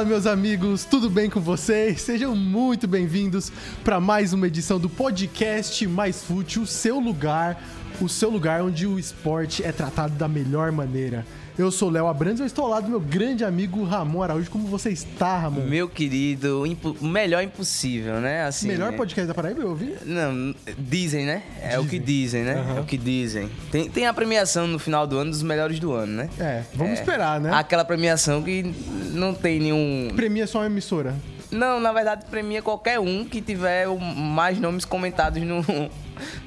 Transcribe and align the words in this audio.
Fala, 0.00 0.08
meus 0.08 0.26
amigos, 0.26 0.86
tudo 0.86 1.10
bem 1.10 1.28
com 1.28 1.40
vocês? 1.40 2.00
Sejam 2.00 2.34
muito 2.34 2.88
bem-vindos 2.88 3.52
para 3.84 4.00
mais 4.00 4.32
uma 4.32 4.46
edição 4.46 4.80
do 4.80 4.88
podcast 4.88 5.86
Mais 5.86 6.24
Fútil, 6.24 6.62
o 6.62 6.66
seu 6.66 6.98
lugar, 6.98 7.62
o 8.00 8.08
seu 8.08 8.30
lugar 8.30 8.62
onde 8.62 8.86
o 8.86 8.98
esporte 8.98 9.62
é 9.62 9.72
tratado 9.72 10.14
da 10.14 10.26
melhor 10.26 10.72
maneira. 10.72 11.24
Eu 11.58 11.70
sou 11.70 11.88
o 11.88 11.92
Léo 11.92 12.06
Abrantes 12.06 12.38
e 12.40 12.42
eu 12.42 12.46
estou 12.46 12.64
ao 12.64 12.70
lado 12.70 12.84
do 12.84 12.90
meu 12.90 13.00
grande 13.00 13.44
amigo 13.44 13.84
Ramon 13.84 14.22
Araújo. 14.22 14.50
Como 14.50 14.66
você 14.66 14.88
está, 14.90 15.38
Ramon? 15.38 15.60
Meu 15.66 15.88
querido, 15.88 16.64
o 17.00 17.06
melhor 17.06 17.42
impossível, 17.42 18.14
né? 18.18 18.44
Assim, 18.44 18.68
melhor 18.68 18.94
podcast 18.94 19.28
da 19.28 19.34
Paraíba, 19.34 19.60
eu 19.60 19.68
ouvi? 19.68 19.94
Não, 20.06 20.54
dizem, 20.78 21.26
né? 21.26 21.42
É 21.60 21.68
dizem. 21.68 21.80
o 21.80 21.86
que 21.86 21.98
dizem, 21.98 22.44
né? 22.44 22.54
Uhum. 22.54 22.78
É 22.78 22.80
o 22.80 22.84
que 22.84 22.96
dizem. 22.96 23.50
Tem, 23.70 23.90
tem 23.90 24.06
a 24.06 24.14
premiação 24.14 24.66
no 24.66 24.78
final 24.78 25.06
do 25.06 25.18
ano 25.18 25.30
dos 25.30 25.42
melhores 25.42 25.78
do 25.78 25.92
ano, 25.92 26.14
né? 26.14 26.30
É, 26.38 26.62
vamos 26.74 26.98
é, 26.98 27.02
esperar, 27.02 27.38
né? 27.38 27.50
Aquela 27.52 27.84
premiação 27.84 28.42
que 28.42 28.74
não 29.12 29.34
tem 29.34 29.60
nenhum... 29.60 30.08
Premia 30.16 30.46
só 30.46 30.60
uma 30.60 30.66
emissora. 30.66 31.14
Não, 31.50 31.80
na 31.80 31.92
verdade 31.92 32.24
premia 32.30 32.62
qualquer 32.62 32.98
um 33.00 33.24
que 33.24 33.40
tiver 33.40 33.86
mais 33.88 34.58
nomes 34.58 34.84
comentados 34.84 35.42
no 35.42 35.64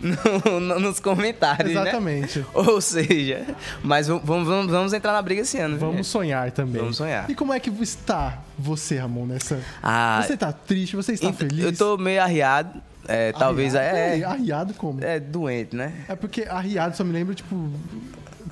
no, 0.01 0.59
no, 0.59 0.79
nos 0.79 0.99
comentários. 0.99 1.73
Né? 1.73 1.81
Exatamente. 1.81 2.39
Né? 2.39 2.45
Ou 2.53 2.79
seja, 2.79 3.45
mas 3.83 4.07
vamos, 4.07 4.23
vamos, 4.25 4.71
vamos 4.71 4.93
entrar 4.93 5.13
na 5.13 5.21
briga 5.21 5.41
esse 5.41 5.57
ano. 5.57 5.77
Vamos 5.77 5.95
viu? 5.95 6.03
sonhar 6.03 6.51
também. 6.51 6.81
Vamos 6.81 6.97
sonhar. 6.97 7.29
E 7.29 7.35
como 7.35 7.53
é 7.53 7.59
que 7.59 7.69
está 7.81 8.39
você, 8.57 8.97
Ramon, 8.97 9.25
nessa. 9.25 9.59
Ah, 9.81 10.21
você 10.25 10.33
está 10.33 10.51
triste? 10.51 10.95
Você 10.95 11.13
está 11.13 11.33
feliz? 11.33 11.63
Eu 11.63 11.71
estou 11.71 11.97
meio 11.97 12.21
arriado. 12.21 12.81
É, 13.05 13.13
arriado? 13.15 13.39
talvez 13.39 13.75
é, 13.75 14.19
é. 14.19 14.23
Arriado 14.23 14.73
como? 14.75 15.03
É 15.03 15.19
doente, 15.19 15.75
né? 15.75 15.93
É 16.07 16.15
porque 16.15 16.43
arriado 16.43 16.95
só 16.95 17.03
me 17.03 17.11
lembra, 17.11 17.33
tipo. 17.35 17.71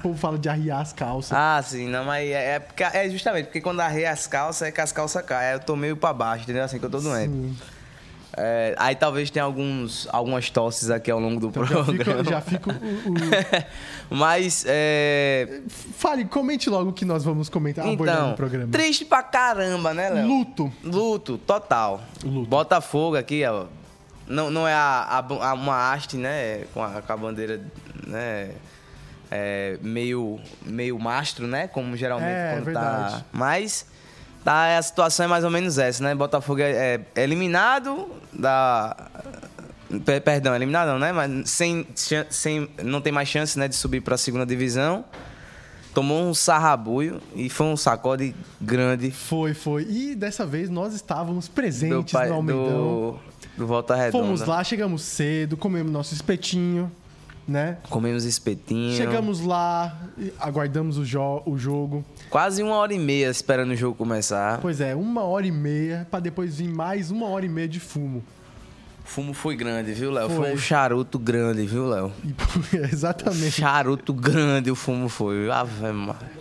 O 0.02 0.10
povo 0.10 0.18
fala 0.18 0.38
de 0.38 0.50
arriar 0.50 0.82
as 0.82 0.92
calças. 0.92 1.32
Ah, 1.32 1.62
sim, 1.64 1.88
não, 1.88 2.04
mas 2.04 2.28
é, 2.28 2.58
é, 2.58 3.06
é 3.06 3.10
justamente 3.10 3.46
porque 3.46 3.62
quando 3.62 3.80
arreia 3.80 4.12
as 4.12 4.26
calças 4.26 4.68
é 4.68 4.72
que 4.72 4.82
as 4.82 4.92
calças 4.92 5.24
caem. 5.24 5.54
Eu 5.54 5.60
tô 5.60 5.76
meio 5.76 5.96
pra 5.96 6.12
baixo, 6.12 6.44
entendeu? 6.44 6.64
Assim 6.64 6.80
que 6.80 6.86
eu 6.86 6.90
tô 6.90 7.00
doente. 7.00 7.32
Sim. 7.32 7.56
É, 8.36 8.74
aí 8.78 8.96
talvez 8.96 9.30
tenha 9.30 9.44
alguns, 9.44 10.08
algumas 10.12 10.50
tosses 10.50 10.90
aqui 10.90 11.12
ao 11.12 11.20
longo 11.20 11.40
do 11.40 11.48
então, 11.50 11.66
programa. 11.66 12.24
Já 12.24 12.42
fico. 12.42 12.72
O, 12.72 12.74
o... 12.74 12.76
Mas. 14.16 14.64
É... 14.68 15.62
Fale, 15.98 16.26
comente 16.26 16.70
logo 16.70 16.92
o 16.92 16.94
que 16.94 17.04
nós 17.04 17.24
vamos 17.24 17.50
comentar 17.50 17.86
então, 17.86 18.30
no 18.30 18.36
programa. 18.36 18.72
Triste 18.72 19.04
pra 19.04 19.22
caramba, 19.22 19.94
né, 19.94 20.10
Léo? 20.10 20.28
Luto. 20.28 20.72
Luto, 20.84 21.38
total. 21.38 22.02
Luto. 22.24 22.50
Botafogo 22.50 23.18
aqui, 23.18 23.44
ó. 23.46 23.66
Não, 24.28 24.50
não 24.50 24.66
é 24.66 24.74
a, 24.74 25.26
a, 25.30 25.54
uma 25.54 25.92
haste, 25.92 26.16
né? 26.16 26.64
Com 26.74 26.82
a, 26.82 27.02
com 27.02 27.14
a 27.14 27.18
bandeira, 27.18 27.62
né? 28.08 28.52
É, 29.34 29.78
meio, 29.82 30.40
meio 30.66 31.00
mastro, 31.00 31.48
né? 31.48 31.68
Como 31.68 31.96
geralmente 31.96 32.36
é, 32.36 32.56
quando 32.56 32.70
é 32.70 32.74
tá. 32.74 33.24
Mas 33.32 33.86
tá, 34.44 34.78
a 34.78 34.82
situação 34.82 35.26
é 35.26 35.30
mais 35.30 35.46
ou 35.46 35.50
menos 35.50 35.78
essa, 35.78 36.04
né? 36.04 36.14
Botafogo 36.14 36.60
é, 36.62 37.00
é 37.16 37.24
eliminado 37.24 38.10
da. 38.34 38.96
Perdão, 40.24 40.56
eliminado 40.56 40.90
não, 40.90 41.00
né? 41.00 41.12
Mas 41.12 41.50
sem, 41.50 41.88
sem, 42.30 42.70
não 42.84 43.02
tem 43.02 43.12
mais 43.12 43.28
chance 43.28 43.58
né, 43.58 43.68
de 43.68 43.76
subir 43.76 44.02
para 44.02 44.16
a 44.16 44.18
segunda 44.18 44.46
divisão. 44.46 45.06
Tomou 45.94 46.24
um 46.24 46.34
sarrabuio 46.34 47.22
e 47.36 47.50
foi 47.50 47.68
um 47.68 47.76
sacode 47.76 48.34
grande. 48.62 49.12
Foi, 49.12 49.54
foi. 49.54 49.86
E 49.90 50.16
dessa 50.16 50.46
vez 50.46 50.70
nós 50.70 50.94
estávamos 50.94 51.50
presentes 51.50 52.14
pai, 52.14 52.30
no 52.30 52.36
Almeidão. 52.36 52.66
Do, 52.66 53.20
do 53.58 53.68
Volta 53.68 53.96
Redonda. 53.96 54.24
Fomos 54.24 54.42
lá, 54.42 54.64
chegamos 54.64 55.02
cedo, 55.02 55.58
comemos 55.58 55.92
nosso 55.92 56.14
espetinho 56.14 56.90
né? 57.48 57.78
Comemos 57.90 58.24
espetinho. 58.24 58.96
Chegamos 58.96 59.42
lá, 59.42 59.98
aguardamos 60.40 60.98
o, 60.98 61.06
jo 61.06 61.42
o 61.46 61.58
jogo. 61.58 62.04
Quase 62.30 62.64
uma 62.64 62.76
hora 62.76 62.94
e 62.94 63.00
meia 63.00 63.30
esperando 63.30 63.72
o 63.72 63.76
jogo 63.76 63.96
começar. 63.96 64.60
Pois 64.62 64.82
é, 64.82 64.96
uma 64.96 65.24
hora 65.24 65.46
e 65.46 65.52
meia 65.52 66.08
para 66.10 66.20
depois 66.20 66.58
vir 66.58 66.70
mais 66.70 67.12
uma 67.12 67.28
hora 67.28 67.46
e 67.46 67.50
meia 67.50 67.68
de 67.68 67.80
fumo. 67.80 68.24
O 69.12 69.14
fumo 69.14 69.34
foi 69.34 69.58
grande, 69.58 69.92
viu, 69.92 70.10
Léo? 70.10 70.30
Foi. 70.30 70.38
foi. 70.38 70.54
um 70.54 70.58
charuto 70.58 71.20
grande, 71.20 71.66
viu, 71.66 71.86
Léo? 71.86 72.14
Exatamente. 72.90 73.46
Um 73.46 73.52
charuto 73.52 74.14
grande 74.14 74.72
o 74.72 74.76
fumo 74.76 75.10
foi. 75.10 75.52
Ave 75.52 75.70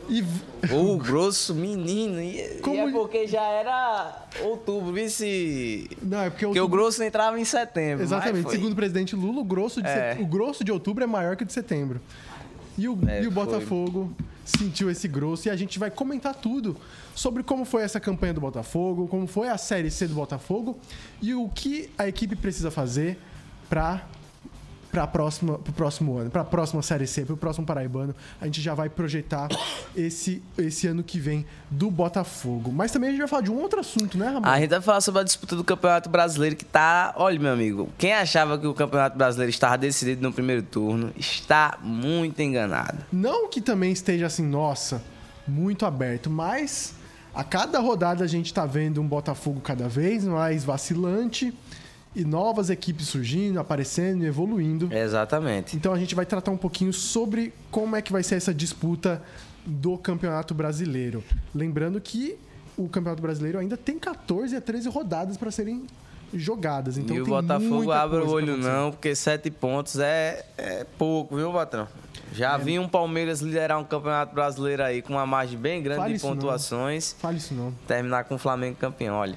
e... 0.08 0.24
O 0.72 0.96
grosso, 0.96 1.52
menino. 1.52 2.20
E, 2.20 2.60
Como... 2.62 2.76
e 2.76 2.78
é 2.78 2.92
porque 2.92 3.26
já 3.26 3.42
era 3.42 4.24
outubro, 4.42 4.92
vice. 4.92 5.90
Não, 6.00 6.20
é 6.20 6.30
porque, 6.30 6.46
outubro... 6.46 6.46
porque 6.46 6.60
o 6.60 6.68
grosso 6.68 7.02
entrava 7.02 7.40
em 7.40 7.44
setembro. 7.44 8.04
Exatamente. 8.04 8.48
Segundo 8.48 8.72
o 8.72 8.76
presidente 8.76 9.16
Lula, 9.16 9.40
o 9.40 9.44
grosso, 9.44 9.82
de 9.82 9.88
é. 9.88 10.12
set... 10.12 10.22
o 10.22 10.26
grosso 10.26 10.62
de 10.62 10.70
outubro 10.70 11.02
é 11.02 11.08
maior 11.08 11.34
que 11.34 11.42
o 11.42 11.46
de 11.46 11.52
setembro. 11.52 12.00
E 12.78 12.88
o, 12.88 12.96
é, 13.08 13.24
e 13.24 13.26
o 13.26 13.32
Botafogo 13.32 14.14
sentiu 14.50 14.90
esse 14.90 15.08
grosso 15.08 15.48
e 15.48 15.50
a 15.50 15.56
gente 15.56 15.78
vai 15.78 15.90
comentar 15.90 16.34
tudo 16.34 16.76
sobre 17.14 17.42
como 17.42 17.64
foi 17.64 17.82
essa 17.82 18.00
campanha 18.00 18.34
do 18.34 18.40
Botafogo, 18.40 19.06
como 19.08 19.26
foi 19.26 19.48
a 19.48 19.58
Série 19.58 19.90
C 19.90 20.06
do 20.06 20.14
Botafogo 20.14 20.78
e 21.20 21.34
o 21.34 21.48
que 21.48 21.90
a 21.96 22.08
equipe 22.08 22.36
precisa 22.36 22.70
fazer 22.70 23.18
para 23.68 24.06
para 24.90 25.06
próxima 25.06 25.58
pro 25.58 25.72
próximo 25.72 26.16
ano, 26.18 26.30
para 26.30 26.42
a 26.42 26.44
próxima 26.44 26.82
série 26.82 27.06
C, 27.06 27.24
para 27.24 27.34
o 27.34 27.36
próximo 27.36 27.66
paraibano, 27.66 28.14
a 28.40 28.46
gente 28.46 28.60
já 28.60 28.74
vai 28.74 28.88
projetar 28.88 29.48
esse 29.96 30.42
esse 30.58 30.86
ano 30.86 31.02
que 31.02 31.18
vem 31.18 31.46
do 31.70 31.90
Botafogo. 31.90 32.72
Mas 32.72 32.90
também 32.90 33.08
a 33.08 33.12
gente 33.12 33.20
vai 33.20 33.28
falar 33.28 33.42
de 33.42 33.50
um 33.50 33.60
outro 33.60 33.80
assunto, 33.80 34.18
né, 34.18 34.26
Ramon? 34.26 34.46
A 34.46 34.58
gente 34.58 34.70
vai 34.70 34.80
falar 34.80 35.00
sobre 35.00 35.20
a 35.20 35.24
disputa 35.24 35.54
do 35.54 35.64
Campeonato 35.64 36.08
Brasileiro 36.08 36.56
que 36.56 36.64
tá, 36.64 37.14
olha, 37.16 37.38
meu 37.38 37.52
amigo, 37.52 37.88
quem 37.96 38.12
achava 38.12 38.58
que 38.58 38.66
o 38.66 38.74
Campeonato 38.74 39.16
Brasileiro 39.16 39.50
estava 39.50 39.78
decidido 39.78 40.22
no 40.22 40.32
primeiro 40.32 40.62
turno, 40.62 41.12
está 41.16 41.78
muito 41.82 42.40
enganado. 42.40 42.98
Não 43.12 43.48
que 43.48 43.60
também 43.60 43.92
esteja 43.92 44.26
assim, 44.26 44.44
nossa, 44.44 45.02
muito 45.46 45.86
aberto, 45.86 46.28
mas 46.28 46.94
a 47.34 47.44
cada 47.44 47.78
rodada 47.78 48.24
a 48.24 48.26
gente 48.26 48.46
está 48.46 48.66
vendo 48.66 49.00
um 49.00 49.06
Botafogo 49.06 49.60
cada 49.60 49.88
vez 49.88 50.24
mais 50.24 50.64
vacilante 50.64 51.54
e 52.14 52.24
novas 52.24 52.70
equipes 52.70 53.08
surgindo, 53.08 53.60
aparecendo 53.60 54.24
e 54.24 54.26
evoluindo. 54.26 54.92
Exatamente. 54.92 55.76
Então 55.76 55.92
a 55.92 55.98
gente 55.98 56.14
vai 56.14 56.26
tratar 56.26 56.50
um 56.50 56.56
pouquinho 56.56 56.92
sobre 56.92 57.52
como 57.70 57.96
é 57.96 58.02
que 58.02 58.12
vai 58.12 58.22
ser 58.22 58.36
essa 58.36 58.52
disputa 58.52 59.22
do 59.64 59.96
Campeonato 59.96 60.54
Brasileiro. 60.54 61.22
Lembrando 61.54 62.00
que 62.00 62.36
o 62.76 62.88
Campeonato 62.88 63.22
Brasileiro 63.22 63.58
ainda 63.58 63.76
tem 63.76 63.98
14 63.98 64.56
a 64.56 64.60
13 64.60 64.88
rodadas 64.88 65.36
para 65.36 65.50
serem 65.50 65.86
jogadas. 66.32 66.96
Então 66.96 67.16
e 67.16 67.20
o 67.20 67.26
Botafogo 67.26 67.90
abre 67.90 68.18
o 68.20 68.28
olho 68.28 68.56
não, 68.56 68.90
porque 68.90 69.14
sete 69.14 69.50
pontos 69.50 69.98
é, 69.98 70.44
é 70.56 70.86
pouco, 70.98 71.36
viu, 71.36 71.52
patrão? 71.52 71.88
Já 72.32 72.54
é. 72.54 72.58
vi 72.58 72.78
um 72.78 72.88
Palmeiras 72.88 73.40
liderar 73.40 73.78
um 73.78 73.84
campeonato 73.84 74.34
brasileiro 74.34 74.82
aí 74.82 75.02
com 75.02 75.14
uma 75.14 75.26
margem 75.26 75.58
bem 75.58 75.82
grande 75.82 76.00
Fale 76.00 76.14
de 76.14 76.20
pontuações. 76.20 77.12
Não. 77.14 77.20
Fale 77.20 77.38
isso 77.38 77.54
não. 77.54 77.72
Terminar 77.86 78.24
com 78.24 78.36
o 78.36 78.38
Flamengo 78.38 78.76
campeão. 78.76 79.16
Olha, 79.16 79.36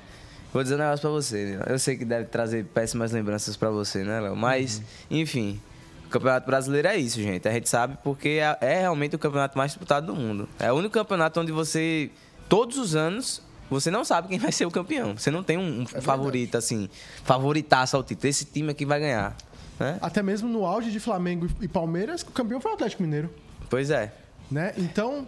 Vou 0.54 0.62
dizer 0.62 0.76
um 0.76 0.78
negócio 0.78 1.02
pra 1.02 1.10
você, 1.10 1.58
né? 1.58 1.66
Eu 1.68 1.80
sei 1.80 1.98
que 1.98 2.06
deve 2.06 2.26
trazer 2.26 2.64
péssimas 2.66 3.12
lembranças 3.12 3.58
pra 3.58 3.72
você, 3.72 4.04
né, 4.04 4.20
Léo? 4.22 4.36
Mas, 4.36 4.78
uhum. 4.78 4.84
enfim, 5.18 5.60
o 6.06 6.10
Campeonato 6.10 6.46
Brasileiro 6.46 6.88
é 6.88 6.96
isso, 6.96 7.20
gente. 7.20 7.48
A 7.48 7.52
gente 7.52 7.68
sabe 7.68 7.98
porque 8.04 8.40
é, 8.40 8.58
é 8.62 8.80
realmente 8.82 9.16
o 9.16 9.20
campeonato 9.20 9.58
mais 9.58 9.72
disputado 9.72 10.06
do 10.06 10.16
mundo. 10.16 10.48
É 10.60 10.72
o 10.72 10.76
único 10.76 10.94
campeonato 10.94 11.40
onde 11.40 11.52
você, 11.52 12.12
todos 12.48 12.78
os 12.78 12.96
anos, 12.96 13.42
você 13.68 13.90
não 13.90 14.06
sabe 14.06 14.28
quem 14.28 14.38
vai 14.38 14.52
ser 14.52 14.68
o 14.68 14.72
campeão. 14.72 15.18
Você 15.18 15.32
não 15.32 15.44
tem 15.44 15.58
um, 15.58 15.82
um 15.82 15.86
é 15.92 16.02
favorito, 16.02 16.56
assim, 16.56 16.88
favoritaço 17.24 17.98
ao 17.98 18.04
título. 18.04 18.30
Esse 18.30 18.46
time 18.46 18.70
aqui 18.70 18.86
vai 18.86 19.00
ganhar. 19.00 19.36
Né? 19.80 19.98
Até 20.02 20.22
mesmo 20.22 20.48
no 20.48 20.66
auge 20.68 20.92
de 20.92 21.00
Flamengo 21.00 21.50
e 21.62 21.68
Palmeiras, 21.68 22.22
o 22.22 22.28
campeão 22.28 22.62
foi 22.62 22.72
o 22.72 22.74
Atlético 22.76 23.02
Mineiro. 23.02 23.34
Pois 23.72 23.90
é. 23.90 24.14
Né? 24.52 24.72
Então, 24.78 25.26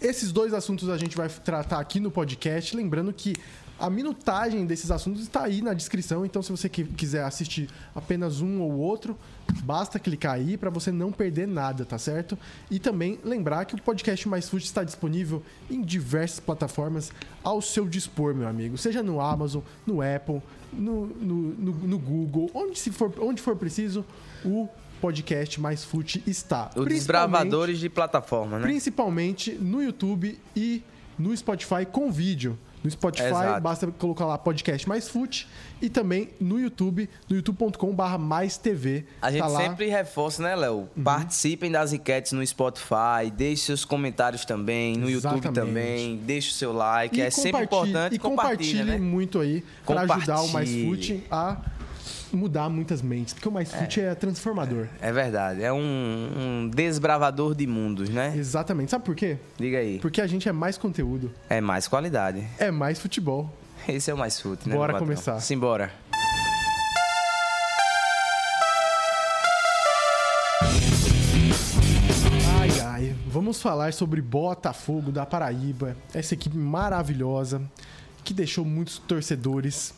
esses 0.00 0.32
dois 0.32 0.54
assuntos 0.54 0.88
a 0.88 0.96
gente 0.96 1.16
vai 1.16 1.28
tratar 1.28 1.78
aqui 1.78 2.00
no 2.00 2.10
podcast. 2.10 2.74
Lembrando 2.74 3.12
que 3.12 3.34
a 3.80 3.88
minutagem 3.88 4.66
desses 4.66 4.90
assuntos 4.90 5.22
está 5.22 5.44
aí 5.44 5.62
na 5.62 5.72
descrição, 5.72 6.24
então 6.26 6.42
se 6.42 6.50
você 6.50 6.68
quiser 6.68 7.24
assistir 7.24 7.68
apenas 7.94 8.42
um 8.42 8.60
ou 8.60 8.72
outro, 8.72 9.16
basta 9.64 9.98
clicar 9.98 10.34
aí 10.34 10.58
para 10.58 10.68
você 10.68 10.92
não 10.92 11.10
perder 11.10 11.48
nada, 11.48 11.84
tá 11.86 11.96
certo? 11.96 12.38
E 12.70 12.78
também 12.78 13.18
lembrar 13.24 13.64
que 13.64 13.74
o 13.74 13.80
podcast 13.80 14.28
Mais 14.28 14.48
Food 14.48 14.64
está 14.64 14.84
disponível 14.84 15.42
em 15.70 15.80
diversas 15.80 16.38
plataformas 16.38 17.10
ao 17.42 17.62
seu 17.62 17.88
dispor, 17.88 18.34
meu 18.34 18.46
amigo. 18.46 18.76
Seja 18.76 19.02
no 19.02 19.18
Amazon, 19.18 19.62
no 19.86 20.02
Apple, 20.02 20.42
no, 20.72 21.06
no, 21.06 21.34
no, 21.54 21.72
no 21.72 21.98
Google, 21.98 22.50
onde, 22.52 22.78
se 22.78 22.90
for, 22.90 23.12
onde 23.18 23.40
for 23.40 23.56
preciso, 23.56 24.04
o 24.44 24.68
podcast 25.00 25.58
Mais 25.58 25.82
Food 25.82 26.22
está. 26.26 26.70
Os 26.76 26.84
desbravadores 26.84 27.78
de 27.78 27.88
plataforma, 27.88 28.58
né? 28.58 28.62
Principalmente 28.62 29.52
no 29.52 29.82
YouTube 29.82 30.38
e 30.54 30.82
no 31.18 31.34
Spotify 31.34 31.86
com 31.90 32.12
vídeo. 32.12 32.58
No 32.82 32.90
Spotify, 32.90 33.28
Exato. 33.28 33.60
basta 33.60 33.86
colocar 33.98 34.24
lá 34.24 34.38
podcast 34.38 34.88
mais 34.88 35.08
fute. 35.08 35.46
E 35.82 35.88
também 35.88 36.30
no 36.40 36.58
YouTube, 36.58 37.08
no 37.28 37.36
youtube.com.br 37.36 38.18
mais 38.18 38.56
TV. 38.56 39.04
A 39.20 39.26
tá 39.26 39.32
gente 39.32 39.40
tá 39.42 39.50
sempre 39.50 39.86
reforça, 39.88 40.42
né, 40.42 40.54
Léo? 40.54 40.88
Uhum. 40.96 41.02
Participem 41.02 41.70
das 41.70 41.92
enquetes 41.92 42.32
no 42.32 42.46
Spotify, 42.46 43.30
deixe 43.32 43.64
seus 43.64 43.84
comentários 43.84 44.44
também, 44.44 44.96
no 44.96 45.08
Exatamente. 45.08 45.46
YouTube 45.46 45.54
também, 45.54 46.16
deixe 46.18 46.50
o 46.50 46.54
seu 46.54 46.72
like. 46.72 47.18
E 47.18 47.22
é 47.22 47.30
sempre 47.30 47.64
importante. 47.64 48.14
E 48.14 48.18
compartilhe, 48.18 48.84
né? 48.84 48.98
muito 48.98 49.40
aí 49.40 49.64
para 49.86 50.02
ajudar 50.02 50.40
o 50.42 50.48
Mais 50.48 50.70
Fute 50.70 51.24
a 51.30 51.56
mudar 52.32 52.68
muitas 52.68 53.02
mentes, 53.02 53.34
porque 53.34 53.48
o 53.48 53.52
Mais 53.52 53.72
Fit 53.72 54.00
é, 54.00 54.14
transformador. 54.14 54.86
É 55.00 55.12
verdade. 55.12 55.62
É 55.62 55.72
um, 55.72 55.78
um 56.64 56.68
desbravador 56.68 57.54
de 57.54 57.66
mundos, 57.66 58.08
né? 58.08 58.32
Exatamente. 58.36 58.90
Sabe 58.90 59.04
por 59.04 59.14
quê? 59.14 59.36
Diga 59.58 59.78
aí. 59.78 59.98
Porque 59.98 60.20
a 60.20 60.26
gente 60.26 60.48
é 60.48 60.52
mais 60.52 60.76
conteúdo, 60.78 61.30
É 61.48 61.60
mais 61.60 61.88
qualidade. 61.88 62.46
é 62.58 62.70
mais 62.70 63.00
futebol. 63.00 63.52
Esse 63.88 64.10
é 64.10 64.14
o 64.14 64.18
mais 64.18 64.38
fute, 64.40 64.68
né? 64.68 64.74
Bora 64.74 64.98
começar. 64.98 65.40
Simbora. 65.40 65.90
Ai, 72.58 72.80
ai. 72.86 73.14
Vamos 73.26 73.60
falar 73.60 73.92
sobre 73.92 74.20
Botafogo 74.20 75.10
da 75.10 75.24
Paraíba, 75.24 75.96
essa 76.14 76.34
equipe 76.34 76.56
maravilhosa 76.56 77.62
que 78.24 78.34
deixou 78.34 78.64
muitos 78.64 78.98
torcedores 78.98 79.94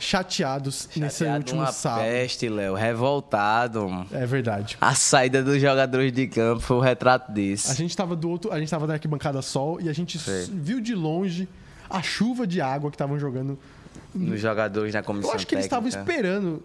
chateados 0.00 0.88
nesse 0.96 1.18
Chateado 1.18 1.38
último 1.38 1.60
uma 1.60 1.70
sábado. 1.72 2.02
peste, 2.04 2.48
Léo. 2.48 2.74
Revoltado. 2.74 4.06
É 4.10 4.26
verdade. 4.26 4.76
A 4.80 4.94
saída 4.94 5.42
dos 5.42 5.60
jogadores 5.60 6.12
de 6.12 6.26
campo 6.26 6.60
foi 6.60 6.76
o 6.78 6.80
retrato 6.80 7.30
disso. 7.32 7.70
A 7.70 7.74
gente 7.74 7.96
tava 7.96 8.16
do 8.16 8.28
outro, 8.30 8.52
a 8.52 8.58
gente 8.58 8.70
tava 8.70 8.86
na 8.86 8.94
arquibancada 8.94 9.40
sol 9.42 9.80
e 9.80 9.88
a 9.88 9.92
gente 9.92 10.18
Sei. 10.18 10.42
s- 10.42 10.50
viu 10.52 10.80
de 10.80 10.94
longe 10.94 11.48
a 11.88 12.02
chuva 12.02 12.46
de 12.46 12.60
água 12.60 12.90
que 12.90 12.94
estavam 12.94 13.18
jogando. 13.18 13.58
Nos 14.14 14.40
jogadores 14.40 14.92
na 14.94 15.02
comissão 15.02 15.30
Eu 15.30 15.36
acho 15.36 15.46
que 15.46 15.54
eles 15.54 15.66
estavam 15.66 15.88
técnica. 15.88 16.10
esperando, 16.12 16.62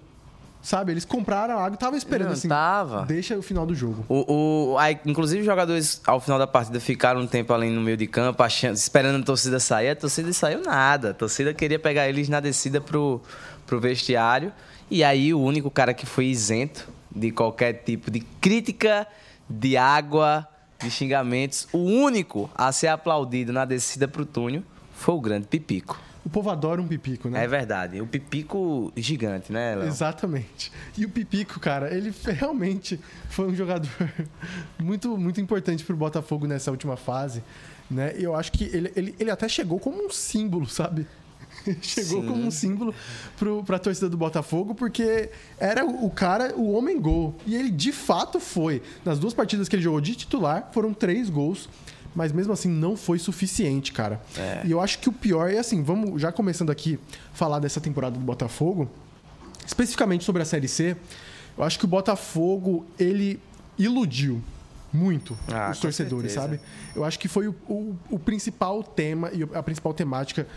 sabe? 0.65 0.91
Eles 0.91 1.05
compraram 1.05 1.53
a 1.53 1.57
água 1.57 1.71
e 1.71 1.73
estavam 1.75 1.97
esperando 1.97 2.27
Não, 2.27 2.33
assim. 2.33 2.47
tava. 2.49 3.05
Deixa 3.05 3.37
o 3.37 3.41
final 3.41 3.65
do 3.65 3.75
jogo. 3.75 4.03
O, 4.09 4.71
o, 4.73 4.77
aí, 4.77 4.99
inclusive, 5.05 5.41
os 5.41 5.45
jogadores, 5.45 6.01
ao 6.05 6.19
final 6.19 6.39
da 6.39 6.47
partida, 6.47 6.79
ficaram 6.79 7.21
um 7.21 7.27
tempo 7.27 7.53
ali 7.53 7.69
no 7.69 7.81
meio 7.81 7.95
de 7.95 8.07
campo, 8.07 8.41
achando, 8.41 8.75
esperando 8.75 9.21
a 9.21 9.25
torcida 9.25 9.59
sair. 9.59 9.89
A 9.89 9.95
torcida 9.95 10.33
saiu 10.33 10.61
nada. 10.61 11.11
A 11.11 11.13
torcida 11.13 11.53
queria 11.53 11.77
pegar 11.77 12.09
eles 12.09 12.27
na 12.27 12.39
descida 12.39 12.81
pro, 12.81 13.21
pro 13.67 13.79
vestiário. 13.79 14.51
E 14.89 15.03
aí, 15.03 15.33
o 15.33 15.39
único 15.39 15.69
cara 15.69 15.93
que 15.93 16.05
foi 16.05 16.25
isento 16.25 16.87
de 17.15 17.31
qualquer 17.31 17.73
tipo 17.83 18.09
de 18.09 18.19
crítica, 18.19 19.07
de 19.47 19.77
água, 19.77 20.47
de 20.81 20.89
xingamentos, 20.89 21.67
o 21.71 21.77
único 21.77 22.49
a 22.55 22.71
ser 22.71 22.87
aplaudido 22.87 23.53
na 23.53 23.65
descida 23.65 24.07
pro 24.07 24.25
túnel 24.25 24.63
foi 24.95 25.13
o 25.13 25.21
grande 25.21 25.47
Pipico. 25.47 25.99
O 26.25 26.29
povo 26.29 26.49
adora 26.49 26.81
um 26.81 26.87
pipico, 26.87 27.29
né? 27.29 27.43
É 27.43 27.47
verdade. 27.47 28.01
O 28.01 28.07
Pipico 28.07 28.91
gigante, 28.97 29.53
né, 29.53 29.75
Léo? 29.75 29.87
Exatamente. 29.87 30.71
E 30.97 31.05
o 31.05 31.09
Pipico, 31.09 31.59
cara, 31.59 31.95
ele 31.95 32.11
realmente 32.25 32.99
foi 33.29 33.47
um 33.47 33.55
jogador 33.55 33.89
muito, 34.81 35.15
muito 35.17 35.39
importante 35.39 35.83
pro 35.83 35.95
Botafogo 35.95 36.47
nessa 36.47 36.71
última 36.71 36.97
fase. 36.97 37.43
Né? 37.89 38.15
E 38.17 38.23
eu 38.23 38.35
acho 38.35 38.51
que 38.51 38.63
ele, 38.63 38.91
ele, 38.95 39.15
ele 39.19 39.29
até 39.29 39.47
chegou 39.47 39.79
como 39.79 40.03
um 40.03 40.09
símbolo, 40.09 40.67
sabe? 40.67 41.05
chegou 41.81 42.21
Sim. 42.21 42.27
como 42.27 42.43
um 42.43 42.51
símbolo 42.51 42.93
pro, 43.37 43.63
pra 43.63 43.77
torcida 43.77 44.09
do 44.09 44.17
Botafogo, 44.17 44.73
porque 44.73 45.29
era 45.59 45.85
o 45.85 46.05
o 46.05 46.09
cara, 46.09 46.55
o 46.55 46.71
homem 46.71 46.99
gol. 46.99 47.35
E 47.45 47.55
ele 47.55 47.69
de 47.69 47.91
fato 47.91 48.39
foi. 48.39 48.81
Nas 49.03 49.19
duas 49.19 49.33
partidas 49.33 49.69
que 49.69 49.75
ele 49.75 49.83
jogou 49.83 50.01
de 50.01 50.15
titular, 50.15 50.69
foram 50.73 50.93
três 50.93 51.29
gols. 51.29 51.69
Mas 52.15 52.31
mesmo 52.31 52.53
assim 52.53 52.69
não 52.69 52.95
foi 52.95 53.19
suficiente, 53.19 53.91
cara. 53.91 54.21
É. 54.37 54.61
E 54.65 54.71
eu 54.71 54.79
acho 54.79 54.99
que 54.99 55.09
o 55.09 55.11
pior 55.11 55.51
é 55.51 55.57
assim, 55.59 55.83
vamos 55.83 56.21
já 56.21 56.31
começando 56.31 56.69
aqui 56.69 56.97
falar 57.33 57.59
dessa 57.59 57.81
temporada 57.81 58.17
do 58.17 58.23
Botafogo 58.23 58.89
especificamente 59.65 60.23
sobre 60.23 60.41
a 60.41 60.45
Série 60.45 60.67
C, 60.67 60.95
eu 61.57 61.63
acho 61.63 61.79
que 61.79 61.85
o 61.85 61.87
Botafogo, 61.87 62.85
ele 62.99 63.39
iludiu 63.77 64.41
muito 64.93 65.35
Ah, 65.51 65.71
os 65.71 65.79
torcedores, 65.79 66.31
certeza. 66.33 66.57
sabe? 66.57 66.69
Eu 66.95 67.03
acho 67.03 67.17
que 67.19 67.27
foi 67.27 67.47
o, 67.47 67.55
o- 67.67 67.95
o 68.11 68.19
principal 68.19 68.81
tema 68.83 69.31
e 69.33 69.41
a 69.57 69.63
principal 69.63 69.93
temática 69.93 70.47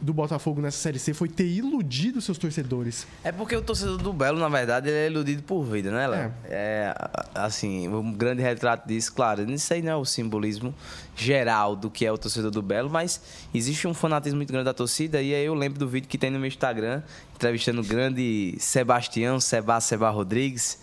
do 0.00 0.14
Botafogo 0.14 0.60
nessa 0.60 0.78
Série 0.78 0.98
C 0.98 1.12
foi 1.12 1.28
ter 1.28 1.46
iludido 1.46 2.20
seus 2.20 2.38
torcedores. 2.38 3.06
É 3.24 3.32
porque 3.32 3.56
o 3.56 3.62
torcedor 3.62 3.98
do 3.98 4.12
Belo, 4.12 4.38
na 4.38 4.48
verdade, 4.48 4.88
ele 4.88 4.96
é 4.96 5.06
iludido 5.06 5.42
por 5.42 5.64
vida, 5.64 5.90
né, 5.90 6.06
Léo? 6.06 6.34
É. 6.44 6.94
assim, 7.34 7.88
um 7.88 8.12
grande 8.12 8.42
retrato 8.42 8.86
disso, 8.86 9.12
claro. 9.12 9.50
Isso 9.50 9.72
aí 9.72 9.82
não 9.82 9.92
é 9.92 9.96
o 9.96 10.04
simbolismo 10.04 10.74
geral 11.16 11.74
do 11.74 11.90
que 11.90 12.06
é 12.06 12.12
o 12.12 12.18
torcedor 12.18 12.50
do 12.50 12.62
Belo, 12.62 12.88
mas 12.88 13.20
existe 13.52 13.88
um 13.88 13.94
fanatismo 13.94 14.36
muito 14.36 14.52
grande 14.52 14.66
da 14.66 14.74
torcida. 14.74 15.20
E 15.20 15.34
aí 15.34 15.44
eu 15.44 15.54
lembro 15.54 15.78
do 15.78 15.88
vídeo 15.88 16.08
que 16.08 16.18
tem 16.18 16.30
no 16.30 16.38
meu 16.38 16.48
Instagram, 16.48 17.02
entrevistando 17.34 17.80
o 17.80 17.84
grande 17.84 18.56
Sebastião 18.58 19.40
Seba 19.40 19.80
Seba 19.80 20.10
Rodrigues, 20.10 20.78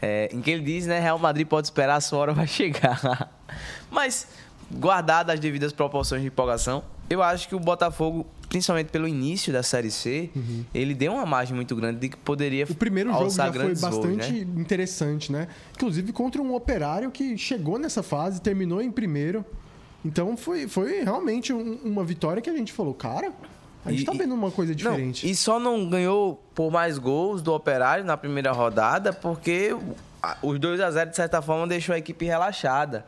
é, 0.00 0.30
em 0.32 0.40
que 0.40 0.50
ele 0.50 0.62
diz, 0.62 0.86
né, 0.86 0.98
Real 0.98 1.18
Madrid 1.18 1.46
pode 1.46 1.66
esperar, 1.66 1.96
a 1.96 2.00
sua 2.00 2.18
hora 2.20 2.32
vai 2.32 2.46
chegar. 2.46 3.30
mas, 3.90 4.28
guardadas 4.72 5.34
as 5.34 5.40
devidas 5.40 5.72
proporções 5.72 6.22
de 6.22 6.28
empolgação, 6.28 6.82
eu 7.08 7.22
acho 7.22 7.48
que 7.48 7.54
o 7.54 7.60
Botafogo, 7.60 8.26
principalmente 8.50 8.88
pelo 8.88 9.08
início 9.08 9.50
da 9.52 9.62
Série 9.62 9.90
C, 9.90 10.28
ele 10.74 10.92
deu 10.92 11.12
uma 11.14 11.24
margem 11.24 11.54
muito 11.56 11.74
grande 11.74 11.98
de 12.00 12.08
que 12.10 12.16
poderia 12.18 12.66
Uhum. 12.66 12.72
O 12.72 12.74
primeiro 12.74 13.10
jogo 13.10 13.30
já 13.30 13.50
foi 13.50 13.68
voos, 13.68 13.80
bastante 13.80 14.32
né? 14.32 14.46
interessante, 14.60 15.32
né? 15.32 15.48
Inclusive 15.76 16.12
contra 16.12 16.42
um 16.42 16.54
operário 16.54 17.10
que 17.10 17.38
chegou 17.38 17.78
nessa 17.78 18.02
fase, 18.02 18.42
terminou 18.42 18.82
em 18.82 18.90
primeiro. 18.90 19.42
Então 20.04 20.36
foi, 20.36 20.66
foi 20.68 21.02
realmente 21.02 21.52
um- 21.52 21.78
uma 21.84 22.04
vitória 22.04 22.42
que 22.42 22.50
a 22.50 22.56
gente 22.56 22.72
falou, 22.72 22.92
cara, 22.92 23.32
a 23.84 23.90
gente 23.90 24.02
E- 24.02 24.04
tá 24.04 24.12
vendo 24.12 24.34
uma 24.34 24.50
coisa 24.50 24.74
diferente. 24.74 25.24
Não, 25.24 25.32
e 25.32 25.34
só 25.34 25.58
não 25.60 25.88
ganhou 25.88 26.42
por 26.54 26.70
mais 26.70 26.98
gols 26.98 27.40
do 27.40 27.52
Operário 27.54 28.04
na 28.04 28.16
primeira 28.16 28.50
rodada 28.52 29.12
porque 29.12 29.74
os 30.42 30.58
2 30.58 30.80
a 30.80 30.90
0 30.90 31.10
de 31.10 31.16
certa 31.16 31.40
forma 31.40 31.66
deixou 31.66 31.94
a 31.94 31.98
equipe 31.98 32.24
relaxada. 32.24 33.04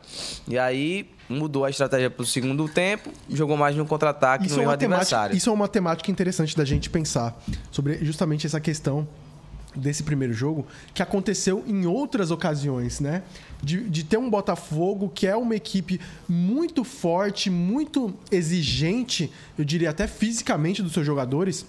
E 0.47 0.57
aí 0.57 1.09
mudou 1.29 1.65
a 1.65 1.69
estratégia 1.69 2.09
pro 2.09 2.25
segundo 2.25 2.67
tempo, 2.67 3.11
jogou 3.29 3.57
mais 3.57 3.75
no 3.75 3.85
contra-ataque 3.85 4.49
no 4.49 4.61
é, 4.61 4.73
adversário. 4.73 5.35
isso 5.35 5.49
é 5.49 5.53
uma 5.53 5.67
temática 5.67 6.11
interessante 6.11 6.55
da 6.55 6.65
gente 6.65 6.89
pensar 6.89 7.35
sobre 7.71 8.03
justamente 8.03 8.45
essa 8.45 8.59
questão 8.59 9.07
desse 9.75 10.03
primeiro 10.03 10.33
jogo 10.33 10.67
que 10.93 11.01
aconteceu 11.01 11.63
em 11.65 11.85
outras 11.85 12.31
ocasiões, 12.31 12.99
né? 12.99 13.23
De, 13.61 13.89
de 13.89 14.03
ter 14.03 14.17
um 14.17 14.29
Botafogo 14.29 15.09
que 15.09 15.25
é 15.25 15.35
uma 15.35 15.55
equipe 15.55 15.99
muito 16.27 16.83
forte, 16.83 17.49
muito 17.49 18.13
exigente, 18.31 19.31
eu 19.57 19.65
diria 19.65 19.89
até 19.89 20.05
fisicamente 20.05 20.83
dos 20.83 20.93
seus 20.93 21.05
jogadores, 21.05 21.65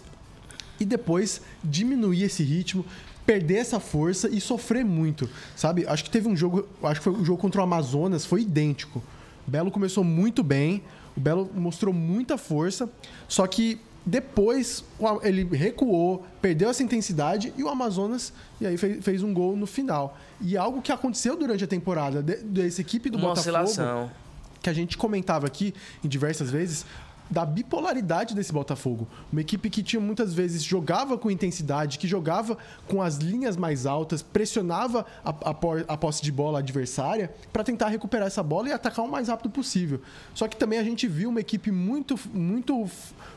e 0.79 0.85
depois 0.85 1.40
diminuir 1.62 2.25
esse 2.25 2.43
ritmo, 2.43 2.85
perder 3.26 3.56
essa 3.56 3.81
força 3.81 4.29
e 4.29 4.41
sofrer 4.41 4.85
muito, 4.85 5.29
sabe? 5.56 5.87
Acho 5.87 6.05
que 6.05 6.11
teve 6.11 6.29
um 6.29 6.37
jogo, 6.37 6.69
acho 6.82 7.00
que 7.00 7.05
foi 7.05 7.12
o 7.15 7.25
jogo 7.25 7.41
contra 7.41 7.61
o 7.61 7.65
Amazonas, 7.65 8.25
foi 8.26 8.43
idêntico. 8.43 9.03
O 9.47 9.50
Belo 9.50 9.71
começou 9.71 10.05
muito 10.05 10.43
bem, 10.43 10.82
o 11.17 11.21
Belo 11.21 11.50
mostrou 11.55 11.93
muita 11.94 12.37
força, 12.37 12.88
só 13.29 13.47
que 13.47 13.81
depois 14.06 14.85
ele 15.23 15.44
recuou, 15.56 16.26
perdeu 16.43 16.69
essa 16.69 16.82
intensidade 16.82 17.53
e 17.56 17.62
o 17.62 17.69
Amazonas 17.71 18.35
e 18.61 18.67
aí 18.67 18.76
fez, 18.76 19.23
um 19.23 19.32
gol 19.32 19.56
no 19.56 19.67
final. 19.67 20.19
E 20.40 20.57
algo 20.59 20.83
que 20.83 20.93
aconteceu 20.93 21.37
durante 21.38 21.64
a 21.64 21.66
temporada 21.66 22.23
de- 22.23 22.37
dessa 22.37 22.83
equipe 22.83 23.09
do 23.09 23.16
Uma 23.16 23.28
Botafogo 23.28 23.57
oscilação. 23.62 24.11
que 24.62 24.69
a 24.69 24.75
gente 24.75 24.99
comentava 24.99 25.47
aqui 25.47 25.73
em 26.04 26.09
diversas 26.09 26.50
vezes 26.50 26.85
da 27.31 27.45
bipolaridade 27.45 28.35
desse 28.35 28.52
Botafogo. 28.52 29.09
Uma 29.33 29.40
equipe 29.40 29.71
que 29.71 29.83
tinha 29.83 30.00
muitas 30.00 30.33
vezes 30.35 30.62
jogava 30.62 31.16
com 31.16 31.31
intensidade, 31.31 31.99
que 31.99 32.07
jogava 32.07 32.57
com 32.87 33.02
as 33.02 33.16
linhas 33.16 33.57
mais 33.57 33.87
altas, 33.87 34.23
pressionava 34.23 35.07
a, 35.25 35.31
a 35.31 35.54
a 35.88 35.97
posse 35.97 36.23
de 36.23 36.31
bola 36.31 36.59
adversária 36.59 37.33
para 37.52 37.64
tentar 37.64 37.88
recuperar 37.88 38.26
essa 38.26 38.43
bola 38.43 38.69
e 38.69 38.73
atacar 38.73 39.04
o 39.04 39.11
mais 39.11 39.28
rápido 39.28 39.50
possível. 39.50 40.00
Só 40.35 40.47
que 40.49 40.57
também 40.57 40.78
a 40.78 40.85
gente 40.85 41.07
viu 41.07 41.31
uma 41.31 41.40
equipe 41.40 41.71
muito, 41.71 42.19
muito 42.33 42.88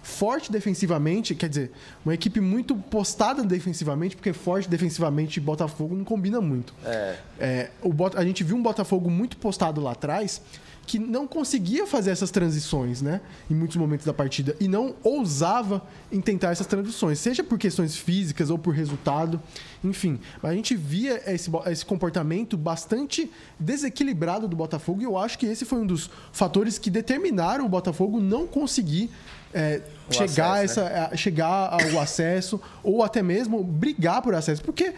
forte 0.02 0.52
defensivamente, 0.52 1.36
quer 1.36 1.50
dizer, 1.50 1.72
uma 2.04 2.14
equipe 2.14 2.40
muito 2.40 2.76
postada 2.76 3.44
defensivamente, 3.44 4.16
porque 4.16 4.34
forte 4.34 4.70
defensivamente 4.70 5.38
e 5.38 5.42
Botafogo 5.42 5.96
não 5.96 6.04
combina 6.04 6.42
muito. 6.42 6.74
É. 6.84 7.18
É, 7.40 7.70
o 7.82 7.92
a 8.16 8.24
gente 8.24 8.44
viu 8.44 8.56
um 8.56 8.62
Botafogo 8.62 9.10
muito 9.10 9.38
postado 9.38 9.82
lá 9.82 9.92
atrás 9.92 10.42
que 10.88 10.98
não 10.98 11.28
conseguia 11.28 11.86
fazer 11.86 12.12
essas 12.12 12.32
transições, 12.32 13.02
né? 13.02 13.20
Em 13.52 13.54
muitos 13.54 13.76
momentos 13.78 14.06
da 14.06 14.14
partida. 14.14 14.56
E 14.60 14.68
não 14.70 14.96
ousava 15.04 15.86
em 16.12 16.22
tentar 16.22 16.52
essas 16.52 16.66
transições, 16.66 17.20
seja 17.20 17.44
por 17.44 17.60
questões 17.60 17.96
físicas 17.98 18.50
ou 18.50 18.58
por 18.58 18.74
resultado. 18.74 19.40
Enfim, 19.84 20.18
a 20.42 20.54
gente 20.54 20.76
via 20.76 21.22
esse, 21.32 21.52
esse 21.70 21.86
comportamento 21.86 22.56
bastante 22.58 23.30
desequilibrado 23.60 24.48
do 24.48 24.56
Botafogo 24.56 25.02
e 25.02 25.04
eu 25.04 25.18
acho 25.18 25.38
que 25.38 25.46
esse 25.46 25.66
foi 25.66 25.80
um 25.82 25.86
dos 25.86 26.10
fatores 26.32 26.80
que 26.80 26.90
determinaram 26.90 27.66
o 27.66 27.70
Botafogo 27.70 28.20
não 28.22 28.48
conseguir 28.48 29.12
é, 29.54 29.82
chegar, 30.10 30.64
acesso, 30.64 30.80
essa, 30.80 31.10
a- 31.12 31.18
chegar 31.18 31.74
ao 31.94 32.00
acesso 32.00 32.62
ou 32.82 33.04
até 33.04 33.22
mesmo 33.22 33.62
brigar 33.64 34.22
por 34.22 34.34
acesso. 34.34 34.62
Porque 34.64 34.94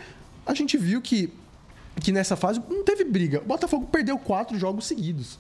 a 0.46 0.54
gente 0.54 0.78
viu 0.78 1.02
que 1.02 1.34
que 2.00 2.14
nessa 2.14 2.38
fase 2.38 2.62
não 2.70 2.82
teve 2.86 3.04
briga. 3.04 3.42
O 3.42 3.46
Botafogo 3.46 3.86
perdeu 3.92 4.18
quatro 4.18 4.58
jogos 4.58 4.86
seguidos. 4.86 5.38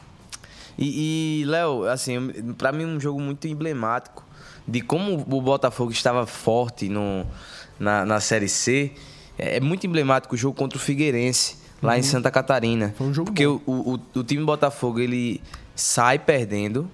E, 0.81 1.41
e, 1.41 1.45
Léo, 1.45 1.83
assim, 1.83 2.29
pra 2.57 2.71
mim 2.71 2.86
um 2.86 3.00
jogo 3.00 3.19
muito 3.19 3.45
emblemático 3.50 4.24
de 4.65 4.79
como 4.79 5.25
o 5.29 5.41
Botafogo 5.41 5.91
estava 5.91 6.25
forte 6.25 6.88
no, 6.88 7.25
na, 7.77 8.05
na 8.05 8.21
Série 8.21 8.48
C. 8.48 8.93
É, 9.38 9.57
é 9.57 9.59
muito 9.59 9.86
emblemático 9.86 10.36
o 10.36 10.38
jogo 10.38 10.55
contra 10.55 10.77
o 10.77 10.81
Figueirense, 10.81 11.57
lá 11.81 11.98
em 11.98 12.01
Santa 12.01 12.31
Catarina. 12.31 12.86
Uhum. 12.86 12.93
Foi 12.93 13.07
um 13.07 13.13
jogo 13.13 13.25
Porque 13.25 13.45
o, 13.45 13.62
o, 13.67 14.00
o 14.15 14.24
time 14.24 14.45
Botafogo, 14.45 15.01
ele 15.01 15.41
sai 15.75 16.17
perdendo. 16.17 16.89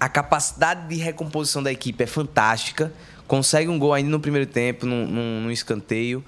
A 0.00 0.08
capacidade 0.08 0.88
de 0.88 0.96
recomposição 0.96 1.62
da 1.62 1.70
equipe 1.70 2.02
é 2.02 2.06
fantástica. 2.08 2.92
Consegue 3.28 3.68
um 3.68 3.78
gol 3.78 3.94
ainda 3.94 4.10
no 4.10 4.18
primeiro 4.18 4.46
tempo, 4.46 4.84
num, 4.84 5.06
num, 5.06 5.40
num 5.42 5.50
escanteio. 5.50 6.24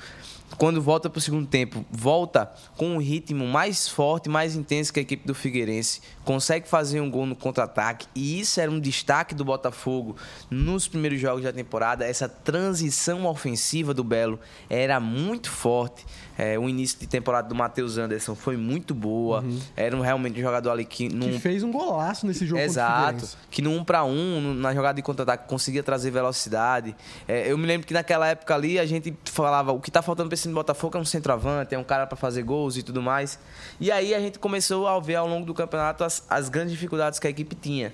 Quando 0.60 0.82
volta 0.82 1.08
para 1.08 1.16
o 1.16 1.22
segundo 1.22 1.46
tempo, 1.46 1.86
volta 1.90 2.52
com 2.76 2.90
um 2.90 2.98
ritmo 2.98 3.46
mais 3.46 3.88
forte, 3.88 4.28
mais 4.28 4.54
intenso 4.54 4.92
que 4.92 5.00
a 5.00 5.02
equipe 5.02 5.26
do 5.26 5.34
Figueirense, 5.34 6.02
consegue 6.22 6.68
fazer 6.68 7.00
um 7.00 7.10
gol 7.10 7.24
no 7.24 7.34
contra-ataque, 7.34 8.06
e 8.14 8.38
isso 8.38 8.60
era 8.60 8.70
um 8.70 8.78
destaque 8.78 9.34
do 9.34 9.42
Botafogo 9.42 10.16
nos 10.50 10.86
primeiros 10.86 11.18
jogos 11.18 11.44
da 11.44 11.50
temporada. 11.50 12.04
Essa 12.04 12.28
transição 12.28 13.24
ofensiva 13.24 13.94
do 13.94 14.04
Belo 14.04 14.38
era 14.68 15.00
muito 15.00 15.50
forte. 15.50 16.04
É, 16.40 16.58
o 16.58 16.70
início 16.70 16.98
de 16.98 17.06
temporada 17.06 17.46
do 17.46 17.54
Matheus 17.54 17.98
Anderson 17.98 18.34
foi 18.34 18.56
muito 18.56 18.94
boa. 18.94 19.42
Uhum. 19.42 19.60
Era 19.76 19.94
um, 19.94 20.00
realmente 20.00 20.40
um 20.40 20.42
jogador 20.42 20.70
ali 20.70 20.86
que. 20.86 21.06
Num... 21.06 21.32
Que 21.32 21.38
fez 21.38 21.62
um 21.62 21.70
golaço 21.70 22.26
nesse 22.26 22.46
jogo 22.46 22.62
Exato. 22.62 23.28
Que 23.50 23.60
no 23.60 23.70
1 23.72 23.84
para 23.84 24.04
1 24.04 24.54
na 24.54 24.72
jogada 24.72 24.96
de 24.96 25.02
contra-ataque, 25.02 25.46
conseguia 25.46 25.82
trazer 25.82 26.10
velocidade. 26.10 26.96
É, 27.28 27.52
eu 27.52 27.58
me 27.58 27.66
lembro 27.66 27.86
que 27.86 27.92
naquela 27.92 28.26
época 28.26 28.54
ali 28.54 28.78
a 28.78 28.86
gente 28.86 29.14
falava: 29.26 29.70
o 29.72 29.80
que 29.80 29.90
tá 29.90 30.00
faltando 30.00 30.30
para 30.30 30.34
esse 30.34 30.48
Botafogo 30.48 30.96
é 30.96 31.00
um 31.02 31.04
centroavante, 31.04 31.74
é 31.74 31.78
um 31.78 31.84
cara 31.84 32.06
para 32.06 32.16
fazer 32.16 32.42
gols 32.42 32.78
e 32.78 32.82
tudo 32.82 33.02
mais. 33.02 33.38
E 33.78 33.92
aí 33.92 34.14
a 34.14 34.18
gente 34.18 34.38
começou 34.38 34.88
a 34.88 34.98
ver 34.98 35.16
ao 35.16 35.28
longo 35.28 35.44
do 35.44 35.52
campeonato 35.52 36.04
as, 36.04 36.24
as 36.30 36.48
grandes 36.48 36.72
dificuldades 36.72 37.18
que 37.18 37.26
a 37.26 37.30
equipe 37.30 37.54
tinha. 37.54 37.92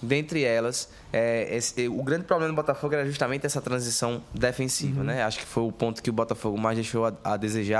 Dentre 0.00 0.44
elas, 0.44 0.88
é, 1.12 1.56
esse, 1.56 1.88
o 1.88 2.02
grande 2.02 2.24
problema 2.24 2.52
do 2.52 2.56
Botafogo 2.56 2.94
era 2.94 3.04
justamente 3.04 3.44
essa 3.44 3.60
transição 3.60 4.22
defensiva, 4.32 5.00
uhum. 5.00 5.06
né? 5.06 5.24
Acho 5.24 5.38
que 5.38 5.44
foi 5.44 5.64
o 5.64 5.72
ponto 5.72 6.02
que 6.02 6.08
o 6.08 6.12
Botafogo 6.12 6.56
mais 6.56 6.76
deixou 6.76 7.06
a, 7.06 7.12
a, 7.24 7.36
desejar. 7.36 7.79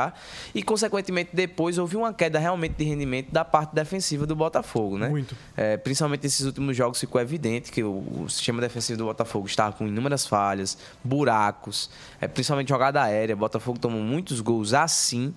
E, 0.55 0.63
consequentemente, 0.63 1.31
depois 1.33 1.79
houve 1.79 1.97
uma 1.97 2.13
queda 2.13 2.39
realmente 2.39 2.75
de 2.75 2.85
rendimento 2.85 3.31
da 3.31 3.45
parte 3.45 3.75
defensiva 3.75 4.27
do 4.27 4.35
Botafogo, 4.35 4.99
né? 4.99 5.09
Muito. 5.09 5.37
É, 5.57 5.77
principalmente 5.77 6.23
nesses 6.23 6.47
últimos 6.47 6.77
jogos 6.77 6.99
ficou 6.99 7.21
evidente 7.21 7.71
que 7.71 7.83
o, 7.83 8.23
o, 8.23 8.29
sistema 8.29 8.61
defensivo 8.61 8.99
do 8.99 9.05
Botafogo 9.05 9.47
estava 9.47 9.75
com 9.75 9.87
inúmeras 9.87 10.27
falhas, 10.27 10.79
buracos, 11.03 11.91
é, 12.21 12.29
principalmente 12.29 12.69
jogada 12.69 13.03
aérea. 13.03 13.35
O 13.35 13.39
Botafogo 13.39 13.79
tomou 13.79 14.01
muitos 14.01 14.41
gols 14.41 14.73
assim 14.75 15.35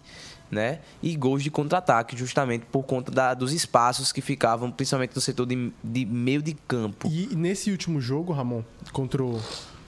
né? 0.54 0.80
E 1.02 1.16
gols 1.16 1.44
de 1.44 1.50
contra-ataque, 1.50 2.16
justamente 2.16 2.66
por 2.72 2.84
conta 2.84 3.12
da, 3.12 3.34
dos 3.34 3.52
espaços 3.52 4.12
que 4.12 4.22
ficavam, 4.22 4.72
principalmente 4.72 5.16
no 5.16 5.22
setor 5.22 5.48
de, 5.48 5.74
de 5.84 6.06
meio 6.06 6.42
de 6.42 6.54
campo. 6.54 7.08
E, 7.10 7.34
e 7.34 7.36
nesse 7.36 7.72
último 7.72 8.00
jogo, 8.00 8.32
Ramon, 8.32 8.64
contra 8.92 9.24
o, 9.24 9.42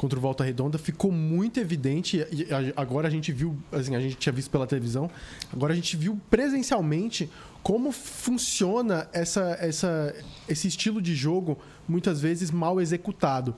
contra 0.06 0.20
o 0.20 0.22
Volta 0.22 0.44
Redonda, 0.44 0.78
ficou 0.78 1.12
muito 1.12 1.60
evidente, 1.60 2.18
e 2.32 2.48
agora 2.76 3.08
a 3.08 3.12
gente 3.12 3.32
viu, 3.32 3.58
assim, 3.72 3.96
a 3.96 4.00
gente 4.00 4.16
tinha 4.18 4.32
visto 4.32 4.52
pela 4.52 4.68
televisão, 4.68 5.10
agora 5.52 5.74
a 5.74 5.76
gente 5.76 5.98
viu 5.98 6.22
presencialmente 6.30 7.28
como 7.64 7.92
funciona 7.92 9.08
essa, 9.12 9.58
essa, 9.60 10.16
esse 10.48 10.68
estilo 10.68 11.02
de 11.02 11.16
jogo, 11.16 11.58
muitas 11.88 12.22
vezes 12.22 12.52
mal 12.52 12.80
executado. 12.80 13.56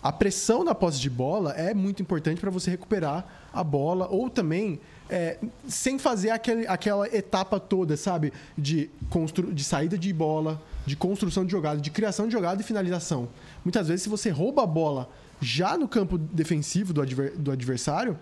A 0.00 0.12
pressão 0.12 0.62
na 0.62 0.76
posse 0.76 1.00
de 1.00 1.10
bola 1.10 1.50
é 1.54 1.74
muito 1.74 2.00
importante 2.00 2.40
para 2.40 2.50
você 2.50 2.70
recuperar 2.70 3.26
a 3.52 3.64
bola, 3.64 4.06
ou 4.08 4.30
também 4.30 4.78
é, 5.08 5.38
sem 5.66 5.98
fazer 5.98 6.30
aquele, 6.30 6.68
aquela 6.68 7.08
etapa 7.08 7.58
toda, 7.58 7.96
sabe? 7.96 8.32
De, 8.56 8.88
constru, 9.10 9.52
de 9.52 9.64
saída 9.64 9.98
de 9.98 10.12
bola, 10.12 10.62
de 10.86 10.94
construção 10.94 11.44
de 11.44 11.50
jogada, 11.50 11.80
de 11.80 11.90
criação 11.90 12.28
de 12.28 12.32
jogada 12.32 12.62
e 12.62 12.64
finalização. 12.64 13.28
Muitas 13.64 13.88
vezes, 13.88 14.04
se 14.04 14.08
você 14.08 14.30
rouba 14.30 14.62
a 14.62 14.66
bola 14.66 15.10
já 15.40 15.76
no 15.76 15.88
campo 15.88 16.18
defensivo 16.18 16.92
do, 16.92 17.00
adver, 17.00 17.36
do 17.36 17.50
adversário, 17.50 18.18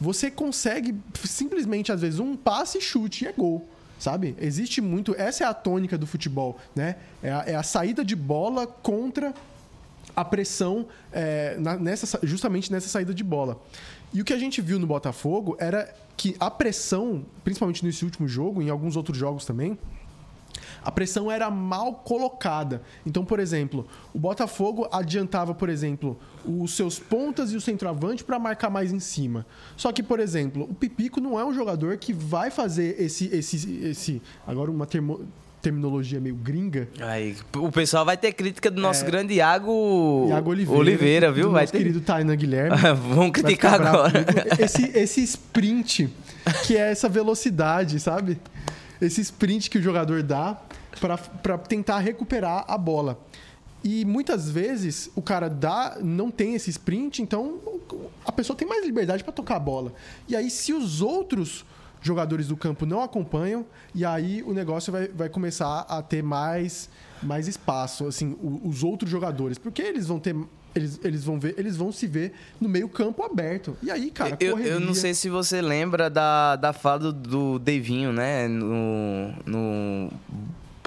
você 0.00 0.30
consegue 0.30 0.94
simplesmente, 1.24 1.92
às 1.92 2.00
vezes, 2.00 2.20
um 2.20 2.36
passe, 2.36 2.80
chute 2.80 3.24
e 3.24 3.28
é 3.28 3.32
gol 3.32 3.68
sabe? 3.98 4.36
Existe 4.40 4.80
muito. 4.80 5.14
Essa 5.18 5.44
é 5.44 5.46
a 5.46 5.52
tônica 5.52 5.98
do 5.98 6.06
futebol, 6.06 6.58
né? 6.74 6.96
É 7.22 7.32
a, 7.32 7.44
é 7.48 7.54
a 7.56 7.62
saída 7.62 8.04
de 8.04 8.14
bola 8.14 8.66
contra 8.66 9.34
a 10.14 10.24
pressão 10.24 10.86
é, 11.12 11.56
na, 11.58 11.76
nessa, 11.76 12.18
justamente 12.22 12.72
nessa 12.72 12.88
saída 12.88 13.12
de 13.12 13.24
bola. 13.24 13.60
E 14.12 14.20
o 14.20 14.24
que 14.24 14.32
a 14.32 14.38
gente 14.38 14.60
viu 14.60 14.78
no 14.78 14.86
Botafogo 14.86 15.56
era 15.58 15.94
que 16.16 16.34
a 16.40 16.50
pressão, 16.50 17.24
principalmente 17.44 17.84
nesse 17.84 18.04
último 18.04 18.26
jogo, 18.26 18.62
em 18.62 18.70
alguns 18.70 18.96
outros 18.96 19.16
jogos 19.16 19.44
também, 19.44 19.78
a 20.82 20.90
pressão 20.90 21.30
era 21.30 21.50
mal 21.50 21.94
colocada. 21.94 22.82
Então, 23.06 23.24
por 23.24 23.40
exemplo, 23.40 23.86
o 24.14 24.18
Botafogo 24.18 24.88
adiantava, 24.92 25.54
por 25.54 25.68
exemplo, 25.68 26.18
os 26.44 26.74
seus 26.74 26.98
pontas 26.98 27.52
e 27.52 27.56
o 27.56 27.60
centroavante 27.60 28.24
para 28.24 28.38
marcar 28.38 28.70
mais 28.70 28.92
em 28.92 29.00
cima. 29.00 29.46
Só 29.76 29.92
que, 29.92 30.02
por 30.02 30.20
exemplo, 30.20 30.64
o 30.64 30.74
Pipico 30.74 31.20
não 31.20 31.38
é 31.38 31.44
um 31.44 31.52
jogador 31.52 31.96
que 31.98 32.12
vai 32.12 32.50
fazer 32.50 33.00
esse 33.00 33.26
esse 33.26 33.78
esse 33.84 34.22
agora 34.46 34.70
uma 34.70 34.86
termo, 34.86 35.26
terminologia 35.60 36.20
meio 36.20 36.36
gringa. 36.36 36.88
Aí, 37.00 37.36
o 37.56 37.70
pessoal 37.70 38.04
vai 38.04 38.16
ter 38.16 38.32
crítica 38.32 38.70
do 38.70 38.80
nosso 38.80 39.04
é, 39.04 39.06
grande 39.06 39.34
Iago, 39.34 40.26
Iago 40.28 40.50
Oliveira, 40.50 40.80
Oliveira 40.80 41.32
viu? 41.32 41.50
vai 41.50 41.62
nosso 41.62 41.72
ter... 41.72 41.78
querido 41.78 42.00
Tainan 42.00 42.36
Guilherme. 42.36 42.76
Vamos 43.14 43.32
criticar 43.32 43.80
agora. 43.80 44.24
Esse, 44.58 44.96
esse 44.96 45.22
sprint, 45.22 46.08
que 46.66 46.76
é 46.76 46.90
essa 46.90 47.08
velocidade, 47.08 47.98
sabe? 48.00 48.38
Esse 49.00 49.20
sprint 49.20 49.70
que 49.70 49.78
o 49.78 49.82
jogador 49.82 50.22
dá 50.22 50.56
para 50.98 51.58
tentar 51.58 51.98
recuperar 51.98 52.64
a 52.66 52.76
bola. 52.76 53.18
E 53.82 54.04
muitas 54.04 54.50
vezes 54.50 55.10
o 55.14 55.22
cara 55.22 55.48
dá, 55.48 55.98
não 56.02 56.30
tem 56.30 56.54
esse 56.54 56.68
sprint, 56.70 57.22
então 57.22 57.58
a 58.24 58.32
pessoa 58.32 58.56
tem 58.56 58.66
mais 58.66 58.84
liberdade 58.84 59.22
para 59.22 59.32
tocar 59.32 59.56
a 59.56 59.60
bola. 59.60 59.92
E 60.26 60.34
aí, 60.34 60.50
se 60.50 60.72
os 60.72 61.00
outros 61.00 61.64
jogadores 62.00 62.48
do 62.48 62.56
campo 62.56 62.84
não 62.84 63.02
acompanham, 63.02 63.64
e 63.94 64.04
aí 64.04 64.42
o 64.42 64.52
negócio 64.52 64.92
vai, 64.92 65.08
vai 65.08 65.28
começar 65.28 65.80
a 65.88 66.02
ter 66.02 66.22
mais, 66.22 66.90
mais 67.22 67.46
espaço, 67.46 68.06
assim, 68.06 68.36
os 68.64 68.82
outros 68.82 69.10
jogadores. 69.10 69.58
Porque 69.58 69.82
eles 69.82 70.06
vão 70.06 70.18
ter. 70.18 70.34
Eles, 70.74 71.00
eles 71.02 71.24
vão 71.24 71.40
ver, 71.40 71.54
eles 71.58 71.76
vão 71.76 71.90
se 71.90 72.06
ver 72.06 72.34
no 72.60 72.68
meio 72.68 72.88
campo 72.88 73.22
aberto. 73.22 73.76
E 73.82 73.90
aí, 73.90 74.10
cara, 74.10 74.36
eu, 74.38 74.58
eu 74.58 74.78
não 74.78 74.92
sei 74.92 75.14
se 75.14 75.28
você 75.28 75.62
lembra 75.62 76.10
da, 76.10 76.56
da 76.56 76.72
fala 76.72 76.98
do, 76.98 77.12
do 77.12 77.58
Devinho, 77.58 78.12
né? 78.12 78.46
No, 78.46 79.32
no 79.46 80.10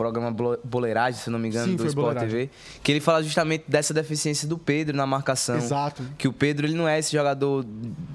programa 0.01 0.35
Boleiragem, 0.63 1.19
se 1.19 1.29
não 1.29 1.37
me 1.37 1.47
engano, 1.47 1.71
Sim, 1.71 1.75
do 1.75 1.85
Sport 1.85 2.17
TV, 2.17 2.49
que 2.81 2.91
ele 2.91 2.99
fala 2.99 3.21
justamente 3.21 3.65
dessa 3.67 3.93
deficiência 3.93 4.47
do 4.47 4.57
Pedro 4.57 4.97
na 4.97 5.05
marcação. 5.05 5.57
Exato. 5.57 6.03
Que 6.17 6.27
o 6.27 6.33
Pedro 6.33 6.65
ele 6.65 6.73
não 6.73 6.87
é 6.87 6.97
esse 6.97 7.11
jogador 7.11 7.63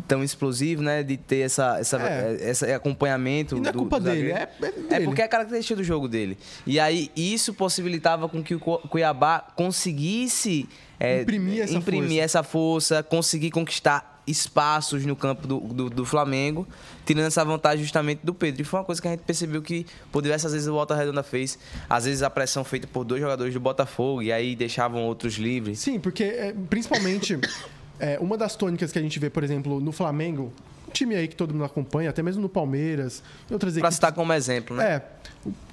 tão 0.09 0.25
explosivo, 0.25 0.83
né? 0.83 1.05
De 1.05 1.16
ter 1.16 1.40
essa, 1.40 1.78
essa, 1.78 2.02
é. 2.02 2.50
esse 2.50 2.73
acompanhamento. 2.73 3.57
E 3.57 3.61
não 3.61 3.69
é 3.69 3.73
do, 3.73 3.78
culpa 3.78 4.00
dele, 4.00 4.33
é, 4.33 4.49
é, 4.61 4.73
dele. 4.73 4.87
É 4.90 5.00
porque 5.00 5.23
é 5.23 5.25
a 5.25 5.28
característica 5.28 5.76
do 5.76 5.85
jogo 5.85 6.09
dele. 6.09 6.37
E 6.66 6.81
aí 6.81 7.11
isso 7.14 7.55
possibilitava 7.55 8.28
com 8.28 8.43
que 8.43 8.55
o 8.55 8.61
Cuiabá 8.61 9.47
conseguisse 9.55 10.69
é, 10.99 11.23
imprimir, 11.23 11.62
essa, 11.62 11.75
imprimir 11.75 12.09
força. 12.09 12.25
essa 12.25 12.43
força, 12.43 13.02
conseguir 13.02 13.50
conquistar 13.50 14.15
espaços 14.26 15.06
no 15.06 15.14
campo 15.14 15.47
do, 15.47 15.61
do, 15.61 15.90
do, 15.90 16.04
Flamengo, 16.04 16.66
tirando 17.04 17.26
essa 17.26 17.45
vantagem 17.45 17.85
justamente 17.85 18.21
do 18.25 18.35
Pedro. 18.35 18.62
E 18.62 18.64
foi 18.64 18.80
uma 18.80 18.85
coisa 18.85 19.00
que 19.00 19.06
a 19.06 19.12
gente 19.12 19.23
percebeu 19.23 19.62
que, 19.62 19.87
por 20.11 20.23
diversas 20.23 20.52
vezes, 20.52 20.66
o 20.66 20.73
Volta 20.73 20.95
Redonda 20.97 21.23
fez. 21.23 21.59
Às 21.88 22.04
vezes 22.04 22.23
a 22.23 22.30
pressão 22.30 22.64
feita 22.64 22.87
por 22.87 23.04
dois 23.04 23.21
jogadores 23.21 23.54
do 23.54 23.61
Botafogo 23.61 24.23
e 24.23 24.33
aí 24.33 24.56
deixavam 24.56 25.04
outros 25.04 25.35
livres. 25.35 25.78
Sim, 25.78 26.00
porque 26.00 26.25
é, 26.25 26.54
principalmente 26.68 27.38
é, 28.00 28.18
uma 28.21 28.37
das 28.37 28.56
tônicas 28.56 28.90
que 28.90 28.99
a 28.99 29.02
gente 29.02 29.18
vê, 29.18 29.30
por 29.30 29.45
exemplo, 29.45 29.80
no 29.80 29.92
Flamengo, 29.92 30.52
um 30.88 30.90
time 30.90 31.14
aí 31.14 31.28
que 31.28 31.37
todo 31.37 31.52
mundo 31.52 31.64
acompanha, 31.64 32.11
até 32.11 32.23
mesmo 32.23 32.42
no 32.42 32.49
Palmeiras, 32.49 33.23
e 33.49 33.52
outras 33.52 33.75
pra 33.75 33.80
equipes. 33.80 33.95
citar 33.95 34.12
como 34.12 34.33
exemplo, 34.33 34.76
né? 34.76 34.85
É. 34.97 35.02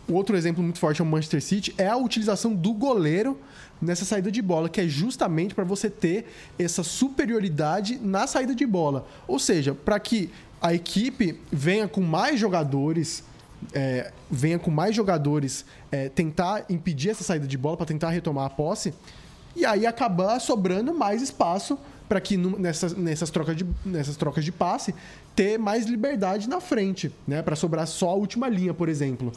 O 0.08 0.14
outro 0.14 0.36
exemplo 0.36 0.62
muito 0.62 0.80
forte 0.80 1.02
é 1.02 1.04
o 1.04 1.08
Manchester 1.08 1.42
City, 1.42 1.74
é 1.78 1.88
a 1.88 1.96
utilização 1.96 2.54
do 2.54 2.74
goleiro 2.74 3.40
nessa 3.84 4.06
saída 4.06 4.32
de 4.32 4.42
bola, 4.42 4.70
que 4.70 4.82
é 4.82 4.88
justamente 4.88 5.54
para 5.54 5.64
você 5.64 5.90
ter 5.90 6.26
essa 6.58 6.84
superioridade 6.84 8.00
na 8.02 8.26
saída 8.26 8.56
de 8.56 8.66
bola. 8.66 9.06
Ou 9.28 9.38
seja, 9.38 9.74
para 9.74 10.00
que 10.00 10.30
a 10.62 10.74
equipe 10.74 11.40
venha 11.52 11.88
com 11.88 12.02
mais 12.02 12.40
jogadores, 12.40 13.24
é, 13.74 14.12
venha 14.32 14.58
com 14.58 14.72
mais 14.72 14.96
jogadores 14.96 15.66
é, 15.92 16.10
tentar 16.10 16.66
impedir 16.70 17.10
essa 17.10 17.24
saída 17.24 17.46
de 17.46 17.58
bola, 17.58 17.78
para 17.78 17.86
tentar 17.86 18.10
retomar 18.10 18.46
a 18.46 18.50
posse, 18.50 18.94
e 19.56 19.66
aí 19.66 19.86
acabar 19.86 20.40
sobrando 20.40 20.94
mais 20.94 21.22
espaço 21.22 21.78
para 22.08 22.20
que 22.20 22.38
nessas, 22.38 22.96
nessas, 22.96 23.30
trocas 23.30 23.56
de, 23.56 23.66
nessas 23.86 24.16
trocas 24.16 24.44
de 24.44 24.52
passe 24.52 24.94
ter 25.36 25.58
mais 25.58 25.86
liberdade 25.86 26.48
na 26.48 26.60
frente, 26.60 27.12
né? 27.28 27.42
Para 27.42 27.56
sobrar 27.56 27.88
só 27.88 28.10
a 28.10 28.14
última 28.14 28.48
linha, 28.48 28.74
por 28.74 28.88
exemplo. 28.88 29.32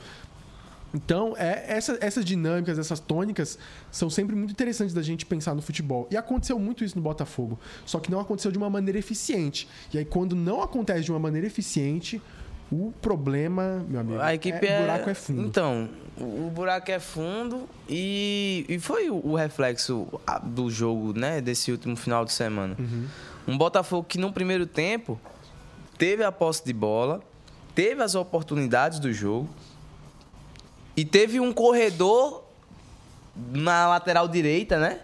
Então, 0.96 1.34
é, 1.36 1.64
essa, 1.68 1.98
essas 2.00 2.24
dinâmicas, 2.24 2.78
essas 2.78 2.98
tônicas, 2.98 3.58
são 3.90 4.08
sempre 4.08 4.34
muito 4.34 4.52
interessantes 4.52 4.94
da 4.94 5.02
gente 5.02 5.26
pensar 5.26 5.54
no 5.54 5.60
futebol. 5.60 6.08
E 6.10 6.16
aconteceu 6.16 6.58
muito 6.58 6.82
isso 6.82 6.96
no 6.96 7.02
Botafogo. 7.02 7.58
Só 7.84 8.00
que 8.00 8.10
não 8.10 8.18
aconteceu 8.18 8.50
de 8.50 8.56
uma 8.56 8.70
maneira 8.70 8.98
eficiente. 8.98 9.68
E 9.92 9.98
aí, 9.98 10.04
quando 10.06 10.34
não 10.34 10.62
acontece 10.62 11.04
de 11.04 11.12
uma 11.12 11.18
maneira 11.18 11.46
eficiente, 11.46 12.20
o 12.72 12.92
problema, 13.02 13.84
meu 13.86 14.00
amigo, 14.00 14.20
a 14.20 14.34
equipe 14.34 14.66
é, 14.66 14.78
o 14.78 14.80
buraco 14.80 15.10
é 15.10 15.14
fundo. 15.14 15.42
Então, 15.42 15.88
o 16.18 16.50
buraco 16.50 16.90
é 16.90 16.98
fundo 16.98 17.68
e, 17.88 18.64
e 18.66 18.78
foi 18.78 19.10
o, 19.10 19.20
o 19.22 19.34
reflexo 19.36 20.08
do 20.44 20.70
jogo, 20.70 21.12
né, 21.12 21.42
desse 21.42 21.70
último 21.70 21.94
final 21.94 22.24
de 22.24 22.32
semana. 22.32 22.74
Uhum. 22.78 23.06
Um 23.46 23.58
Botafogo 23.58 24.06
que 24.08 24.18
no 24.18 24.32
primeiro 24.32 24.66
tempo 24.66 25.20
teve 25.98 26.24
a 26.24 26.32
posse 26.32 26.64
de 26.64 26.72
bola, 26.72 27.20
teve 27.74 28.02
as 28.02 28.14
oportunidades 28.14 28.98
do 28.98 29.12
jogo, 29.12 29.48
e 30.96 31.04
teve 31.04 31.38
um 31.38 31.52
corredor 31.52 32.44
na 33.36 33.86
lateral 33.88 34.26
direita, 34.26 34.78
né? 34.78 35.00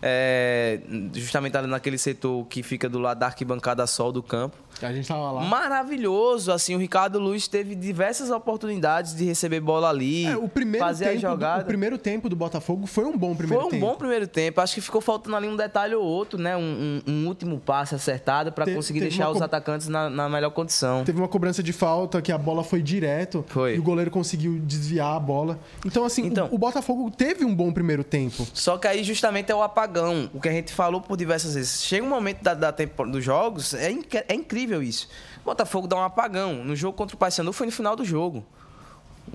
É, 0.00 0.80
justamente 1.14 1.56
ali 1.56 1.66
naquele 1.66 1.96
setor 1.96 2.46
que 2.46 2.62
fica 2.62 2.88
do 2.88 2.98
lado 2.98 3.18
da 3.18 3.26
arquibancada 3.26 3.86
sol 3.86 4.12
do 4.12 4.22
campo, 4.22 4.56
A 4.82 4.92
gente 4.92 5.08
tava 5.08 5.30
lá. 5.30 5.42
Maravilhoso, 5.44 6.52
assim, 6.52 6.74
o 6.74 6.78
Ricardo 6.78 7.18
Luiz 7.18 7.46
teve 7.48 7.74
diversas 7.74 8.30
oportunidades 8.30 9.14
de 9.14 9.24
receber 9.24 9.60
bola 9.60 9.88
ali, 9.88 10.26
É, 10.26 10.36
o 10.36 10.48
primeiro 10.48 10.84
fazer 10.84 11.06
tempo 11.06 11.16
a 11.18 11.20
jogada. 11.30 11.58
Do, 11.60 11.64
o 11.64 11.66
primeiro 11.66 11.98
tempo 11.98 12.28
do 12.28 12.36
Botafogo 12.36 12.86
foi 12.86 13.04
um 13.04 13.16
bom 13.16 13.34
primeiro 13.34 13.60
Foi 13.62 13.68
um 13.68 13.70
tempo. 13.70 13.86
bom 13.86 13.94
primeiro 13.96 14.26
tempo. 14.26 14.60
Acho 14.60 14.74
que 14.74 14.80
ficou 14.80 15.00
faltando 15.00 15.36
ali 15.36 15.48
um 15.48 15.56
detalhe 15.56 15.94
ou 15.94 16.04
outro, 16.04 16.38
né? 16.38 16.56
Um, 16.56 17.02
um- 17.06 17.12
um 17.12 17.26
último 17.28 17.58
passe 17.60 17.94
acertado 17.94 18.52
para 18.52 18.72
conseguir 18.72 19.00
deixar 19.00 19.30
os 19.30 19.38
co- 19.38 19.44
atacantes 19.44 19.88
na, 19.88 20.08
na 20.10 20.28
melhor 20.28 20.50
condição. 20.50 21.04
Teve 21.04 21.18
uma 21.18 21.28
cobrança 21.28 21.62
de 21.62 21.72
falta 21.72 22.20
que 22.22 22.32
a 22.32 22.38
bola 22.38 22.64
foi 22.64 22.82
direto 22.82 23.44
Foi. 23.48 23.76
e 23.76 23.78
o 23.78 23.82
goleiro 23.82 24.10
conseguiu 24.10 24.58
desviar 24.60 25.16
a 25.16 25.20
bola. 25.20 25.58
Então, 25.84 26.04
assim, 26.04 26.22
o- 26.22 26.26
Então- 26.26 26.48
o, 26.50 26.58
Botafogo 26.58 27.10
teve 27.10 27.44
um 27.44 27.54
bom 27.54 27.70
primeiro 27.72 28.02
tempo. 28.02 28.46
Só 28.54 28.78
que 28.78 28.88
aí 28.88 29.04
justamente 29.04 29.52
é 29.52 29.54
o 29.54 29.62
apagão, 29.62 30.30
o 30.32 30.40
que 30.40 30.48
a 30.48 30.52
gente 30.52 30.72
falou 30.72 31.00
por 31.00 31.16
diversas 31.16 31.54
vezes. 31.54 31.82
Chega 31.84 32.04
um 32.04 32.08
momento 32.08 32.42
da, 32.42 32.54
da 32.54 32.72
tempo- 32.72 33.04
dos 33.06 33.22
jogos, 33.22 33.74
é, 33.74 33.90
inc- 33.90 34.14
é 34.26 34.34
incrível 34.34 34.63
isso. 34.82 35.08
O 35.42 35.44
Botafogo 35.44 35.86
dá 35.86 35.96
um 35.96 36.02
apagão. 36.02 36.64
No 36.64 36.74
jogo 36.74 36.96
contra 36.96 37.14
o 37.14 37.18
Paysandu 37.18 37.52
foi 37.52 37.66
no 37.66 37.72
final 37.72 37.94
do 37.94 38.04
jogo. 38.04 38.44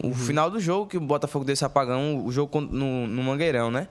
O 0.04 0.14
final 0.14 0.50
do 0.50 0.60
jogo 0.60 0.88
que 0.88 0.98
o 0.98 1.02
Botafogo 1.02 1.44
deu 1.44 1.54
esse 1.54 1.66
apagão, 1.66 2.24
o 2.24 2.32
jogo 2.32 2.62
no, 2.62 3.08
no 3.08 3.24
Mangueirão, 3.24 3.72
né? 3.72 3.88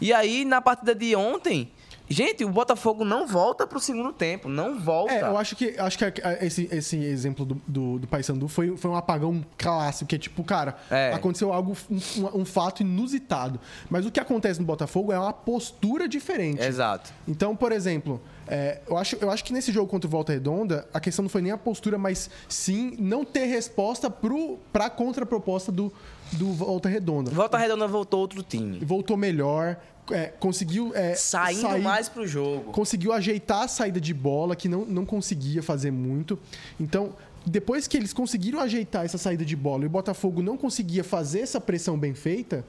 E 0.00 0.12
aí, 0.12 0.44
na 0.44 0.60
partida 0.60 0.94
de 0.94 1.14
ontem, 1.14 1.70
gente, 2.08 2.44
o 2.44 2.50
Botafogo 2.50 3.04
não 3.04 3.26
volta 3.26 3.66
pro 3.66 3.80
segundo 3.80 4.12
tempo. 4.12 4.48
Não 4.48 4.78
volta. 4.78 5.12
É, 5.12 5.22
eu 5.22 5.36
acho 5.36 5.56
que, 5.56 5.78
acho 5.78 5.98
que 5.98 6.04
esse, 6.40 6.68
esse 6.70 6.96
exemplo 6.96 7.44
do, 7.44 7.60
do, 7.66 7.98
do 8.00 8.06
Paysandu 8.06 8.46
foi, 8.48 8.76
foi 8.76 8.90
um 8.90 8.96
apagão 8.96 9.44
clássico, 9.56 10.08
que 10.08 10.16
é 10.16 10.18
tipo, 10.18 10.44
cara, 10.44 10.76
É. 10.90 11.12
aconteceu 11.12 11.52
algo, 11.52 11.76
um, 11.90 11.94
um- 11.96 12.40
um 12.40 12.44
fato 12.44 12.82
inusitado. 12.82 13.58
Mas 13.90 14.04
o 14.06 14.10
que 14.10 14.20
acontece 14.20 14.60
no 14.60 14.66
Botafogo 14.66 15.12
é 15.12 15.18
uma 15.18 15.32
postura 15.32 16.06
diferente. 16.08 16.62
Exato. 16.62 17.12
Então, 17.26 17.56
por 17.56 17.72
exemplo, 17.72 18.20
é, 18.46 18.80
eu, 18.88 18.96
acho, 18.98 19.16
eu 19.20 19.30
acho 19.30 19.42
que 19.44 19.52
nesse 19.52 19.72
jogo 19.72 19.88
contra 19.90 20.06
o 20.06 20.10
Volta 20.10 20.32
Redonda, 20.32 20.86
a 20.92 21.00
questão 21.00 21.22
não 21.22 21.28
foi 21.30 21.40
nem 21.42 21.52
a 21.52 21.56
postura, 21.58 21.96
mas 21.96 22.28
sim 22.48 22.96
não 22.98 23.24
ter 23.24 23.46
resposta 23.46 24.10
pro, 24.10 24.58
pra 24.72 24.90
contraproposta 24.90 25.72
do, 25.72 25.92
do 26.32 26.52
Volta 26.52 26.88
Redonda. 26.88 27.30
Volta 27.30 27.56
Redonda 27.58 27.86
voltou 27.86 28.20
outro 28.20 28.42
time. 28.42 28.78
Voltou 28.84 29.16
melhor, 29.16 29.76
é, 30.10 30.26
conseguiu. 30.26 30.92
é, 30.94 31.14
Saindo 31.14 31.60
sair- 31.62 31.82
mais 31.82 32.08
pro 32.08 32.26
jogo. 32.26 32.72
conseguiu 32.72 33.12
ajeitar 33.12 33.62
a 33.62 33.68
saída 33.68 34.00
de 34.00 34.12
bola, 34.12 34.56
que 34.56 34.68
não, 34.68 34.84
não 34.84 35.04
conseguia 35.06 35.62
fazer 35.62 35.90
muito. 35.90 36.38
Então, 36.80 37.12
depois 37.46 37.86
que 37.86 37.96
eles 37.96 38.12
conseguiram 38.12 38.58
ajeitar 38.60 39.04
essa 39.04 39.18
saída 39.18 39.44
de 39.44 39.54
bola 39.54 39.84
e 39.84 39.86
o 39.86 39.90
Botafogo 39.90 40.42
não 40.42 40.56
conseguia 40.56 41.04
fazer 41.04 41.40
essa 41.40 41.60
pressão 41.60 41.98
bem 41.98 42.14
feita, 42.14 42.64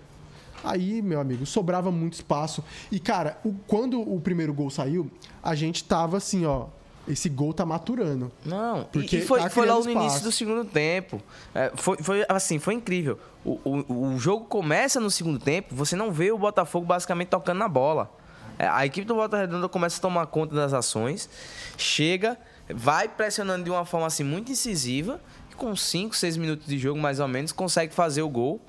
aí, 0.64 1.02
meu 1.02 1.20
amigo, 1.20 1.46
sobrava 1.46 1.92
muito 1.92 2.14
espaço. 2.14 2.64
E, 2.92 3.00
cara, 3.00 3.40
o- 3.46 3.54
quando 3.68 4.00
o 4.02 4.20
primeiro 4.20 4.54
gol 4.54 4.70
saiu, 4.70 5.10
a 5.42 5.56
gente 5.56 5.84
tava 5.84 6.18
assim, 6.18 6.46
ó. 6.46 6.68
Esse 7.08 7.30
gol 7.30 7.54
tá 7.54 7.66
maturando. 7.66 8.32
Não, 8.44 8.86
Porque 8.86 9.18
e 9.18 9.22
foi, 9.26 9.40
tá 9.40 9.50
foi 9.50 9.68
logo 9.68 9.84
no 9.86 9.92
início 9.92 10.24
do 10.24 10.32
segundo 10.32 10.66
tempo. 10.66 11.22
É, 11.54 11.72
foi, 11.76 11.98
foi 11.98 12.26
assim, 12.28 12.58
foi 12.58 12.74
incrível. 12.74 13.20
O, 13.44 13.60
o, 13.64 14.08
o 14.14 14.18
jogo 14.20 14.46
começa 14.46 15.00
no 15.00 15.12
segundo 15.12 15.38
tempo, 15.38 15.76
você 15.76 15.96
não 15.96 16.12
vê 16.12 16.32
o 16.32 16.38
Botafogo 16.38 16.86
basicamente 16.86 17.28
tocando 17.28 17.60
na 17.60 17.68
bola. 17.68 18.12
É, 18.58 18.68
a 18.68 18.86
equipe 18.86 19.06
do 19.06 19.14
Volta 19.16 19.38
Redonda 19.38 19.70
começa 19.70 19.98
a 20.00 20.02
tomar 20.02 20.26
conta 20.28 20.56
das 20.56 20.74
ações, 20.74 21.30
chega, 21.78 22.38
vai 22.74 23.08
pressionando 23.08 23.64
de 23.66 23.70
uma 23.70 23.86
forma 23.86 24.08
assim 24.08 24.24
muito 24.24 24.52
incisiva, 24.52 25.20
e 25.52 25.56
com 25.56 25.76
5, 25.76 26.16
6 26.16 26.38
minutos 26.38 26.66
de 26.66 26.78
jogo 26.80 27.00
mais 27.00 27.20
ou 27.20 27.28
menos, 27.28 27.52
consegue 27.52 27.94
fazer 27.94 28.22
o 28.24 28.30
gol. 28.30 28.60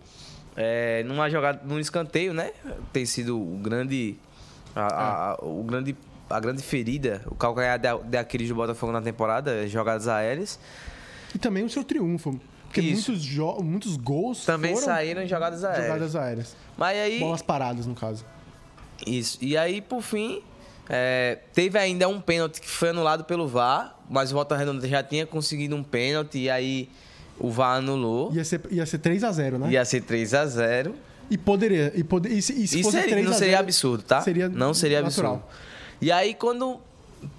É, 0.56 1.02
numa 1.04 1.28
jogada, 1.30 1.60
num 1.64 1.78
escanteio, 1.78 2.32
né? 2.34 2.50
Tem 2.92 3.04
sido 3.06 3.38
o 3.40 3.58
grande. 3.58 4.16
A, 4.74 5.32
a- 5.32 5.38
o 5.42 5.62
grande 5.62 5.94
a 6.28 6.40
grande 6.40 6.62
ferida, 6.62 7.22
o 7.26 7.34
calcanhar 7.34 7.78
de, 7.78 7.88
de 8.08 8.16
Aquiles 8.16 8.48
do 8.48 8.54
Botafogo 8.54 8.92
na 8.92 9.00
temporada, 9.02 9.66
jogadas 9.68 10.08
aéreas. 10.08 10.58
E 11.34 11.38
também 11.38 11.64
o 11.64 11.70
seu 11.70 11.84
triunfo. 11.84 12.38
Porque 12.64 12.80
Isso. 12.80 13.12
muitos, 13.12 13.64
muitos 13.64 13.96
gols 13.96 14.44
Também 14.44 14.76
saíram 14.76 15.22
em 15.22 15.26
jogadas 15.28 15.64
aéreas. 15.64 15.86
jogadas 15.86 16.16
aéreas. 16.16 16.56
Mas 16.76 16.98
aí. 16.98 17.18
Bolas 17.20 17.42
paradas, 17.42 17.86
no 17.86 17.94
caso. 17.94 18.24
Isso. 19.06 19.38
E 19.40 19.56
aí, 19.56 19.80
por 19.80 20.02
fim, 20.02 20.42
é, 20.88 21.38
teve 21.54 21.78
ainda 21.78 22.08
um 22.08 22.20
pênalti 22.20 22.60
que 22.60 22.68
foi 22.68 22.90
anulado 22.90 23.24
pelo 23.24 23.46
VAR, 23.46 23.96
mas 24.10 24.30
o 24.30 24.34
Volta 24.34 24.56
Redonda 24.56 24.86
já 24.86 25.02
tinha 25.02 25.26
conseguido 25.26 25.74
um 25.76 25.82
pênalti 25.82 26.38
e 26.38 26.50
aí 26.50 26.88
o 27.38 27.50
VAR 27.50 27.76
anulou. 27.78 28.32
Ia 28.34 28.44
ser, 28.44 28.60
ia 28.70 28.84
ser 28.86 28.98
3x0, 28.98 29.58
né? 29.58 29.70
Ia 29.70 29.84
ser 29.84 30.00
3 30.02 30.34
a 30.34 30.46
0 30.46 30.94
E 31.30 31.36
poderia. 31.38 31.92
E, 31.94 32.02
poder, 32.04 32.30
e 32.30 32.40
se, 32.42 32.52
e 32.52 32.66
se 32.66 32.82
fosse 32.82 32.96
seria- 32.96 33.10
3 33.12 33.26
não 33.26 33.32
seria 33.34 33.56
0, 33.56 33.60
absurdo, 33.62 34.02
tá? 34.02 34.20
Seria 34.22 34.48
não 34.48 34.74
seria 34.74 35.02
natural. 35.02 35.34
absurdo. 35.36 35.65
E 36.00 36.10
aí, 36.12 36.34
quando 36.34 36.80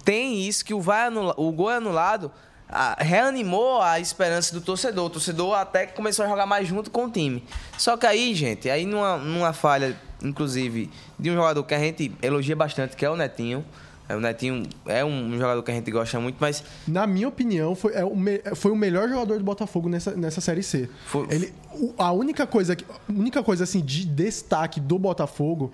tem 0.04 0.42
isso, 0.46 0.64
que 0.64 0.74
o, 0.74 0.80
vai 0.80 1.06
anula- 1.06 1.34
o 1.36 1.50
gol 1.52 1.70
é 1.70 1.76
anulado, 1.76 2.30
a- 2.68 2.96
reanimou 2.98 3.80
a 3.80 3.98
esperança 4.00 4.52
do 4.52 4.60
torcedor. 4.60 5.06
O 5.06 5.10
torcedor 5.10 5.54
até 5.54 5.86
começou 5.86 6.24
a 6.24 6.28
jogar 6.28 6.46
mais 6.46 6.66
junto 6.68 6.90
com 6.90 7.04
o 7.06 7.10
time. 7.10 7.42
Só 7.78 7.96
que 7.96 8.06
aí, 8.06 8.34
gente, 8.34 8.68
aí 8.68 8.84
numa, 8.84 9.16
numa 9.16 9.52
falha, 9.52 9.96
inclusive, 10.22 10.90
de 11.18 11.30
um 11.30 11.34
jogador 11.34 11.62
que 11.64 11.74
a 11.74 11.78
gente 11.78 12.12
elogia 12.22 12.56
bastante, 12.56 12.96
que 12.96 13.04
é 13.04 13.10
o 13.10 13.16
Netinho. 13.16 13.64
É, 14.08 14.16
O 14.16 14.20
Netinho 14.20 14.62
é 14.86 15.04
um 15.04 15.32
jogador 15.36 15.62
que 15.62 15.70
a 15.70 15.74
gente 15.74 15.90
gosta 15.90 16.18
muito, 16.18 16.36
mas 16.40 16.62
Na 16.86 17.06
minha 17.06 17.28
opinião, 17.28 17.74
foi, 17.74 17.92
é 17.94 18.04
o 18.04 18.16
me- 18.16 18.40
foi 18.56 18.70
o 18.72 18.76
melhor 18.76 19.08
jogador 19.08 19.36
do 19.38 19.44
Botafogo 19.44 19.88
nessa, 19.88 20.12
nessa 20.16 20.40
Série 20.40 20.62
C. 20.62 20.88
Foi- 21.06 21.26
Ele, 21.30 21.52
a 21.98 22.10
única 22.12 22.46
coisa, 22.46 22.76
única 23.08 23.42
coisa 23.42 23.64
assim, 23.64 23.80
de 23.80 24.04
destaque 24.06 24.80
do 24.80 24.98
Botafogo, 24.98 25.72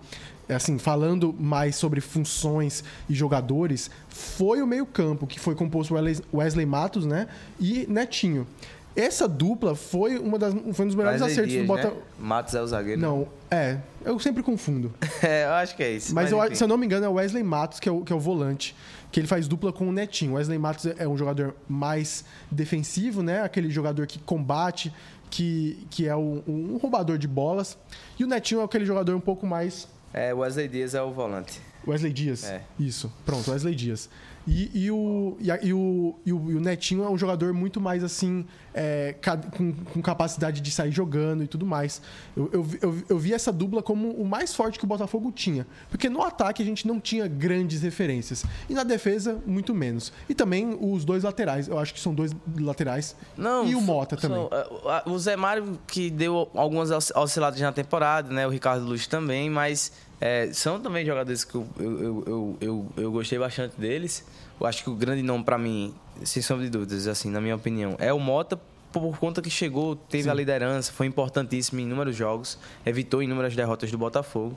é 0.49 0.55
assim, 0.55 0.79
falando 0.79 1.35
mais 1.38 1.77
sobre 1.77 2.01
funções 2.01 2.83
e 3.09 3.14
jogadores, 3.14 3.90
foi 4.09 4.61
o 4.61 4.66
meio-campo, 4.66 5.27
que 5.27 5.38
foi 5.40 5.55
composto 5.55 5.94
Wesley 6.33 6.66
Matos 6.66 7.07
né, 7.07 7.29
e 7.61 7.87
Netinho. 7.88 8.47
Essa 8.96 9.26
dupla 9.26 9.74
foi, 9.74 10.18
uma 10.18 10.38
das, 10.38 10.54
foi 10.72 10.85
um 10.85 10.88
dos 10.88 10.94
melhores 10.94 11.20
acertos 11.20 11.50
Dias, 11.50 11.64
do 11.64 11.66
Botafogo. 11.66 11.96
né? 11.96 12.02
Matos 12.18 12.54
é 12.54 12.62
o 12.62 12.66
zagueiro. 12.66 13.00
Não, 13.00 13.26
é. 13.50 13.78
Eu 14.04 14.18
sempre 14.20 14.42
confundo. 14.42 14.92
É, 15.22 15.44
eu 15.46 15.52
acho 15.52 15.74
que 15.74 15.83
é 15.83 15.90
isso. 15.90 16.14
Mas, 16.14 16.30
eu, 16.30 16.44
enfim. 16.44 16.54
se 16.54 16.62
eu 16.62 16.68
não 16.68 16.76
me 16.76 16.85
engano, 16.87 17.07
é 17.07 17.09
o 17.09 17.14
Wesley 17.14 17.42
Matos, 17.42 17.80
que 17.80 17.88
é 17.88 17.92
o, 17.92 18.02
que 18.02 18.12
é 18.12 18.16
o 18.16 18.20
volante, 18.20 18.76
que 19.11 19.18
ele 19.18 19.26
faz 19.26 19.48
dupla 19.48 19.72
com 19.72 19.88
o 19.88 19.92
Netinho. 19.92 20.33
O 20.33 20.35
Wesley 20.35 20.59
Matos 20.59 20.87
é 20.98 21.09
um 21.09 21.16
jogador 21.16 21.54
mais 21.66 22.24
defensivo, 22.50 23.22
né? 23.22 23.42
Aquele 23.42 23.70
jogador 23.70 24.07
que 24.07 24.18
combate, 24.18 24.92
que, 25.30 25.87
que 25.90 26.07
é 26.07 26.14
um, 26.14 26.42
um 26.46 26.76
roubador 26.76 27.16
de 27.16 27.26
bolas. 27.26 27.78
E 28.18 28.24
o 28.24 28.26
Netinho 28.26 28.61
é 28.61 28.64
aquele 28.64 28.85
jogador 28.85 29.16
um 29.16 29.20
pouco 29.20 29.46
mais. 29.46 29.88
É, 30.12 30.33
Wesley 30.33 30.68
Dias 30.68 30.94
é 30.94 31.02
o 31.02 31.11
volante. 31.11 31.61
Wesley 31.87 32.12
Dias. 32.12 32.44
É. 32.44 32.62
Isso, 32.78 33.12
pronto, 33.24 33.50
Wesley 33.50 33.74
Dias. 33.74 34.09
E, 34.46 34.70
e 34.85 34.90
o, 34.90 35.37
e, 35.40 35.50
a- 35.50 35.59
e 35.62 35.72
o, 35.72 36.14
e, 36.26 36.33
o, 36.33 36.50
e 36.50 36.54
o 36.54 36.61
Netinho 36.61 37.02
é 37.04 37.09
um 37.11 37.16
jogador 37.16 37.52
muito 37.54 37.80
mais 37.80 38.04
assim, 38.04 38.44
é, 38.74 39.14
com, 39.57 39.72
com 39.72 40.02
capacidade 40.02 40.61
de 40.61 40.70
sair 40.70 40.90
jogando 40.92 41.42
e 41.42 41.46
tudo 41.46 41.64
mais. 41.64 42.02
Eu, 42.37 42.50
eu, 42.52 42.62
vi- 42.62 42.78
eu, 42.83 43.02
eu 43.09 43.18
vi 43.18 43.33
essa 43.33 43.50
dupla 43.52 43.83
como 43.83 44.11
o 44.11 44.24
mais 44.26 44.54
forte 44.54 44.78
que 44.78 44.85
o 44.85 44.88
Botafogo 44.88 45.33
tinha. 45.33 45.66
Porque 45.88 46.09
no 46.11 46.22
ataque 46.22 46.62
a 46.62 46.66
gente 46.66 46.87
não 46.87 47.00
tinha 47.00 47.26
grandes 47.26 47.83
referências. 47.83 48.44
E 48.68 48.74
na 48.74 48.85
defesa, 48.85 49.38
muito 49.46 49.74
menos. 49.74 50.12
E 50.28 50.35
também 50.35 50.76
os 50.80 51.04
dois 51.04 51.22
laterais. 51.24 51.66
Eu 51.68 51.78
acho 51.78 51.94
que 51.94 52.00
são 52.00 52.14
dois 52.14 52.33
laterais. 52.61 53.16
Não, 53.37 53.66
e 53.66 53.74
o 53.74 53.80
Mota 53.80 54.16
também. 54.16 54.37
são, 54.37 54.50
é, 54.52 55.09
o- 55.09 55.18
Zé 55.18 55.37
Mário 55.37 55.78
que 55.87 56.11
deu 56.11 56.50
algumas 56.54 56.90
osc- 56.90 57.16
osciladas 57.16 57.59
na 57.61 57.72
temporada, 57.72 58.30
né? 58.33 58.46
O 58.46 58.50
Ricardo 58.50 58.85
Luz 58.85 59.07
também, 59.07 59.48
mas 59.48 59.90
é, 60.20 60.50
são 60.53 60.81
também 60.81 61.05
jogadores 61.05 61.44
que 61.44 61.55
eu, 61.55 61.66
eu, 61.79 62.24
eu, 62.27 62.57
eu, 62.61 62.87
eu- 62.96 63.12
gostei 63.12 63.38
bastante 63.38 63.74
deles. 63.79 64.24
Eu 64.61 64.66
acho 64.66 64.83
que 64.85 64.90
o 64.90 64.94
grande 64.94 65.22
nome 65.22 65.44
pra 65.44 65.59
mim, 65.59 65.94
sem 66.24 66.40
sombra 66.42 66.64
de 66.64 66.70
dúvidas, 66.70 67.07
assim, 67.09 67.29
na 67.31 67.40
minha 67.40 67.57
opinião, 67.57 67.96
é 67.98 68.12
o 68.12 68.18
Mota 68.20 68.59
por 68.92 69.18
conta 69.18 69.42
que 69.42 69.50
chegou, 69.50 69.96
teve 69.96 70.31
a 70.31 70.35
liderança, 70.35 70.92
foi 70.92 71.07
importantíssimo 71.07 71.81
em 71.81 71.83
inúmeros 71.83 72.14
jogos, 72.14 72.57
evitou 72.87 73.20
inúmeras 73.20 73.57
derrotas 73.57 73.90
do 73.90 73.98
Botafogo. 73.98 74.57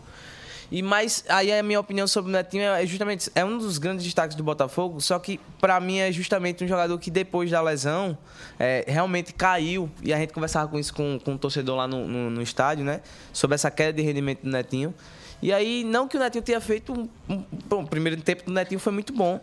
E 0.69 0.83
mais, 0.83 1.23
aí 1.29 1.51
a 1.51 1.63
minha 1.63 1.79
opinião 1.79 2.05
sobre 2.07 2.29
o 2.29 2.33
Netinho 2.33 2.61
é 2.63 2.85
justamente 2.85 3.31
é 3.33 3.43
um 3.43 3.57
dos 3.57 3.77
grandes 3.79 4.03
destaques 4.05 4.35
do 4.37 4.43
Botafogo, 4.43 4.99
só 5.01 5.17
que 5.17 5.39
pra 5.59 5.79
mim 5.79 5.97
é 5.99 6.11
justamente 6.11 6.63
um 6.63 6.67
jogador 6.67 6.99
que 6.99 7.09
depois 7.09 7.49
da 7.49 7.59
lesão 7.61 8.15
é, 8.59 8.83
realmente 8.87 9.33
caiu 9.33 9.89
e 10.03 10.13
a 10.13 10.17
gente 10.17 10.33
conversava 10.33 10.67
com 10.69 10.77
isso 10.77 10.93
com, 10.93 11.17
com 11.23 11.33
o 11.33 11.37
torcedor 11.39 11.75
lá 11.77 11.87
no, 11.87 12.05
no, 12.07 12.29
no 12.29 12.41
estádio, 12.41 12.83
né? 12.85 12.99
Sobre 13.33 13.55
essa 13.55 13.71
queda 13.71 13.93
de 13.93 14.01
rendimento 14.03 14.41
do 14.43 14.51
Netinho. 14.51 14.93
E 15.41 15.53
aí, 15.53 15.83
não 15.83 16.07
que 16.07 16.17
o 16.17 16.19
Netinho 16.19 16.43
tenha 16.43 16.59
feito 16.59 16.93
um, 17.29 17.43
bom, 17.67 17.83
o 17.83 17.87
primeiro 17.87 18.19
tempo 18.21 18.45
do 18.45 18.51
Netinho 18.51 18.79
foi 18.79 18.91
muito 18.91 19.13
bom. 19.13 19.39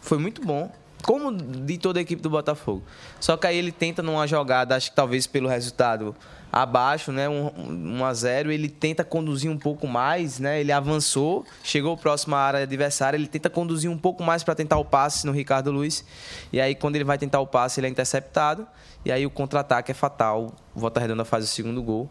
Foi 0.00 0.18
muito 0.18 0.44
bom. 0.44 0.72
Como 1.02 1.32
de 1.32 1.78
toda 1.78 1.98
a 1.98 2.02
equipe 2.02 2.20
do 2.20 2.28
Botafogo. 2.28 2.82
Só 3.18 3.36
que 3.36 3.46
aí 3.46 3.56
ele 3.56 3.72
tenta 3.72 4.02
numa 4.02 4.26
jogada, 4.26 4.76
acho 4.76 4.90
que 4.90 4.96
talvez 4.96 5.26
pelo 5.26 5.48
resultado 5.48 6.14
abaixo, 6.52 7.12
né? 7.12 7.28
Um, 7.28 7.98
um 7.98 8.04
a 8.04 8.12
0 8.12 8.50
ele 8.50 8.68
tenta 8.68 9.04
conduzir 9.04 9.50
um 9.50 9.56
pouco 9.56 9.86
mais, 9.86 10.38
né? 10.38 10.60
Ele 10.60 10.72
avançou, 10.72 11.46
chegou 11.62 11.96
próximo 11.96 12.34
à 12.34 12.40
área 12.40 12.62
adversária, 12.62 13.16
ele 13.16 13.28
tenta 13.28 13.48
conduzir 13.48 13.90
um 13.90 13.96
pouco 13.96 14.22
mais 14.22 14.42
para 14.42 14.54
tentar 14.54 14.78
o 14.78 14.84
passe 14.84 15.26
no 15.26 15.32
Ricardo 15.32 15.70
Luiz. 15.70 16.04
E 16.52 16.60
aí 16.60 16.74
quando 16.74 16.96
ele 16.96 17.04
vai 17.04 17.18
tentar 17.18 17.40
o 17.40 17.46
passe, 17.46 17.80
ele 17.80 17.86
é 17.86 17.90
interceptado. 17.90 18.66
E 19.04 19.10
aí 19.10 19.24
o 19.24 19.30
contra-ataque 19.30 19.92
é 19.92 19.94
fatal. 19.94 20.52
O 20.74 20.80
Volta 20.80 21.00
Redonda 21.00 21.24
faz 21.24 21.44
o 21.44 21.48
segundo 21.48 21.82
gol. 21.82 22.10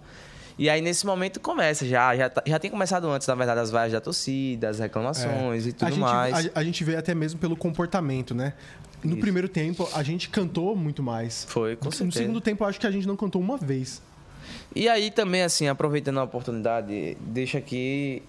E 0.59 0.69
aí, 0.69 0.81
nesse 0.81 1.05
momento, 1.05 1.39
começa. 1.39 1.85
Já, 1.87 2.13
já, 2.17 2.29
tá- 2.29 2.43
já 2.45 2.59
tem 2.59 2.69
começado 2.69 3.07
antes, 3.09 3.25
na 3.25 3.33
verdade, 3.33 3.61
as 3.61 3.71
vaias 3.71 3.93
da 3.93 4.01
torcida, 4.01 4.67
as 4.69 4.77
reclamações 4.79 5.65
e 5.65 5.69
É. 5.69 5.71
a 5.71 5.75
tudo 5.75 5.89
gente, 5.91 5.99
mais. 5.99 6.47
A, 6.47 6.59
a 6.59 6.63
gente 6.65 6.83
vê 6.83 6.97
até 6.97 7.15
mesmo 7.15 7.39
pelo 7.39 7.55
comportamento, 7.55 8.35
né? 8.35 8.51
No 9.01 9.11
Isso. 9.11 9.21
primeiro 9.21 9.47
tempo, 9.47 9.87
a 9.93 10.03
gente 10.03 10.27
cantou 10.27 10.75
muito 10.75 11.01
mais. 11.01 11.45
Foi, 11.47 11.77
com 11.77 11.85
No 11.85 11.91
certeza. 11.93 12.19
segundo 12.19 12.41
tempo, 12.41 12.65
acho 12.65 12.77
que 12.77 12.85
a 12.85 12.91
gente 12.91 13.07
não 13.07 13.15
cantou 13.15 13.41
uma 13.41 13.55
vez. 13.57 14.01
E 14.75 14.89
aí 14.89 15.09
também, 15.09 15.43
assim, 15.43 15.69
aproveitando 15.69 16.19
a 16.19 16.23
oportunidade, 16.23 17.15
deixa 17.21 17.57
aqui. 17.57 18.21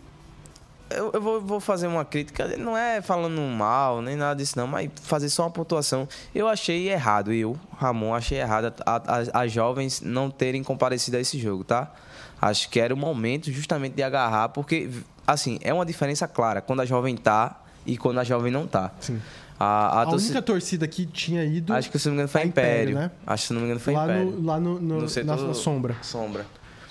Eu, 0.88 1.10
eu 1.12 1.20
vou, 1.20 1.40
vou 1.40 1.58
fazer 1.60 1.88
uma 1.88 2.04
crítica, 2.04 2.46
não 2.56 2.76
é 2.76 3.00
falando 3.02 3.40
mal, 3.40 4.00
nem 4.02 4.14
nada 4.16 4.36
disso, 4.40 4.56
não, 4.56 4.66
mas 4.68 4.88
fazer 5.02 5.28
só 5.28 5.44
uma 5.44 5.50
pontuação. 5.50 6.08
Eu 6.34 6.46
achei 6.48 6.88
errado, 6.88 7.32
eu, 7.32 7.58
Ramon, 7.76 8.14
achei 8.14 8.38
errado 8.38 8.72
a- 8.86 8.96
a- 9.06 9.42
as 9.42 9.50
jovens 9.52 10.00
não 10.00 10.30
terem 10.30 10.62
comparecido 10.64 11.16
a 11.16 11.20
esse 11.20 11.38
jogo, 11.38 11.62
tá? 11.64 11.92
Acho 12.40 12.68
que 12.70 12.80
era 12.80 12.94
o 12.94 12.96
momento 12.96 13.50
justamente 13.52 13.94
de 13.94 14.02
agarrar, 14.02 14.48
porque, 14.50 14.88
assim, 15.26 15.58
é 15.62 15.72
uma 15.74 15.84
diferença 15.84 16.26
clara 16.26 16.60
quando 16.60 16.80
a 16.80 16.84
jovem 16.86 17.16
tá 17.16 17.62
e 17.84 17.96
quando 17.98 18.18
a 18.18 18.24
jovem 18.24 18.50
não 18.50 18.66
tá. 18.66 18.90
Sim. 19.00 19.20
A, 19.58 19.64
A, 19.64 20.02
a 20.02 20.06
torcida- 20.06 20.30
única 20.38 20.42
torcida 20.42 20.88
que 20.88 21.04
tinha 21.04 21.44
ido 21.44 21.74
Acho 21.74 21.90
que, 21.90 21.98
se 21.98 22.06
não 22.08 22.12
me 22.12 22.16
engano, 22.16 22.28
foi 22.30 22.40
a 22.40 22.44
a 22.44 22.46
Império. 22.46 22.92
Império, 22.92 22.94
né? 22.94 23.10
Acho 23.26 23.42
que, 23.42 23.48
se 23.48 23.52
não 23.52 23.60
me 23.60 23.66
engano, 23.66 23.80
foi 23.80 23.92
lá, 23.92 24.04
Império. 24.04 24.30
no, 24.30 24.46
lá 24.46 24.58
no, 24.58 24.80
no- 24.80 24.94
No 24.96 25.02
na, 25.02 25.08
setor- 25.08 25.46
na 25.48 25.54
sombra. 25.54 25.96
Sombra. 26.00 26.46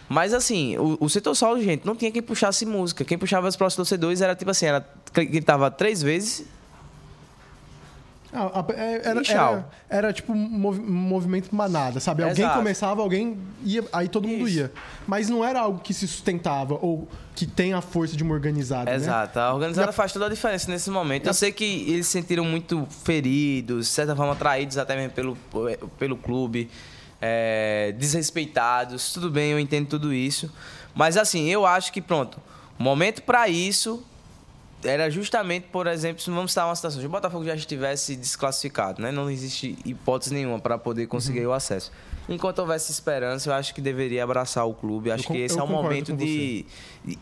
Mas 0.07 0.33
assim, 0.33 0.77
o, 0.77 0.97
o 0.99 1.09
setor 1.09 1.33
solo, 1.35 1.61
gente, 1.61 1.85
não 1.85 1.95
tinha 1.95 2.11
quem 2.11 2.21
puxasse 2.21 2.65
música. 2.65 3.03
Quem 3.03 3.17
puxava 3.17 3.47
os 3.47 3.55
próximos 3.55 3.87
torcedores 3.89 4.21
era 4.21 4.35
tipo 4.35 4.49
assim, 4.51 4.65
era 4.67 4.87
quem 5.13 5.41
tava 5.41 5.69
três 5.71 6.01
vezes. 6.03 6.45
Ah, 8.31 8.61
a- 8.67 8.73
é- 8.73 9.01
era, 9.09 9.21
era, 9.31 9.69
era 9.89 10.13
tipo 10.13 10.31
um 10.33 10.35
movi- 10.35 10.79
movimento 10.81 11.53
manada, 11.55 11.99
sabe? 11.99 12.21
Alguém 12.21 12.43
Exato. 12.45 12.57
começava, 12.59 13.01
alguém 13.01 13.37
ia, 13.63 13.83
aí 13.91 14.07
todo 14.07 14.27
mundo 14.27 14.47
Isso. 14.47 14.59
ia. 14.59 14.71
Mas 15.07 15.27
não 15.29 15.43
era 15.43 15.59
algo 15.61 15.79
que 15.79 15.93
se 15.95 16.07
sustentava 16.07 16.75
ou 16.75 17.07
que 17.35 17.47
tem 17.47 17.73
a 17.73 17.81
força 17.81 18.15
de 18.15 18.21
uma 18.23 18.33
organizada, 18.35 18.91
né? 18.91 18.97
Exato. 18.97 19.39
A 19.39 19.53
organizada 19.53 19.89
a- 19.89 19.93
faz 19.93 20.13
toda 20.13 20.27
a 20.27 20.29
diferença 20.29 20.69
nesse 20.69 20.91
momento. 20.91 21.25
Eu 21.25 21.33
sei 21.33 21.51
que 21.51 21.63
eles 21.89 22.05
se 22.05 22.11
sentiram 22.11 22.45
muito 22.45 22.87
feridos, 23.03 23.87
de 23.87 23.91
certa 23.93 24.15
forma 24.15 24.35
traídos 24.35 24.77
até 24.77 24.95
mesmo 24.95 25.11
pelo, 25.13 25.37
pelo 25.97 26.15
clube, 26.15 26.69
é, 27.21 27.93
desrespeitados. 27.97 29.11
Tudo 29.11 29.29
bem, 29.31 29.51
eu 29.51 29.59
entendo 29.59 29.87
tudo 29.87 30.13
isso. 30.13 30.53
Mas 30.93 31.17
assim, 31.17 31.47
eu 31.49 31.65
acho 31.65 31.91
que 31.91 32.01
pronto, 32.01 32.37
momento 32.77 33.23
para 33.23 33.47
isso 33.49 34.03
era 34.83 35.09
justamente, 35.09 35.67
por 35.71 35.87
exemplo, 35.87 36.21
se 36.21 36.29
vamos 36.29 36.51
estar 36.51 36.65
uma 36.65 36.75
situação, 36.75 36.99
se 37.01 37.05
o 37.05 37.09
Botafogo 37.09 37.43
já 37.43 37.55
estivesse 37.55 38.15
desclassificado, 38.15 39.01
né? 39.01 39.11
Não 39.11 39.29
existe 39.29 39.77
hipótese 39.85 40.33
nenhuma 40.33 40.59
para 40.59 40.77
poder 40.77 41.07
conseguir 41.07 41.41
Uhum. 41.45 41.51
o 41.51 41.53
acesso. 41.53 41.91
Enquanto 42.31 42.59
houvesse 42.59 42.91
esperança, 42.91 43.49
eu 43.49 43.53
acho 43.55 43.73
que 43.73 43.81
deveria 43.81 44.23
abraçar 44.23 44.63
o 44.67 44.73
clube. 44.75 45.09
Acho 45.09 45.23
con- 45.23 45.33
que 45.33 45.39
esse 45.39 45.55
eu 45.57 45.61
é 45.61 45.63
o 45.63 45.67
momento 45.67 46.13
de 46.15 46.63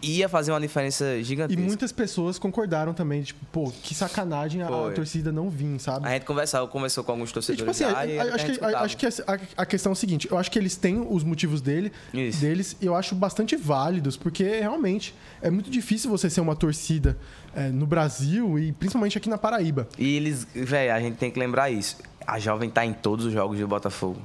ia 0.04 0.28
fazer 0.28 0.52
uma 0.52 0.60
diferença 0.60 1.16
E 1.16 1.24
gigantesca. 1.24 1.62
muitas 1.64 1.94
pessoas 1.94 2.38
concordaram 2.38 2.94
também, 2.94 3.22
tipo, 3.24 3.40
pô, 3.50 3.72
que 3.82 3.96
sacanagem 3.96 4.62
a, 4.64 4.68
Foi. 4.68 4.94
torcida 4.94 5.32
não 5.32 5.50
vir, 5.50 5.80
sabe? 5.80 6.06
A 6.06 6.12
gente 6.12 6.26
conversava, 6.26 6.68
conversou 6.68 7.06
com 7.06 7.14
alguns 7.14 7.30
E, 7.30 7.34
torcedores 7.34 7.58
tipo 7.60 7.72
assim, 7.72 7.86
lá, 7.86 8.00
a- 8.02 8.06
e 8.06 8.20
a- 8.20 8.24
a 8.24 8.36
acho, 8.36 8.46
que, 8.46 8.66
a- 8.66 8.80
acho 8.82 8.98
que 8.98 9.06
a, 9.06 9.40
a 9.62 9.66
questão 9.66 9.92
é 9.92 9.94
o 9.94 9.96
seguinte: 9.96 10.28
eu 10.30 10.38
acho 10.38 10.52
que 10.52 10.60
eles 10.60 10.76
têm 10.76 11.00
os 11.10 11.24
motivos 11.24 11.62
dele, 11.62 11.90
Isso. 12.14 12.42
deles, 12.42 12.76
e 12.82 12.86
eu 12.86 12.94
acho 12.94 13.16
bastante 13.16 13.56
válidos, 13.56 14.18
porque 14.18 14.44
realmente 14.44 15.16
é 15.42 15.50
muito 15.50 15.70
difícil 15.72 16.10
você 16.10 16.30
ser 16.30 16.42
uma 16.42 16.56
torcida 16.56 17.18
é, 17.58 17.70
no 17.70 17.88
Brasil 17.88 18.60
e 18.60 18.72
principalmente 18.72 19.18
aqui 19.18 19.28
na 19.28 19.38
Paraíba. 19.38 19.88
E 19.98 20.16
eles, 20.16 20.48
velho, 20.54 20.94
a 20.94 21.00
gente 21.00 21.18
tem 21.18 21.32
que 21.32 21.40
lembrar 21.40 21.72
isso. 21.72 21.98
A 22.26 22.38
jovem 22.38 22.70
tá 22.70 22.86
em 22.86 22.94
todos 22.94 23.26
os 23.26 23.34
jogos 23.34 23.58
do 23.58 23.68
Botafogo. 23.68 24.22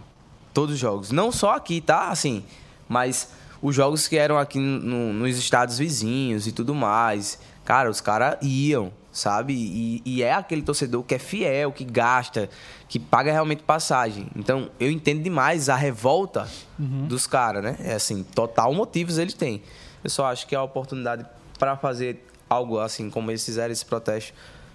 Todos 0.52 0.74
os 0.74 0.80
jogos. 0.80 1.10
Não 1.10 1.32
só 1.32 1.52
aqui, 1.56 1.80
tá? 1.80 2.08
Assim, 2.10 2.44
mas 2.86 3.30
os 3.62 3.74
jogos 3.74 4.06
que 4.06 4.16
eram 4.18 4.36
aqui 4.38 4.58
no- 4.58 5.12
nos 5.14 5.38
estados 5.38 5.78
vizinhos 5.78 6.46
e 6.46 6.52
tudo 6.52 6.74
mais. 6.74 7.38
Cara, 7.64 7.88
os 7.88 8.00
caras 8.00 8.36
iam, 8.42 8.92
sabe? 9.12 9.54
E, 9.54 10.02
e 10.04 10.22
é 10.22 10.34
aquele 10.34 10.60
torcedor 10.62 11.02
que 11.04 11.14
é 11.14 11.18
fiel, 11.18 11.72
que 11.72 11.84
gasta, 11.84 12.50
que 12.88 12.98
paga 12.98 13.32
realmente 13.32 13.62
passagem. 13.62 14.26
Então, 14.36 14.68
eu 14.78 14.90
entendo 14.90 15.22
demais 15.22 15.68
a 15.70 15.76
revolta 15.76 16.46
dos 16.78 17.26
caras, 17.26 17.62
né? 17.64 17.76
É 17.80 17.94
assim, 17.94 18.22
total 18.24 18.74
motivos 18.74 19.16
eles 19.16 19.32
têm. 19.32 19.62
Eu 20.04 20.10
só 20.10 20.26
acho 20.26 20.46
que 20.46 20.54
é 20.54 20.58
a 20.58 20.62
oportunidade 20.62 21.24
para 21.58 21.76
fazer 21.76 22.26
algo 22.52 22.78
assim, 22.78 23.08
como 23.08 23.30
eles 23.30 23.44
fizeram 23.44 23.72
esse 23.72 23.84
protesto, 23.84 24.34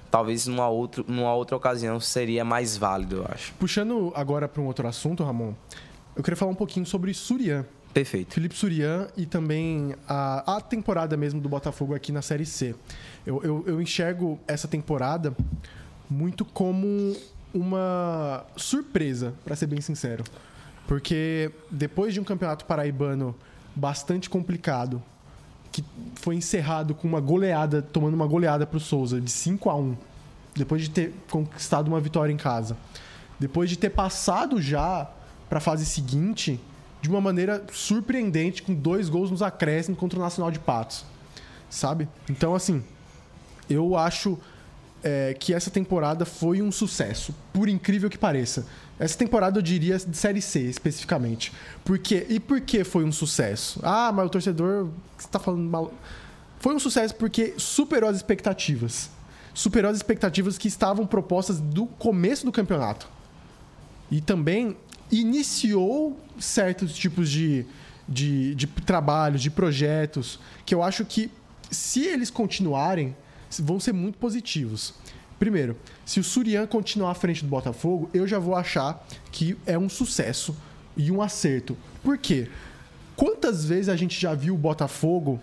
talvez 0.09 0.47
numa 0.47 0.67
outra, 0.67 1.03
numa 1.07 1.33
outra 1.33 1.55
ocasião 1.55 1.99
seria 1.99 2.43
mais 2.43 2.75
válido, 2.75 3.17
eu 3.17 3.25
acho. 3.29 3.53
Puxando 3.53 4.11
agora 4.15 4.47
para 4.47 4.61
um 4.61 4.65
outro 4.65 4.87
assunto, 4.87 5.23
Ramon, 5.23 5.53
eu 6.15 6.23
queria 6.23 6.35
falar 6.35 6.51
um 6.51 6.55
pouquinho 6.55 6.85
sobre 6.85 7.13
Surian. 7.13 7.65
Perfeito. 7.93 8.33
Felipe 8.33 8.55
Surian 8.55 9.07
e 9.15 9.25
também 9.25 9.95
a, 10.07 10.57
a 10.57 10.61
temporada 10.61 11.15
mesmo 11.15 11.39
do 11.39 11.49
Botafogo 11.49 11.95
aqui 11.95 12.11
na 12.11 12.21
Série 12.21 12.45
C. 12.45 12.75
Eu, 13.25 13.41
eu, 13.43 13.63
eu 13.67 13.81
enxergo 13.81 14.39
essa 14.47 14.67
temporada 14.67 15.35
muito 16.09 16.45
como 16.45 17.15
uma 17.53 18.45
surpresa, 18.55 19.33
para 19.43 19.55
ser 19.55 19.67
bem 19.67 19.81
sincero. 19.81 20.23
Porque 20.87 21.51
depois 21.71 22.13
de 22.13 22.19
um 22.19 22.23
campeonato 22.23 22.65
paraibano 22.65 23.35
bastante 23.75 24.29
complicado, 24.29 25.01
que 25.77 25.85
foi 26.15 26.35
encerrado 26.35 26.95
com 26.95 27.07
uma 27.07 27.21
goleada, 27.21 27.83
tomando 27.83 28.15
uma 28.15 28.25
goleada 28.25 28.65
para 28.65 28.77
o 28.77 28.79
Souza 28.79 29.21
de 29.21 29.29
5 29.29 29.69
a 29.69 29.75
1 29.75 29.95
depois 30.55 30.81
de 30.81 30.89
ter 30.89 31.13
conquistado 31.29 31.87
uma 31.87 32.01
vitória 32.01 32.33
em 32.33 32.37
casa, 32.37 32.75
depois 33.39 33.69
de 33.69 33.77
ter 33.77 33.91
passado 33.91 34.59
já 34.59 35.07
para 35.47 35.59
a 35.59 35.61
fase 35.61 35.85
seguinte 35.85 36.59
de 36.99 37.09
uma 37.09 37.21
maneira 37.21 37.63
surpreendente, 37.71 38.63
com 38.63 38.73
dois 38.73 39.07
gols 39.07 39.29
nos 39.29 39.43
acréscimos 39.43 39.99
contra 39.99 40.17
o 40.17 40.21
Nacional 40.21 40.49
de 40.49 40.57
Patos, 40.57 41.05
sabe? 41.69 42.09
Então, 42.27 42.55
assim, 42.55 42.83
eu 43.69 43.95
acho 43.95 44.39
é, 45.03 45.33
que 45.33 45.53
essa 45.53 45.69
temporada 45.69 46.25
foi 46.25 46.61
um 46.61 46.71
sucesso, 46.71 47.33
por 47.53 47.69
incrível 47.69 48.09
que 48.09 48.17
pareça. 48.17 48.65
Essa 48.99 49.17
temporada 49.17 49.59
eu 49.59 49.61
diria 49.61 49.97
de 49.97 50.17
Série 50.17 50.41
C, 50.41 50.61
especificamente. 50.61 51.53
Por 51.85 51.99
quê? 51.99 52.25
E 52.29 52.39
por 52.39 52.59
que 52.61 52.83
foi 52.83 53.03
um 53.03 53.11
sucesso? 53.11 53.79
Ah, 53.83 54.11
mas 54.11 54.25
o 54.25 54.29
torcedor... 54.29 54.89
Você 55.17 55.27
tá 55.27 55.39
falando 55.39 55.69
mal... 55.69 55.93
Foi 56.59 56.73
um 56.73 56.79
sucesso 56.79 57.13
porque 57.13 57.53
superou 57.57 58.09
as 58.09 58.15
expectativas. 58.15 59.11
Superou 59.53 59.91
as 59.91 59.97
expectativas 59.97 60.57
que 60.57 60.67
estavam 60.67 61.05
propostas 61.05 61.59
do 61.59 61.85
começo 61.85 62.45
do 62.45 62.51
campeonato. 62.51 63.07
E 64.09 64.19
também 64.19 64.75
iniciou 65.11 66.19
certos 66.39 66.95
tipos 66.95 67.29
de, 67.29 67.65
de, 68.09 68.55
de 68.55 68.65
trabalhos, 68.65 69.41
de 69.41 69.51
projetos, 69.51 70.39
que 70.65 70.73
eu 70.73 70.81
acho 70.81 71.05
que, 71.05 71.31
se 71.69 72.05
eles 72.05 72.31
continuarem, 72.31 73.15
vão 73.59 73.79
ser 73.79 73.93
muito 73.93 74.17
positivos. 74.17 74.93
Primeiro, 75.39 75.77
se 76.05 76.19
o 76.19 76.23
Surian 76.23 76.65
continuar 76.65 77.11
à 77.11 77.13
frente 77.13 77.43
do 77.43 77.49
Botafogo, 77.49 78.09
eu 78.13 78.27
já 78.27 78.39
vou 78.39 78.55
achar 78.55 79.05
que 79.31 79.55
é 79.65 79.77
um 79.77 79.87
sucesso 79.87 80.55
e 80.95 81.11
um 81.11 81.21
acerto. 81.21 81.77
Por 82.03 82.17
quê? 82.17 82.49
Quantas 83.15 83.65
vezes 83.65 83.89
a 83.89 83.95
gente 83.95 84.19
já 84.19 84.33
viu 84.33 84.55
o 84.55 84.57
Botafogo 84.57 85.39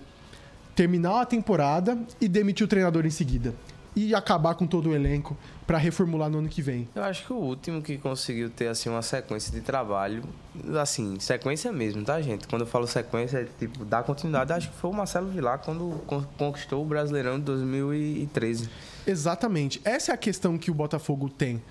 terminar 0.74 1.20
a 1.20 1.26
temporada 1.26 1.98
e 2.20 2.28
demitir 2.28 2.64
o 2.64 2.68
treinador 2.68 3.06
em 3.06 3.10
seguida? 3.10 3.54
E 3.96 4.14
acabar 4.14 4.54
com 4.56 4.66
todo 4.66 4.88
o 4.90 4.94
elenco 4.94 5.36
para 5.66 5.78
reformular 5.78 6.28
no 6.28 6.38
ano 6.38 6.48
que 6.48 6.60
vem. 6.60 6.88
Eu 6.94 7.04
acho 7.04 7.24
que 7.26 7.32
o 7.32 7.36
último 7.36 7.80
que 7.80 7.96
conseguiu 7.96 8.50
ter 8.50 8.66
assim 8.68 8.88
uma 8.90 9.02
sequência 9.02 9.52
de 9.52 9.60
trabalho, 9.60 10.22
assim, 10.80 11.18
sequência 11.20 11.72
mesmo, 11.72 12.04
tá, 12.04 12.20
gente? 12.20 12.46
Quando 12.48 12.62
eu 12.62 12.66
falo 12.66 12.86
sequência, 12.86 13.38
é 13.38 13.46
tipo, 13.58 13.84
dar 13.84 14.02
continuidade, 14.02 14.52
acho 14.52 14.68
que 14.70 14.76
foi 14.76 14.90
o 14.90 14.92
Marcelo 14.94 15.28
Vilar 15.28 15.58
quando 15.60 16.02
con- 16.06 16.24
conquistou 16.36 16.82
o 16.82 16.84
Brasileirão 16.84 17.38
de 17.38 17.44
2013. 17.44 18.68
Exatamente. 19.06 19.80
Essa 19.84 20.10
é 20.12 20.14
a 20.14 20.18
questão 20.18 20.58
que 20.58 20.70
o 20.70 20.74
Botafogo 20.74 21.28
tem. 21.28 21.62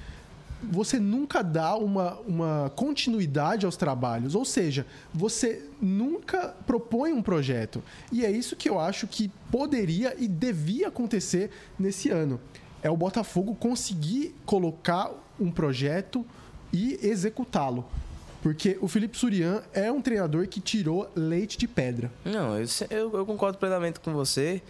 Você 0.72 1.00
nunca 1.00 1.42
dá 1.42 1.76
uma, 1.76 2.20
uma 2.28 2.72
continuidade 2.76 3.66
aos 3.66 3.78
trabalhos, 3.78 4.36
ou 4.36 4.46
seja, 4.46 4.86
você 5.14 5.66
nunca 5.82 6.56
propõe 6.66 7.14
um 7.14 7.22
projeto. 7.22 7.84
E 8.12 8.26
é 8.26 8.32
isso 8.32 8.56
que 8.56 8.70
eu 8.70 8.80
acho 8.80 9.08
que 9.08 9.32
poderia 9.52 10.16
e 10.18 10.28
devia 10.28 10.88
acontecer 10.88 11.52
nesse 11.78 12.10
ano. 12.10 12.40
É 12.82 12.90
o 12.90 12.98
Botafogo 12.98 13.56
conseguir 13.56 14.36
colocar 14.46 15.12
um 15.40 15.52
projeto 15.52 16.26
e 16.72 17.00
executá-lo. 17.02 17.86
Porque 18.42 18.78
o 18.82 18.90
Felipe 18.90 19.18
Surian 19.18 19.64
é 19.74 19.90
um 19.90 20.02
treinador 20.02 20.48
que 20.50 20.60
tirou 20.60 21.10
leite 21.16 21.58
de 21.58 21.66
pedra. 21.66 22.12
Não, 22.26 22.58
eu, 22.60 22.68
eu, 22.90 23.18
eu 23.20 23.26
concordo 23.26 23.58
plenamente 23.58 24.02
com 24.02 24.12
você. 24.12 24.62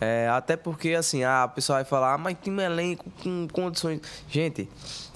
É, 0.00 0.28
até 0.28 0.56
porque, 0.56 0.90
assim, 0.94 1.24
a 1.24 1.48
pessoa 1.48 1.78
vai 1.78 1.84
falar, 1.84 2.14
ah, 2.14 2.18
mas 2.18 2.36
tem 2.38 2.52
um 2.52 2.60
elenco 2.60 3.10
com 3.22 3.48
condições. 3.52 4.00
Gente, 4.28 4.68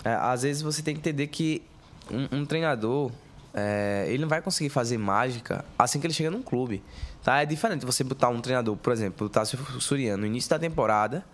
é, 0.05 0.13
às 0.15 0.43
vezes 0.43 0.63
você 0.63 0.83
tem 0.83 0.95
que 0.95 1.01
entender 1.01 1.29
que 1.29 1.63
um, 2.11 2.39
um 2.39 2.47
treinador, 2.47 3.11
é, 3.55 4.07
ele 4.09 4.19
não 4.19 4.29
vai 4.29 4.43
conseguir 4.43 4.71
fazer 4.71 4.99
mágica 4.99 5.65
assim 5.79 6.01
que 6.01 6.07
ele 6.07 6.15
chega 6.15 6.31
num 6.31 6.43
clube. 6.43 6.83
Tá? 7.23 7.41
É 7.41 7.47
diferente 7.47 7.87
você 7.87 8.03
botar 8.03 8.29
um 8.29 8.41
treinador, 8.41 8.77
por 8.77 8.93
exemplo, 8.93 9.27
o 9.27 9.31
Tássio 9.31 9.59
Suriano, 9.81 10.23
no 10.23 10.27
início 10.27 10.51
da 10.51 10.59
temporada, 10.59 11.25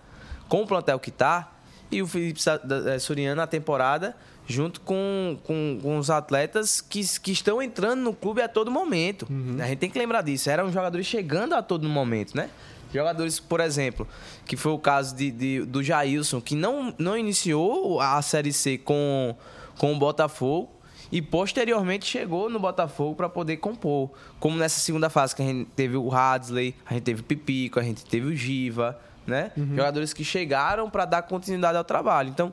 com 0.48 0.62
o 0.62 0.66
plantel 0.66 0.98
que 0.98 1.10
tá, 1.10 1.52
e 1.90 2.02
o 2.02 2.06
Felipe 2.06 2.40
eh, 2.86 2.98
Suriano 2.98 3.36
na 3.36 3.46
temporada, 3.46 4.14
junto 4.46 4.80
com, 4.82 5.38
com, 5.44 5.78
com, 5.82 5.98
os 5.98 6.10
atletas 6.10 6.82
que, 6.82 7.02
que 7.20 7.32
estão 7.32 7.62
entrando 7.62 8.00
no 8.00 8.12
clube 8.12 8.42
a 8.42 8.48
todo 8.48 8.70
momento. 8.70 9.26
Uhum. 9.30 9.56
A 9.60 9.66
gente 9.66 9.78
tem 9.78 9.90
que 9.90 9.98
lembrar 9.98 10.22
disso. 10.22 10.50
Eram 10.50 10.70
jogadores 10.70 11.06
chegando 11.06 11.54
a 11.54 11.62
todo 11.62 11.88
momento, 11.88 12.36
né? 12.36 12.50
Jogadores, 12.92 13.38
por 13.38 13.60
exemplo, 13.60 14.06
que 14.46 14.56
foi 14.56 14.72
o 14.72 14.78
caso 14.78 15.14
de, 15.14 15.30
de, 15.30 15.64
do 15.64 15.82
Jailson, 15.82 16.40
que 16.40 16.54
não, 16.54 16.94
não 16.98 17.16
iniciou 17.16 18.00
a 18.00 18.20
Série 18.22 18.52
C 18.52 18.78
com, 18.78 19.36
com 19.76 19.92
o 19.92 19.98
Botafogo 19.98 20.70
e 21.10 21.22
posteriormente 21.22 22.06
chegou 22.06 22.50
no 22.50 22.58
Botafogo 22.58 23.14
para 23.14 23.28
poder 23.28 23.58
compor. 23.58 24.10
Como 24.38 24.56
nessa 24.56 24.80
segunda 24.80 25.08
fase 25.08 25.34
que 25.34 25.42
a 25.42 25.44
gente 25.44 25.70
teve 25.74 25.96
o 25.96 26.12
Hadley, 26.12 26.74
a 26.84 26.94
gente 26.94 27.02
teve 27.02 27.20
o 27.20 27.24
Pipico, 27.24 27.80
a 27.80 27.82
gente 27.82 28.04
teve 28.04 28.26
o 28.26 28.36
Giva, 28.36 28.98
né? 29.26 29.52
Uhum. 29.56 29.76
Jogadores 29.76 30.12
que 30.12 30.24
chegaram 30.24 30.88
para 30.88 31.04
dar 31.04 31.22
continuidade 31.22 31.76
ao 31.76 31.84
trabalho. 31.84 32.30
Então, 32.30 32.52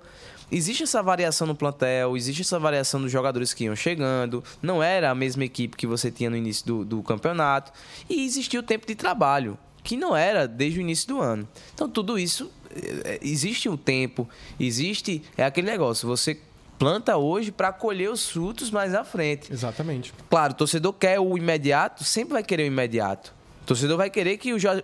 existe 0.52 0.84
essa 0.84 1.02
variação 1.02 1.48
no 1.48 1.56
plantel, 1.56 2.15
existe 2.15 2.41
essa 2.41 2.60
variação 2.60 3.02
dos 3.02 3.12
jogadores 3.12 3.54
que 3.54 3.65
iam 3.65 3.76
chegando, 3.76 4.43
não 4.62 4.82
era 4.82 5.10
a 5.10 5.15
mesma 5.15 5.43
equipe 5.43 5.76
que 5.76 5.88
você 5.88 6.12
tinha 6.12 6.30
no 6.30 6.36
início 6.36 6.65
do, 6.65 6.86
do 6.86 7.04
campeonato, 7.04 7.71
e 8.10 8.26
existia 8.26 8.60
o 8.60 8.63
tempo 8.63 8.86
de 8.86 8.95
trabalho 8.95 9.58
que 9.86 9.95
não 9.95 10.17
era 10.17 10.48
desde 10.48 10.80
o 10.80 10.82
início 10.82 11.08
do 11.08 11.21
ano. 11.21 11.48
Então, 11.74 11.88
tudo 11.88 12.17
isso, 12.17 12.52
é, 12.76 13.13
é, 13.13 13.19
existe 13.21 13.69
um 13.69 13.78
tempo, 13.78 14.28
existe. 14.60 15.21
É 15.38 15.45
aquele 15.45 15.67
negócio, 15.67 16.08
você 16.08 16.41
planta 16.80 17.15
hoje 17.15 17.52
para 17.52 17.71
colher 17.71 18.10
os 18.10 18.28
frutos 18.28 18.71
mais 18.71 18.95
à 18.95 19.04
frente. 19.06 19.54
Exatamente. 19.54 20.12
Claro, 20.28 20.54
o 20.54 20.56
torcedor 20.56 20.91
quer 20.91 21.19
o 21.19 21.38
imediato, 21.38 22.04
sempre 22.04 22.34
vai 22.34 22.43
querer 22.43 22.63
o 22.63 22.65
imediato. 22.65 23.34
O 23.62 23.65
torcedor 23.67 23.98
vai 23.98 24.10
querer 24.10 24.38
que 24.38 24.54
o 24.54 24.60
Jorge, 24.60 24.84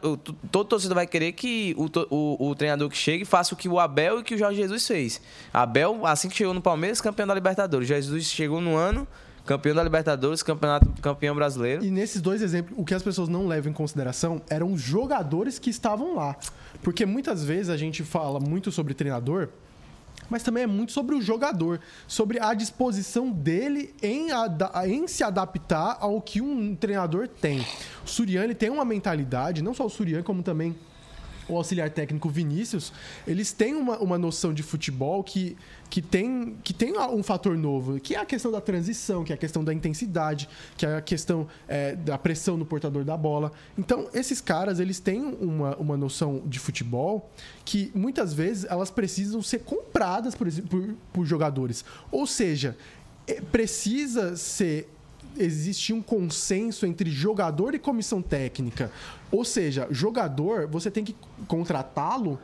todo 0.52 0.66
torcedor 0.66 0.96
vai 0.96 1.08
querer 1.08 1.32
que 1.34 1.76
o, 1.78 1.90
o, 2.10 2.50
o, 2.50 2.56
treinador 2.56 2.90
que 2.90 2.98
chegue 2.98 3.26
faça 3.26 3.54
o 3.54 3.58
que 3.58 3.68
o 3.68 3.80
Abel 3.80 4.20
e 4.20 4.24
que 4.24 4.36
o 4.36 4.38
Jorge 4.38 4.62
Jesus 4.62 4.88
fez. 4.88 5.22
Abel, 5.52 6.06
assim 6.06 6.30
que 6.30 6.36
chegou 6.36 6.54
no 6.54 6.62
Palmeiras, 6.62 7.02
campeão 7.02 7.28
da 7.28 7.34
Libertadores. 7.34 7.88
Jesus 7.88 8.26
chegou 8.26 8.62
no 8.62 8.76
ano, 8.76 9.08
campeão 9.46 9.76
da 9.76 9.84
Libertadores, 9.84 10.44
campeonato 10.44 10.88
campeão 11.02 11.36
brasileiro. 11.36 11.84
E 11.84 11.92
nesses 11.92 12.22
dois 12.22 12.42
exemplos, 12.42 12.78
o 12.78 12.86
que 12.86 12.94
as 12.94 13.04
pessoas 13.04 13.30
não 13.30 13.48
levam 13.48 13.72
em 13.72 13.74
consideração 13.74 14.42
eram 14.50 14.72
os 14.72 14.82
jogadores 14.82 15.60
que 15.60 15.70
estavam 15.70 16.16
lá. 16.16 16.36
Porque 16.82 17.06
muitas 17.06 17.44
vezes 17.44 17.70
a 17.70 17.78
gente 17.78 18.04
fala 18.04 18.40
muito 18.40 18.72
sobre 18.72 18.94
treinador, 18.94 19.50
mas 20.30 20.44
também 20.44 20.64
é 20.64 20.68
muito 20.68 20.92
sobre 20.92 21.16
o 21.16 21.22
jogador, 21.22 21.80
sobre 22.08 22.40
a 22.40 22.54
disposição 22.54 23.30
dele 23.32 23.94
em, 24.02 24.28
em 24.88 25.08
se 25.08 25.24
adaptar 25.24 25.98
ao 26.00 26.22
que 26.22 26.42
um 26.42 26.76
treinador 26.76 27.28
tem. 27.28 27.66
O 28.06 28.10
Suriani 28.10 28.56
tem 28.56 28.70
uma 28.70 28.86
mentalidade, 28.86 29.62
não 29.62 29.74
só 29.74 29.86
o 29.86 29.90
Suriani, 29.90 30.24
como 30.24 30.42
também 30.42 30.76
o 31.54 31.58
auxiliar 31.58 31.90
técnico 31.90 32.30
Vinícius, 32.30 32.92
eles 33.28 33.52
têm 33.52 33.76
uma, 33.76 33.98
uma 34.00 34.18
noção 34.18 34.54
de 34.54 34.64
futebol 34.64 35.24
que, 35.24 35.58
que, 35.90 36.02
tem, 36.02 36.56
que 36.64 36.74
tem 36.74 36.98
um 36.98 37.24
fator 37.24 37.58
novo, 37.58 38.00
que 38.00 38.16
é 38.16 38.20
a 38.20 38.26
questão 38.26 38.52
da 38.52 38.62
transição, 38.62 39.24
que 39.24 39.32
é 39.32 39.36
a 39.36 39.38
questão 39.38 39.64
da 39.64 39.74
intensidade, 39.74 40.48
que 40.78 40.86
é 40.86 40.98
a 40.98 41.02
questão 41.02 41.48
é, 41.68 41.96
da 41.96 42.18
pressão 42.18 42.58
no 42.58 42.66
portador 42.66 43.04
da 43.04 43.18
bola. 43.18 43.52
Então, 43.78 44.10
esses 44.14 44.42
caras, 44.42 44.80
eles 44.80 45.00
têm 45.00 45.22
uma, 45.22 45.76
uma 45.78 45.98
noção 45.98 46.42
de 46.46 46.60
futebol 46.60 47.30
que, 47.66 47.92
muitas 47.94 48.34
vezes, 48.34 48.66
elas 48.70 48.90
precisam 48.90 49.42
ser 49.42 49.60
compradas 49.60 50.36
por, 50.36 50.52
por, 50.52 50.96
por 51.14 51.26
jogadores. 51.26 51.84
Ou 52.12 52.26
seja, 52.26 52.78
é, 53.28 53.42
precisa 53.42 54.36
ser 54.36 54.90
existir 55.38 55.94
um 55.94 56.02
consenso 56.02 56.86
entre 56.86 57.10
jogador 57.10 57.74
e 57.74 57.80
comissão 57.80 58.22
técnica. 58.22 58.92
Ou 59.32 59.46
seja, 59.46 59.88
jogador, 59.92 60.68
você 60.68 60.92
tem 60.92 61.04
que 61.04 61.16
contratá-lo 61.48 62.40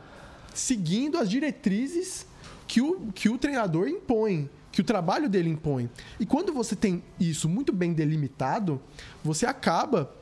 seguindo 0.54 1.18
as 1.18 1.28
diretrizes 1.28 2.26
que 2.66 2.80
o, 2.80 3.12
que 3.14 3.28
o 3.28 3.38
treinador 3.38 3.88
impõe, 3.88 4.48
que 4.70 4.80
o 4.80 4.84
trabalho 4.84 5.28
dele 5.28 5.48
impõe. 5.48 5.88
E 6.20 6.26
quando 6.26 6.52
você 6.52 6.76
tem 6.76 7.02
isso 7.18 7.48
muito 7.48 7.72
bem 7.72 7.92
delimitado, 7.92 8.80
você 9.24 9.46
acaba 9.46 10.14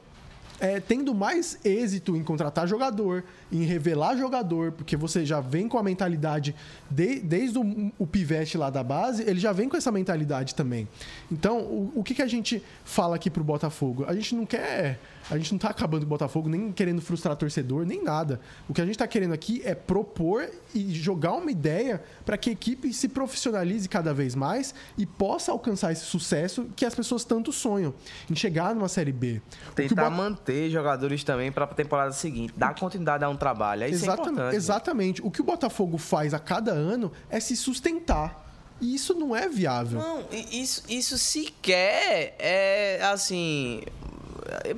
é, 0.61 0.81
tendo 0.81 1.15
mais 1.15 1.59
êxito 1.65 2.17
em 2.17 2.23
contratar 2.23 2.67
jogador, 2.67 3.25
em 3.53 3.63
revelar 3.63 4.17
jogador, 4.17 4.73
porque 4.73 4.97
você 4.97 5.25
já 5.25 5.41
vem 5.41 5.69
com 5.69 5.79
a 5.79 5.83
mentalidade, 5.83 6.55
de, 6.91 7.21
desde 7.21 7.59
o, 7.59 7.93
o, 7.99 8.07
pivete 8.07 8.57
lá 8.57 8.71
da 8.71 8.83
base, 8.83 9.23
ele 9.23 9.39
já 9.39 9.53
vem 9.53 9.69
com 9.69 9.77
essa 9.77 9.93
mentalidade 9.93 10.55
também. 10.55 10.89
Então, 11.31 11.61
o, 11.61 11.93
o 11.97 12.05
que, 12.05 12.15
que 12.15 12.23
a 12.23 12.27
gente 12.27 12.63
fala 12.85 13.17
aqui 13.17 13.31
pro 13.31 13.45
Botafogo? 13.45 14.05
A 14.09 14.15
gente 14.15 14.35
não 14.35 14.47
quer 14.47 14.99
a 15.31 15.37
gente 15.37 15.53
não 15.53 15.57
está 15.57 15.71
acabando 15.71 16.05
o 16.05 16.07
Botafogo, 16.07 16.49
nem 16.49 16.73
querendo 16.73 17.03
frustrar 17.03 17.37
torcedor, 17.37 17.85
nem 17.85 18.03
nada. 18.03 18.41
O 18.69 18.75
que 18.75 18.81
a 18.81 18.85
gente 18.85 18.95
está 18.95 19.07
querendo 19.07 19.35
aqui 19.35 19.61
é 19.65 19.75
propor 19.75 20.49
e 20.75 20.93
jogar 20.95 21.33
uma 21.33 21.51
ideia 21.51 22.03
para 22.25 22.37
que 22.37 22.51
a 22.51 22.53
equipe 22.53 22.93
se 22.93 23.09
profissionalize 23.09 23.89
cada 23.89 24.15
vez 24.15 24.35
mais 24.35 24.75
e 24.97 25.05
possa 25.05 25.53
alcançar 25.53 25.93
esse 25.93 26.05
sucesso 26.05 26.69
que 26.77 26.85
as 26.85 26.95
pessoas 26.95 27.25
tanto 27.25 27.53
sonham, 27.53 27.93
em 28.31 28.35
chegar 28.35 28.75
numa 28.75 28.89
Série 28.89 29.13
B. 29.13 29.41
Tentar 29.75 30.11
manter 30.11 30.71
jogadores 30.71 31.25
também 31.25 31.51
para 31.51 31.65
a 31.65 31.69
temporada 31.69 32.13
seguinte, 32.13 32.53
dar 32.57 32.75
continuidade 32.75 33.25
a 33.25 33.29
um 33.29 33.37
trabalho. 33.37 33.85
É 33.85 33.89
isso 33.89 34.05
exatamente, 34.05 34.29
é 34.29 34.33
importante. 34.33 34.57
Exatamente. 34.57 35.23
O 35.23 35.31
que 35.31 35.41
o 35.41 35.45
Botafogo 35.45 35.99
faz 35.99 36.35
a 36.35 36.39
cada 36.39 36.73
ano 36.73 37.11
é 37.29 37.41
se 37.41 37.57
sustentar. 37.57 38.45
E 38.81 38.95
isso 38.95 39.15
não 39.15 39.35
é 39.35 39.49
viável. 39.49 39.99
Não, 39.99 40.25
isso, 40.31 40.83
isso 40.89 41.17
sequer 41.17 42.37
é 42.39 43.01
assim 43.03 43.83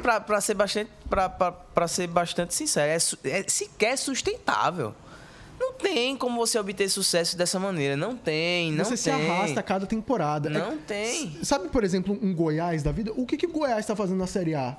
para 0.02 0.40
ser 0.40 0.54
bastante 0.54 0.90
para 1.09 1.88
ser 1.88 2.07
bastante 2.07 2.54
sincero, 2.54 2.90
é, 2.90 3.31
é 3.31 3.44
sequer 3.48 3.96
sustentável. 3.96 4.94
Não 5.59 5.72
tem 5.72 6.16
como 6.16 6.38
você 6.38 6.59
obter 6.59 6.88
sucesso 6.88 7.37
dessa 7.37 7.59
maneira. 7.59 7.96
Não 7.96 8.16
tem, 8.16 8.72
não 8.72 8.85
você 8.85 8.90
tem. 8.90 8.96
Você 8.96 9.02
se 9.02 9.11
arrasta 9.11 9.61
a 9.61 9.62
cada 9.62 9.87
temporada. 9.87 10.48
Não 10.48 10.72
é, 10.72 10.76
tem. 10.87 11.38
Sabe, 11.42 11.68
por 11.68 11.83
exemplo, 11.83 12.16
um 12.22 12.33
Goiás 12.33 12.83
da 12.83 12.92
vida? 12.92 13.12
O 13.16 13.26
que, 13.26 13.37
que 13.37 13.46
o 13.46 13.52
Goiás 13.52 13.81
está 13.81 13.96
fazendo 13.96 14.18
na 14.18 14.26
Série 14.26 14.54
A? 14.54 14.76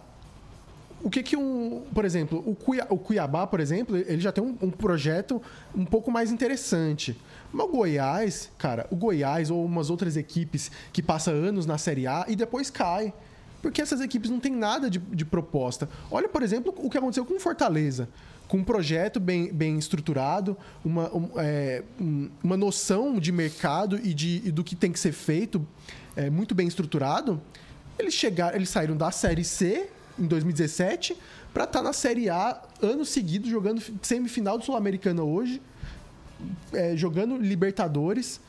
O 1.01 1.09
que 1.09 1.23
que 1.23 1.35
um... 1.35 1.83
Por 1.93 2.03
exemplo, 2.05 2.43
o, 2.45 2.55
Cuiabá, 2.55 2.93
o 2.93 2.97
Cuiabá, 2.97 3.47
por 3.47 3.59
exemplo, 3.59 3.95
ele 3.95 4.19
já 4.19 4.31
tem 4.31 4.43
um, 4.43 4.57
um 4.61 4.71
projeto 4.71 5.41
um 5.75 5.85
pouco 5.85 6.11
mais 6.11 6.31
interessante. 6.31 7.19
Mas 7.51 7.65
o 7.67 7.69
Goiás, 7.69 8.49
cara, 8.57 8.87
o 8.89 8.95
Goiás 8.95 9.49
ou 9.49 9.63
umas 9.63 9.89
outras 9.89 10.17
equipes 10.17 10.71
que 10.91 11.01
passam 11.01 11.33
anos 11.33 11.65
na 11.65 11.77
Série 11.77 12.07
A 12.07 12.25
e 12.27 12.35
depois 12.35 12.69
cai. 12.69 13.13
Porque 13.61 13.81
essas 13.81 14.01
equipes 14.01 14.29
não 14.29 14.39
têm 14.39 14.55
nada 14.55 14.89
de, 14.89 14.99
de 14.99 15.25
proposta. 15.25 15.89
Olha, 16.09 16.29
por 16.29 16.41
exemplo, 16.41 16.73
o 16.77 16.89
que 16.89 16.97
aconteceu 16.97 17.25
com 17.25 17.39
Fortaleza. 17.39 18.07
Com 18.47 18.57
um 18.57 18.63
projeto 18.63 19.19
bem, 19.19 19.53
bem 19.53 19.77
estruturado, 19.77 20.57
uma, 20.83 21.15
um, 21.15 21.29
é, 21.37 21.83
uma 22.43 22.57
noção 22.57 23.19
de 23.19 23.31
mercado 23.31 23.99
e, 24.03 24.13
de, 24.13 24.41
e 24.45 24.51
do 24.51 24.63
que 24.63 24.75
tem 24.75 24.91
que 24.91 24.99
ser 24.99 25.11
feito 25.11 25.65
é, 26.15 26.29
muito 26.29 26.55
bem 26.55 26.67
estruturado. 26.67 27.39
Eles 27.97 28.13
chegaram, 28.13 28.55
eles 28.55 28.69
saíram 28.69 28.97
da 28.97 29.11
Série 29.11 29.43
C 29.43 29.89
em 30.17 30.25
2017 30.25 31.15
para 31.53 31.65
estar 31.65 31.81
na 31.81 31.93
Série 31.93 32.29
A 32.29 32.61
ano 32.81 33.05
seguido, 33.05 33.49
jogando 33.49 33.81
semifinal 34.01 34.57
do 34.57 34.65
Sul-Americana 34.65 35.23
hoje, 35.23 35.61
é, 36.73 36.95
jogando 36.95 37.37
Libertadores. 37.37 38.39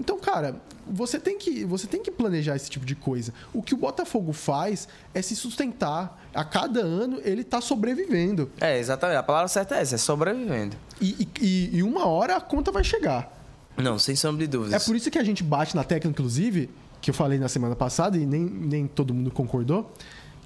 Então, 0.00 0.18
cara, 0.18 0.56
você 0.86 1.20
tem, 1.20 1.36
que, 1.36 1.62
você 1.62 1.86
tem 1.86 2.02
que 2.02 2.10
planejar 2.10 2.56
esse 2.56 2.70
tipo 2.70 2.86
de 2.86 2.94
coisa. 2.94 3.34
O 3.52 3.62
que 3.62 3.74
o 3.74 3.76
Botafogo 3.76 4.32
faz 4.32 4.88
é 5.12 5.20
se 5.20 5.36
sustentar. 5.36 6.18
A 6.32 6.42
cada 6.42 6.80
ano 6.80 7.20
ele 7.22 7.42
está 7.42 7.60
sobrevivendo. 7.60 8.50
É, 8.58 8.78
exatamente. 8.78 9.18
A 9.18 9.22
palavra 9.22 9.46
certa 9.48 9.76
é 9.76 9.82
essa, 9.82 9.96
é 9.96 9.98
sobrevivendo. 9.98 10.74
E, 11.00 11.28
e, 11.38 11.70
e 11.76 11.82
uma 11.82 12.06
hora 12.06 12.36
a 12.36 12.40
conta 12.40 12.72
vai 12.72 12.82
chegar. 12.82 13.30
Não, 13.76 13.98
sem 13.98 14.16
sombra 14.16 14.46
de 14.46 14.50
dúvidas. 14.50 14.82
É 14.82 14.84
por 14.84 14.96
isso 14.96 15.10
que 15.10 15.18
a 15.18 15.24
gente 15.24 15.42
bate 15.42 15.76
na 15.76 15.84
tecla, 15.84 16.10
inclusive, 16.10 16.70
que 17.02 17.10
eu 17.10 17.14
falei 17.14 17.38
na 17.38 17.48
semana 17.48 17.76
passada 17.76 18.16
e 18.16 18.24
nem, 18.24 18.40
nem 18.40 18.86
todo 18.86 19.12
mundo 19.12 19.30
concordou, 19.30 19.92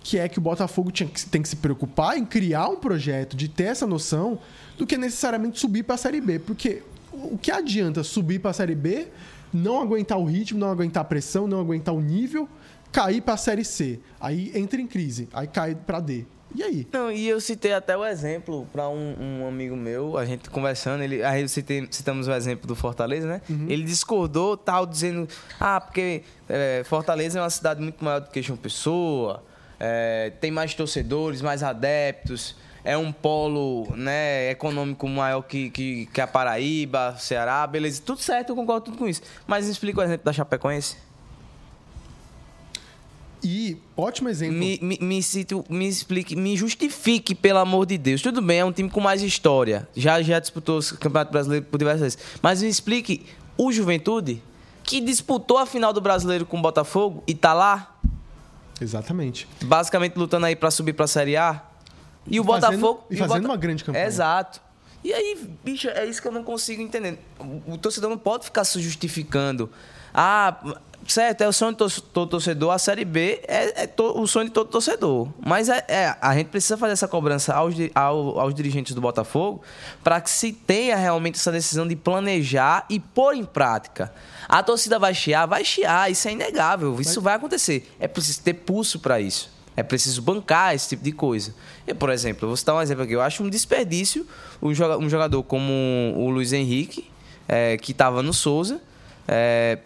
que 0.03 0.19
é 0.19 0.29
que 0.29 0.39
o 0.39 0.43
Botafogo 0.43 0.91
tinha, 0.91 1.09
tem 1.31 1.43
que 1.43 1.49
se 1.49 1.57
preocupar 1.57 2.19
em 2.19 2.25
criar 2.25 2.69
um 2.69 2.77
projeto, 2.77 3.37
de 3.37 3.49
ter 3.49 3.65
essa 3.65 3.87
noção, 3.87 4.41
do 4.77 4.85
que 4.85 4.99
necessariamente 4.99 5.61
subir 5.61 5.85
para 5.85 5.95
a 5.95 5.99
Série 5.99 6.21
B. 6.21 6.41
Porque 6.41 6.83
o 7.13 7.39
que 7.39 7.51
adianta 7.53 8.03
subir 8.03 8.41
para 8.41 8.51
a 8.51 8.55
Série 8.55 8.75
B 8.75 9.09
não 9.55 9.81
aguentar 9.81 10.19
o 10.19 10.25
ritmo, 10.25 10.59
não 10.59 10.71
aguentar 10.71 11.03
a 11.03 11.05
pressão, 11.05 11.47
não 11.47 11.61
aguentar 11.61 11.95
o 11.95 12.01
nível, 12.01 12.49
cair 12.91 13.21
para 13.21 13.35
a 13.35 13.37
Série 13.37 13.65
C. 13.65 14.01
Aí 14.21 14.51
entra 14.55 14.81
em 14.81 14.87
crise, 14.87 15.29
aí 15.33 15.47
cai 15.47 15.75
para 15.75 16.01
D. 16.01 16.27
E 16.55 16.63
aí? 16.63 16.87
Não, 16.93 17.11
e 17.11 17.29
eu 17.29 17.41
citei 17.41 17.73
até 17.73 17.97
o 17.97 18.05
exemplo 18.05 18.67
para 18.73 18.89
um, 18.89 19.41
um, 19.43 19.49
amigo 19.49 19.75
meu, 19.75 20.17
a 20.17 20.25
gente 20.25 20.49
conversando, 20.49 21.03
ele, 21.03 21.23
aí 21.25 21.49
citei, 21.49 21.87
citamos 21.91 22.29
o 22.29 22.33
exemplo 22.33 22.69
do 22.69 22.77
Fortaleza, 22.77 23.27
né? 23.27 23.41
Uhum. 23.51 23.67
Ele 23.69 23.83
discordou, 23.83 24.57
tal, 24.57 24.87
dizendo, 24.87 25.29
ah, 25.59 25.81
porque 25.81 26.23
é, 26.49 26.83
Fortaleza 26.85 27.41
é 27.41 27.43
uma 27.43 27.51
cidade 27.51 27.81
muito 27.81 28.05
maior 28.05 28.21
do 28.21 28.31
que 28.31 28.41
João 28.41 28.57
Pessoa, 28.57 29.43
é, 29.81 30.33
tem 30.41 30.53
mais 30.53 30.75
torcedores, 30.75 31.43
mais 31.43 31.65
adeptos, 31.65 32.55
é 32.85 32.97
um 32.99 33.11
polo 33.11 33.89
né, 33.97 34.51
econômico 34.51 35.09
maior 35.09 35.41
que, 35.43 35.71
que, 35.71 36.07
que 36.07 36.21
a 36.21 36.27
Paraíba, 36.27 37.17
Ceará, 37.19 37.67
beleza. 37.67 38.03
Tudo 38.05 38.21
certo, 38.21 38.51
eu 38.51 38.57
concordo 38.57 38.85
tudo 38.85 38.99
com 38.99 39.09
isso. 39.09 39.23
Mas 39.47 39.67
explica 39.67 40.01
o 40.01 40.03
exemplo 40.05 40.25
da 40.25 40.33
Chapecoense. 40.33 40.97
E 43.43 43.77
ótimo 43.97 44.29
exemplo. 44.29 44.57
Me, 44.57 44.79
me, 44.83 44.99
me, 45.01 45.23
cito, 45.23 45.65
me 45.69 45.87
explique, 45.87 46.37
me 46.37 46.57
justifique, 46.57 47.35
pelo 47.35 47.59
amor 47.59 47.87
de 47.87 47.99
Deus. 47.99 48.23
Tudo 48.23 48.41
bem, 48.41 48.61
é 48.61 48.65
um 48.65 48.73
time 48.73 48.89
com 48.89 49.01
mais 49.01 49.23
história. 49.23 49.89
Já, 49.95 50.21
já 50.23 50.39
disputou 50.39 50.79
o 50.79 50.99
Campeonato 50.99 51.33
Brasileiro 51.33 51.67
por 51.67 51.79
diversas 51.79 52.01
vezes. 52.01 52.19
Mas 52.41 52.63
me 52.63 52.69
explique 52.69 53.27
o 53.57 53.71
Juventude, 53.71 54.43
que 54.83 55.01
disputou 55.01 55.59
a 55.59 55.67
final 55.67 55.93
do 55.93 56.01
Brasileiro 56.01 56.47
com 56.47 56.59
o 56.59 56.63
Botafogo 56.63 57.23
e 57.27 57.35
tá 57.35 57.53
lá. 57.53 57.99
Exatamente. 58.81 59.47
Basicamente 59.63 60.17
lutando 60.17 60.47
aí 60.47 60.57
para 60.57 60.71
subir 60.71 60.95
para 60.95 61.05
a 61.05 61.09
Série 61.09 61.37
A. 61.37 61.63
E 62.27 62.41
o 62.41 62.45
fazendo, 62.45 62.81
Botafogo. 62.81 63.07
E 63.11 63.17
fazendo 63.17 63.43
Bota... 63.43 63.49
uma 63.49 63.57
grande 63.57 63.85
campanha. 63.85 64.07
Exato. 64.07 64.61
E 65.03 65.13
aí, 65.13 65.39
bicho, 65.63 65.89
é 65.89 66.07
isso 66.07 66.23
que 66.23 66.27
eu 66.27 66.33
não 66.33 66.43
consigo 66.43 66.81
entender. 66.81 67.19
O, 67.39 67.75
o 67.75 67.79
torcedor 67.79 68.09
não 68.09 68.17
pode 68.17 68.47
ficar 68.47 68.65
se 68.65 68.81
justificando. 68.81 69.71
Ah, 70.15 70.57
certo, 71.07 71.43
é 71.43 71.49
o 71.49 71.53
sonho 71.53 71.73
de 71.73 72.01
todo 72.01 72.31
torcedor. 72.31 72.73
A 72.73 72.79
Série 72.79 73.05
B 73.05 73.43
é, 73.47 73.83
é 73.83 73.87
to, 73.87 74.19
o 74.19 74.27
sonho 74.27 74.47
de 74.47 74.53
todo 74.53 74.71
torcedor. 74.71 75.29
Mas 75.45 75.69
é, 75.69 75.85
é, 75.89 76.17
a 76.19 76.35
gente 76.35 76.47
precisa 76.49 76.79
fazer 76.79 76.95
essa 76.95 77.07
cobrança 77.07 77.53
aos, 77.53 77.75
ao, 77.95 78.41
aos 78.41 78.55
dirigentes 78.55 78.95
do 78.95 79.01
Botafogo 79.03 79.63
para 80.03 80.23
que 80.23 80.31
se 80.31 80.53
tenha 80.53 80.97
realmente 80.97 81.35
essa 81.35 81.53
decisão 81.53 81.87
de 81.87 81.97
planejar 81.97 82.87
e 82.89 82.99
pôr 82.99 83.35
em 83.35 83.45
prática. 83.45 84.11
A 84.49 84.63
torcida 84.63 84.99
vai 84.99 85.15
chiar? 85.15 85.47
Vai 85.47 85.65
chiar, 85.65 86.11
isso 86.11 86.27
é 86.29 86.33
inegável, 86.33 86.99
isso 86.99 87.21
vai 87.21 87.35
acontecer. 87.35 87.95
É 88.01 88.09
preciso 88.09 88.41
ter 88.41 88.55
pulso 88.55 89.01
para 89.01 89.21
isso. 89.21 89.54
É 89.77 89.83
preciso 89.83 90.23
bancar 90.23 90.75
esse 90.75 90.91
tipo 90.91 91.03
de 91.03 91.13
coisa. 91.13 91.55
E, 91.87 91.93
por 91.93 92.11
exemplo, 92.11 92.47
vou 92.47 92.57
citar 92.57 92.75
um 92.75 92.81
exemplo 92.81 93.03
aqui. 93.05 93.13
Eu 93.13 93.21
acho 93.21 93.43
um 93.43 93.49
desperdício 93.49 94.27
um 94.63 95.09
jogador 95.09 95.43
como 95.43 95.73
o 96.17 96.31
Luiz 96.31 96.53
Henrique, 96.53 97.11
é, 97.49 97.77
que 97.77 97.93
estava 97.93 98.23
no 98.23 98.33
Souza, 98.33 98.81
é, 99.29 99.79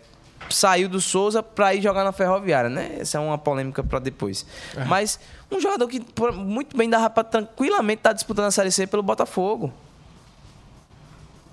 saiu 0.49 0.89
do 0.89 1.01
Souza 1.01 1.43
para 1.43 1.75
ir 1.75 1.83
jogar 1.83 2.05
na 2.05 2.13
Ferroviária, 2.13 2.71
né? 2.71 2.97
Essa 3.01 3.19
é 3.19 3.21
uma 3.21 3.39
polêmica 3.39 3.83
para 3.83 3.99
depois. 3.99 4.47
É. 4.77 4.85
Mas 4.85 5.19
um 5.51 5.61
jogador 5.61 5.89
que 5.89 6.05
muito 6.35 6.77
bem 6.77 6.89
dava 6.89 7.11
para 7.11 7.25
tranquilamente 7.25 8.01
estar 8.01 8.11
tá 8.11 8.15
disputando 8.15 8.47
a 8.47 8.51
Série 8.51 8.71
C 8.71 8.87
pelo 8.87 9.03
Botafogo. 9.03 9.73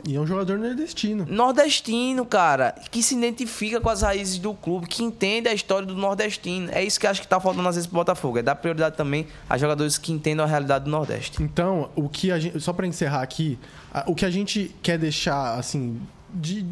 E 0.08 0.16
é 0.16 0.20
um 0.20 0.28
jogador 0.28 0.60
nordestino. 0.60 1.26
Nordestino, 1.28 2.26
cara, 2.26 2.76
que 2.92 3.02
se 3.02 3.16
identifica 3.16 3.82
com 3.82 3.90
as 3.90 4.04
raízes 4.04 4.38
do 4.38 4.54
clube, 4.54 4.86
que 4.86 5.04
entende 5.04 5.48
a 5.50 5.54
história 5.54 5.88
do 5.88 5.96
nordestino. 5.96 6.70
É 6.72 6.84
isso 6.84 7.00
que 7.00 7.08
acho 7.08 7.22
que 7.22 7.28
tá 7.28 7.40
faltando 7.40 7.68
às 7.68 7.76
vezes 7.76 7.88
pro 7.88 7.96
Botafogo. 7.96 8.38
É 8.38 8.44
dar 8.44 8.54
prioridade 8.54 8.96
também 8.96 9.26
a 9.50 9.58
jogadores 9.58 9.98
que 9.98 10.12
entendam 10.12 10.46
a 10.46 10.48
realidade 10.48 10.86
do 10.86 10.92
Nordeste. 10.92 11.42
Então, 11.42 11.90
o 11.96 12.08
que 12.08 12.32
a 12.32 12.38
gente. 12.38 12.60
Só 12.60 12.72
para 12.72 12.86
encerrar 12.86 13.24
aqui, 13.24 13.58
o 14.06 14.14
que 14.14 14.26
a 14.26 14.30
gente 14.30 14.76
quer 14.84 15.00
deixar, 15.00 15.58
assim, 15.58 16.00
de, 16.32 16.64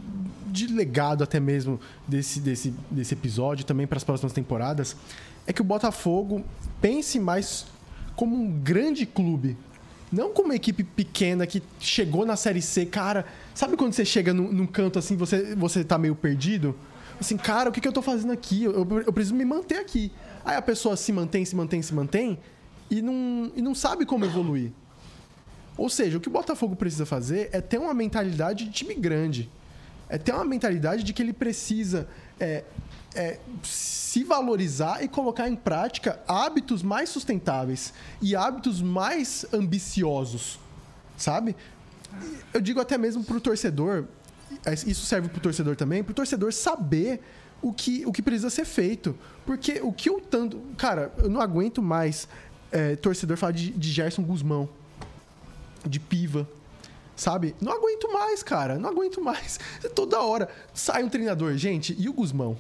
de 0.45 0.67
legado 0.67 1.23
até 1.23 1.39
mesmo 1.39 1.79
desse, 2.07 2.39
desse, 2.39 2.71
desse 2.91 3.15
episódio, 3.15 3.65
também 3.65 3.87
para 3.87 3.97
as 3.97 4.03
próximas 4.03 4.31
temporadas, 4.31 4.95
é 5.47 5.51
que 5.51 5.61
o 5.61 5.65
Botafogo 5.65 6.45
pense 6.79 7.19
mais 7.19 7.65
como 8.15 8.35
um 8.35 8.59
grande 8.59 9.07
clube 9.07 9.57
não 10.13 10.31
como 10.31 10.49
uma 10.49 10.55
equipe 10.55 10.83
pequena 10.83 11.47
que 11.47 11.61
chegou 11.79 12.23
na 12.25 12.35
Série 12.35 12.61
C, 12.61 12.85
cara. 12.85 13.25
Sabe 13.55 13.75
quando 13.75 13.93
você 13.93 14.05
chega 14.05 14.31
num, 14.31 14.51
num 14.51 14.67
canto 14.67 14.99
assim, 14.99 15.17
você, 15.17 15.55
você 15.55 15.83
tá 15.83 15.97
meio 15.97 16.15
perdido? 16.15 16.75
Assim, 17.19 17.35
cara, 17.35 17.69
o 17.69 17.73
que, 17.73 17.81
que 17.81 17.87
eu 17.87 17.91
tô 17.91 18.01
fazendo 18.01 18.31
aqui? 18.31 18.63
Eu, 18.63 18.87
eu, 19.05 19.11
preciso 19.11 19.33
me 19.33 19.43
manter 19.43 19.77
aqui. 19.77 20.11
Aí 20.45 20.55
a 20.55 20.61
pessoa 20.61 20.95
se 20.95 21.11
mantém, 21.11 21.43
se 21.43 21.55
mantém, 21.55 21.81
se 21.81 21.93
mantém 21.93 22.39
e 22.91 23.01
não, 23.01 23.51
e 23.55 23.61
não 23.61 23.73
sabe 23.73 24.05
como 24.05 24.23
evoluir. 24.23 24.71
Ou 25.75 25.89
seja, 25.89 26.17
o 26.17 26.21
que 26.21 26.27
o 26.27 26.31
Botafogo 26.31 26.75
precisa 26.75 27.05
fazer 27.07 27.49
é 27.51 27.59
ter 27.59 27.79
uma 27.79 27.93
mentalidade 27.93 28.65
de 28.65 28.71
time 28.71 28.93
grande. 28.93 29.49
É 30.07 30.19
ter 30.19 30.31
uma 30.31 30.45
mentalidade 30.45 31.03
de 31.03 31.11
que 31.11 31.23
ele 31.23 31.33
precisa 31.33 32.07
é, 32.39 32.63
é, 33.15 33.39
se 33.63 34.23
valorizar 34.23 35.03
e 35.03 35.07
colocar 35.07 35.47
em 35.47 35.55
prática 35.55 36.19
hábitos 36.27 36.83
mais 36.83 37.09
sustentáveis 37.09 37.93
e 38.21 38.35
hábitos 38.35 38.81
mais 38.81 39.45
ambiciosos, 39.53 40.59
sabe? 41.17 41.55
Eu 42.53 42.61
digo 42.61 42.79
até 42.79 42.97
mesmo 42.97 43.23
para 43.23 43.37
o 43.37 43.41
torcedor, 43.41 44.05
é, 44.65 44.73
isso 44.73 45.05
serve 45.05 45.29
para 45.29 45.37
o 45.37 45.41
torcedor 45.41 45.75
também, 45.75 46.03
para 46.03 46.11
o 46.11 46.15
torcedor 46.15 46.53
saber 46.53 47.21
o 47.61 47.73
que, 47.73 48.05
o 48.05 48.11
que 48.11 48.21
precisa 48.21 48.49
ser 48.49 48.65
feito. 48.65 49.17
Porque 49.45 49.79
o 49.81 49.91
que 49.91 50.09
eu 50.09 50.21
tanto. 50.21 50.61
Cara, 50.77 51.11
eu 51.17 51.29
não 51.29 51.41
aguento 51.41 51.81
mais 51.81 52.27
é, 52.71 52.95
torcedor 52.95 53.37
falar 53.37 53.53
de, 53.53 53.71
de 53.71 53.91
Gerson 53.91 54.23
Guzmão, 54.23 54.69
de 55.85 55.99
Piva, 55.99 56.47
sabe? 57.15 57.55
Não 57.59 57.71
aguento 57.71 58.11
mais, 58.11 58.43
cara. 58.43 58.77
Não 58.77 58.89
aguento 58.89 59.21
mais. 59.21 59.59
Toda 59.95 60.21
hora 60.21 60.49
sai 60.73 61.03
um 61.03 61.09
treinador. 61.09 61.55
Gente, 61.55 61.95
e 61.97 62.07
o 62.07 62.13
Guzmão? 62.13 62.57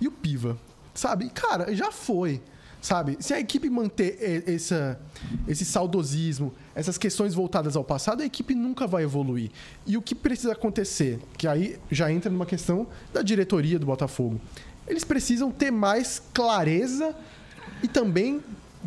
E 0.00 0.08
o 0.08 0.10
Piva, 0.10 0.58
sabe? 0.94 1.30
Cara, 1.30 1.74
já 1.74 1.90
foi, 1.90 2.40
sabe? 2.80 3.16
Se 3.20 3.32
a 3.32 3.40
equipe 3.40 3.68
manter 3.70 4.44
essa, 4.46 5.00
esse 5.48 5.64
saudosismo, 5.64 6.52
essas 6.74 6.98
questões 6.98 7.34
voltadas 7.34 7.76
ao 7.76 7.84
passado, 7.84 8.22
a 8.22 8.26
equipe 8.26 8.54
nunca 8.54 8.86
vai 8.86 9.04
evoluir. 9.04 9.50
E 9.86 9.96
o 9.96 10.02
que 10.02 10.14
precisa 10.14 10.52
acontecer? 10.52 11.18
Que 11.38 11.48
aí 11.48 11.78
já 11.90 12.12
entra 12.12 12.30
numa 12.30 12.46
questão 12.46 12.86
da 13.12 13.22
diretoria 13.22 13.78
do 13.78 13.86
Botafogo. 13.86 14.40
Eles 14.86 15.04
precisam 15.04 15.50
ter 15.50 15.70
mais 15.70 16.22
clareza 16.32 17.14
e 17.82 17.88
também 17.88 18.42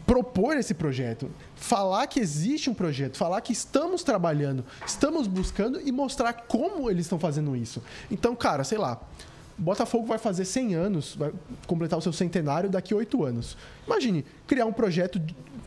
propor 0.06 0.56
esse 0.56 0.74
projeto, 0.74 1.30
falar 1.56 2.08
que 2.08 2.20
existe 2.20 2.70
um 2.70 2.74
projeto, 2.74 3.18
falar 3.18 3.42
que 3.42 3.52
estamos 3.52 4.04
trabalhando, 4.04 4.64
estamos 4.86 5.28
buscando 5.28 5.82
e 5.82 5.92
mostrar 5.92 6.34
como 6.34 6.90
eles 6.90 7.06
estão 7.06 7.20
fazendo 7.20 7.56
isso. 7.56 7.84
Então, 8.10 8.34
cara, 8.36 8.64
sei 8.64 8.78
lá, 8.78 9.02
Botafogo 9.58 10.06
vai 10.06 10.20
fazer 10.20 10.46
100 10.46 10.76
anos, 10.76 11.16
vai 11.16 11.32
completar 11.66 11.98
o 11.98 12.02
seu 12.02 12.14
centenário 12.14 12.70
daqui 12.70 12.94
a 12.94 12.98
8 12.98 13.24
anos. 13.24 13.58
Imagine, 13.88 14.24
criar 14.46 14.66
um 14.66 14.72
projeto, 14.72 15.20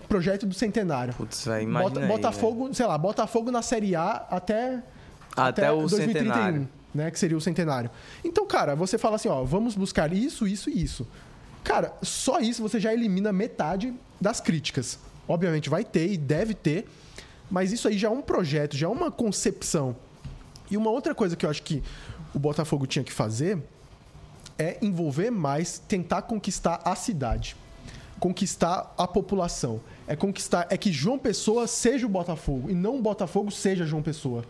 projeto 0.08 0.46
do 0.46 0.54
centenário. 0.54 1.12
Putz, 1.14 1.44
vai, 1.44 1.66
Bota, 1.66 2.06
Botafogo, 2.06 2.72
sei 2.72 2.86
lá, 2.86 2.96
Botafogo 2.96 3.50
na 3.50 3.62
Série 3.62 3.96
A 3.96 4.26
até, 4.30 4.82
até, 5.36 5.62
até 5.66 5.72
o 5.72 5.80
2031, 5.88 6.12
centenário. 6.12 6.68
né, 6.94 7.10
que 7.10 7.18
seria 7.18 7.36
o 7.36 7.40
centenário. 7.40 7.90
Então, 8.24 8.46
cara, 8.46 8.76
você 8.76 8.96
fala 8.96 9.16
assim, 9.16 9.28
ó, 9.28 9.42
vamos 9.42 9.74
buscar 9.74 10.12
isso, 10.12 10.46
isso 10.46 10.70
e 10.70 10.80
isso. 10.80 11.06
Cara, 11.64 11.92
só 12.00 12.38
isso 12.38 12.62
você 12.62 12.78
já 12.78 12.92
elimina 12.94 13.32
metade 13.32 13.92
das 14.20 14.40
críticas. 14.40 15.00
Obviamente 15.26 15.68
vai 15.68 15.84
ter 15.84 16.12
e 16.12 16.16
deve 16.16 16.54
ter, 16.54 16.88
mas 17.50 17.72
isso 17.72 17.88
aí 17.88 17.98
já 17.98 18.06
é 18.06 18.10
um 18.10 18.22
projeto, 18.22 18.76
já 18.76 18.86
é 18.86 18.90
uma 18.90 19.10
concepção. 19.10 19.96
E 20.70 20.76
uma 20.76 20.90
outra 20.90 21.12
coisa 21.12 21.34
que 21.34 21.44
eu 21.44 21.50
acho 21.50 21.62
que 21.64 21.82
o 22.32 22.38
Botafogo 22.38 22.86
tinha 22.86 23.04
que 23.04 23.12
fazer 23.12 23.58
é 24.60 24.76
envolver 24.82 25.30
mais, 25.30 25.78
tentar 25.78 26.20
conquistar 26.22 26.82
a 26.84 26.94
cidade, 26.94 27.56
conquistar 28.20 28.94
a 28.98 29.08
população. 29.08 29.80
É 30.06 30.14
conquistar, 30.14 30.66
é 30.68 30.76
que 30.76 30.92
João 30.92 31.18
Pessoa 31.18 31.66
seja 31.66 32.04
o 32.04 32.10
Botafogo 32.10 32.70
e 32.70 32.74
não 32.74 32.98
o 32.98 33.00
Botafogo 33.00 33.50
seja 33.50 33.86
João 33.86 34.02
Pessoa. 34.02 34.44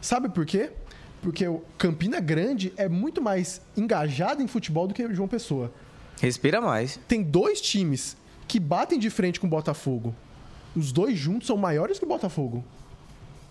Sabe 0.00 0.30
por 0.30 0.46
quê? 0.46 0.70
Porque 1.20 1.46
o 1.46 1.62
Campina 1.76 2.20
Grande 2.20 2.72
é 2.74 2.88
muito 2.88 3.20
mais 3.20 3.60
engajado 3.76 4.42
em 4.42 4.46
futebol 4.46 4.88
do 4.88 4.94
que 4.94 5.12
João 5.12 5.28
Pessoa. 5.28 5.70
Respira 6.22 6.58
mais. 6.62 6.98
Tem 7.06 7.22
dois 7.22 7.60
times 7.60 8.16
que 8.48 8.58
batem 8.58 8.98
de 8.98 9.10
frente 9.10 9.38
com 9.38 9.46
o 9.46 9.50
Botafogo. 9.50 10.14
Os 10.74 10.90
dois 10.90 11.18
juntos 11.18 11.48
são 11.48 11.58
maiores 11.58 11.98
que 11.98 12.04
o 12.06 12.08
Botafogo. 12.08 12.64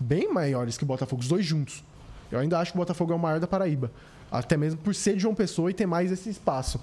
Bem 0.00 0.32
maiores 0.32 0.76
que 0.76 0.82
o 0.82 0.86
Botafogo, 0.86 1.22
os 1.22 1.28
dois 1.28 1.46
juntos. 1.46 1.84
Eu 2.32 2.40
ainda 2.40 2.58
acho 2.58 2.72
que 2.72 2.78
o 2.78 2.80
Botafogo 2.80 3.12
é 3.12 3.16
o 3.16 3.18
maior 3.18 3.38
da 3.38 3.46
Paraíba. 3.46 3.92
Até 4.30 4.56
mesmo 4.56 4.80
por 4.80 4.94
ser 4.94 5.14
de 5.14 5.20
João 5.20 5.34
Pessoa 5.34 5.70
e 5.70 5.74
ter 5.74 5.86
mais 5.86 6.12
esse 6.12 6.30
espaço. 6.30 6.80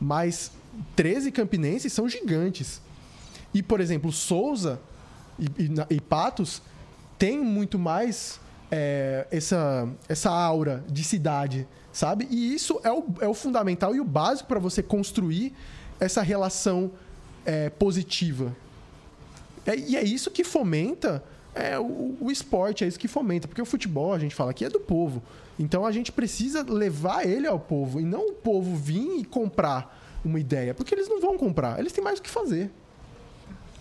Mas 0.00 0.50
13 0.96 1.30
campinenses 1.30 1.92
são 1.92 2.08
gigantes. 2.08 2.80
E, 3.52 3.62
por 3.62 3.80
exemplo, 3.80 4.12
Souza 4.12 4.80
e, 5.38 5.44
e, 5.44 5.96
e 5.96 6.00
Patos 6.00 6.62
têm 7.18 7.38
muito 7.38 7.78
mais 7.78 8.40
é, 8.70 9.26
essa, 9.30 9.88
essa 10.08 10.30
aura 10.30 10.84
de 10.88 11.02
cidade, 11.02 11.66
sabe? 11.92 12.28
E 12.30 12.54
isso 12.54 12.80
é 12.84 12.92
o, 12.92 13.04
é 13.20 13.28
o 13.28 13.34
fundamental 13.34 13.94
e 13.94 14.00
o 14.00 14.04
básico 14.04 14.48
para 14.48 14.58
você 14.58 14.82
construir 14.82 15.54
essa 15.98 16.22
relação 16.22 16.90
é, 17.44 17.70
positiva. 17.70 18.54
É, 19.66 19.76
e 19.76 19.96
é 19.96 20.04
isso 20.04 20.30
que 20.30 20.44
fomenta 20.44 21.22
é 21.58 21.78
o, 21.78 22.16
o 22.20 22.30
esporte, 22.30 22.84
é 22.84 22.86
isso 22.86 22.98
que 22.98 23.08
fomenta. 23.08 23.48
Porque 23.48 23.60
o 23.60 23.66
futebol, 23.66 24.12
a 24.12 24.18
gente 24.18 24.34
fala 24.34 24.50
aqui, 24.50 24.64
é 24.64 24.68
do 24.68 24.80
povo. 24.80 25.22
Então 25.58 25.84
a 25.84 25.92
gente 25.92 26.12
precisa 26.12 26.62
levar 26.62 27.26
ele 27.26 27.46
ao 27.46 27.58
povo 27.58 28.00
e 28.00 28.04
não 28.04 28.28
o 28.28 28.32
povo 28.32 28.76
vir 28.76 29.20
e 29.20 29.24
comprar 29.24 29.98
uma 30.24 30.38
ideia, 30.38 30.74
porque 30.74 30.94
eles 30.94 31.08
não 31.08 31.20
vão 31.20 31.36
comprar, 31.36 31.78
eles 31.78 31.92
têm 31.92 32.02
mais 32.02 32.18
o 32.18 32.22
que 32.22 32.30
fazer. 32.30 32.70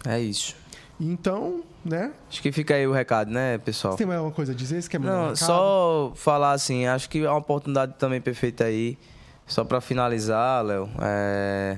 É 0.06 0.20
isso. 0.20 0.56
Então, 1.00 1.62
né? 1.86 2.12
Acho 2.30 2.42
que 2.42 2.52
fica 2.52 2.74
aí 2.74 2.88
o 2.88 2.92
recado, 2.92 3.30
né, 3.30 3.58
pessoal? 3.60 3.94
Você 3.94 4.00
tem 4.00 4.08
mais 4.08 4.18
alguma 4.18 4.34
coisa 4.34 4.52
a 4.52 4.56
dizer? 4.56 4.82
Você 4.82 4.90
quer 4.90 5.00
Não, 5.00 5.32
um 5.32 5.36
só 5.36 6.12
falar 6.16 6.54
assim, 6.54 6.88
acho 6.88 7.10
que 7.10 7.24
é 7.24 7.30
uma 7.30 7.38
oportunidade 7.38 7.94
também 8.00 8.20
perfeita 8.20 8.64
aí, 8.64 8.98
só 9.46 9.64
para 9.64 9.80
finalizar, 9.80 10.64
Léo. 10.64 10.90
É 11.02 11.78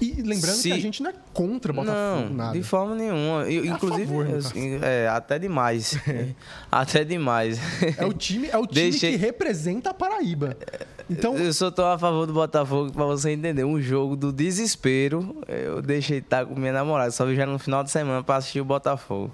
e 0.00 0.22
lembrando 0.22 0.56
Se... 0.56 0.68
que 0.68 0.72
a 0.72 0.80
gente 0.80 1.02
não 1.02 1.10
é 1.10 1.14
contra 1.34 1.72
Botafogo, 1.72 2.28
não, 2.28 2.30
nada. 2.30 2.58
de 2.58 2.62
forma 2.62 2.94
nenhuma. 2.94 3.42
Eu, 3.50 3.64
é 3.64 3.66
inclusive, 3.66 4.06
favor, 4.06 4.26
eu, 4.26 4.84
é, 4.84 5.08
até 5.08 5.38
demais. 5.38 5.98
até 6.72 7.04
demais. 7.04 7.58
É 7.98 8.06
o 8.06 8.12
time, 8.12 8.48
é 8.48 8.56
o 8.56 8.66
time 8.66 8.90
Deixei... 8.90 9.12
que 9.12 9.16
representa 9.16 9.90
a 9.90 9.94
Paraíba. 9.94 10.56
Então, 11.08 11.36
Eu 11.36 11.52
só 11.52 11.70
tô 11.70 11.84
a 11.84 11.98
favor 11.98 12.26
do 12.26 12.32
Botafogo 12.32 12.92
pra 12.92 13.04
você 13.04 13.30
entender. 13.30 13.64
Um 13.64 13.80
jogo 13.80 14.16
do 14.16 14.32
desespero, 14.32 15.36
eu 15.48 15.82
deixei 15.82 16.18
estar 16.18 16.46
com 16.46 16.54
minha 16.54 16.72
namorada. 16.72 17.10
Só 17.10 17.26
vi 17.26 17.34
já 17.34 17.44
no 17.44 17.58
final 17.58 17.82
de 17.82 17.90
semana 17.90 18.22
pra 18.22 18.36
assistir 18.36 18.60
o 18.60 18.64
Botafogo. 18.64 19.32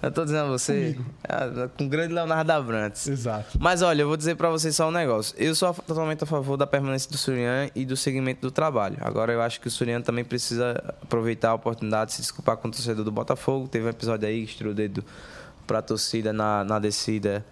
Eu 0.00 0.12
tô 0.12 0.24
dizendo 0.24 0.44
a 0.44 0.48
você, 0.48 0.96
ah, 1.28 1.68
com 1.76 1.86
o 1.86 1.88
grande 1.88 2.14
Leonardo 2.14 2.52
Abrantes. 2.52 3.08
exato. 3.08 3.58
Mas 3.60 3.82
olha, 3.82 4.02
eu 4.02 4.06
vou 4.06 4.16
dizer 4.16 4.36
pra 4.36 4.48
vocês 4.48 4.76
só 4.76 4.86
um 4.88 4.92
negócio. 4.92 5.34
Eu 5.36 5.54
sou 5.56 5.74
totalmente 5.74 6.22
a 6.22 6.26
favor 6.26 6.56
da 6.56 6.68
permanência 6.68 7.10
do 7.10 7.18
Surian 7.18 7.68
e 7.74 7.84
do 7.84 7.96
segmento 7.96 8.40
do 8.40 8.50
trabalho. 8.50 8.96
Agora 9.00 9.32
eu 9.32 9.42
acho 9.42 9.60
que 9.60 9.66
o 9.66 9.70
Surian 9.70 10.00
também 10.00 10.24
precisa 10.24 10.94
aproveitar 11.02 11.50
a 11.50 11.54
oportunidade 11.54 12.10
de 12.10 12.16
se 12.16 12.22
desculpar 12.22 12.56
com 12.58 12.68
o 12.68 12.70
torcedor 12.70 13.04
do 13.04 13.10
Botafogo. 13.10 13.66
Teve 13.66 13.86
um 13.86 13.88
episódio 13.88 14.28
aí 14.28 14.44
que 14.44 14.52
estourou 14.52 14.72
o 14.72 14.76
dedo 14.76 15.04
pra 15.66 15.82
torcida 15.82 16.32
na, 16.32 16.62
na 16.62 16.78
descida 16.78 17.44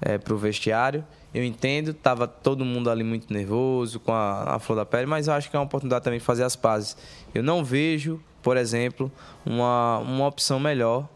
é, 0.00 0.16
pro 0.16 0.38
vestiário. 0.38 1.04
Eu 1.34 1.44
entendo, 1.44 1.92
tava 1.92 2.26
todo 2.26 2.64
mundo 2.64 2.90
ali 2.90 3.04
muito 3.04 3.32
nervoso, 3.32 4.00
com 4.00 4.12
a, 4.12 4.56
a 4.56 4.58
flor 4.58 4.74
da 4.74 4.86
pele, 4.86 5.06
mas 5.06 5.28
eu 5.28 5.34
acho 5.34 5.50
que 5.50 5.54
é 5.54 5.58
uma 5.58 5.66
oportunidade 5.66 6.02
também 6.02 6.18
de 6.18 6.24
fazer 6.24 6.44
as 6.44 6.56
pazes. 6.56 6.96
Eu 7.34 7.42
não 7.42 7.62
vejo, 7.62 8.20
por 8.42 8.56
exemplo, 8.56 9.12
uma, 9.44 9.98
uma 9.98 10.26
opção 10.26 10.58
melhor 10.58 11.06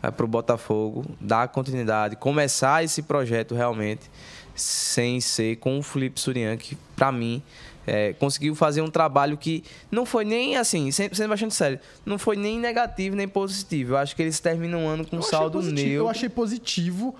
para 0.00 0.24
o 0.24 0.28
Botafogo 0.28 1.04
dar 1.20 1.48
continuidade, 1.48 2.16
começar 2.16 2.82
esse 2.82 3.02
projeto 3.02 3.54
realmente 3.54 4.10
sem 4.54 5.20
ser 5.20 5.56
com 5.56 5.78
o 5.78 5.82
Felipe 5.82 6.20
Surian, 6.20 6.56
que 6.56 6.76
para 6.96 7.10
mim 7.10 7.42
é, 7.86 8.12
conseguiu 8.14 8.54
fazer 8.54 8.82
um 8.82 8.90
trabalho 8.90 9.36
que 9.36 9.64
não 9.90 10.04
foi 10.04 10.24
nem 10.24 10.56
assim, 10.56 10.90
sendo 10.90 11.28
bastante 11.28 11.54
sério, 11.54 11.80
não 12.04 12.18
foi 12.18 12.36
nem 12.36 12.58
negativo 12.58 13.16
nem 13.16 13.28
positivo. 13.28 13.92
Eu 13.92 13.96
acho 13.96 14.14
que 14.14 14.22
eles 14.22 14.38
terminam 14.40 14.86
o 14.86 14.88
ano 14.88 15.06
com 15.06 15.16
um 15.16 15.22
saldo 15.22 15.58
positivo, 15.58 15.88
neutro. 15.88 16.04
Eu 16.04 16.08
achei 16.08 16.28
positivo 16.28 17.14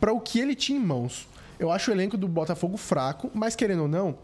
para 0.00 0.12
o 0.12 0.20
que 0.20 0.38
ele 0.40 0.54
tinha 0.54 0.78
em 0.78 0.82
mãos. 0.82 1.28
Eu 1.58 1.72
acho 1.72 1.90
o 1.90 1.94
elenco 1.94 2.16
do 2.16 2.28
Botafogo 2.28 2.76
fraco, 2.76 3.30
mas 3.34 3.56
querendo 3.56 3.82
ou 3.82 3.88
não, 3.88 4.16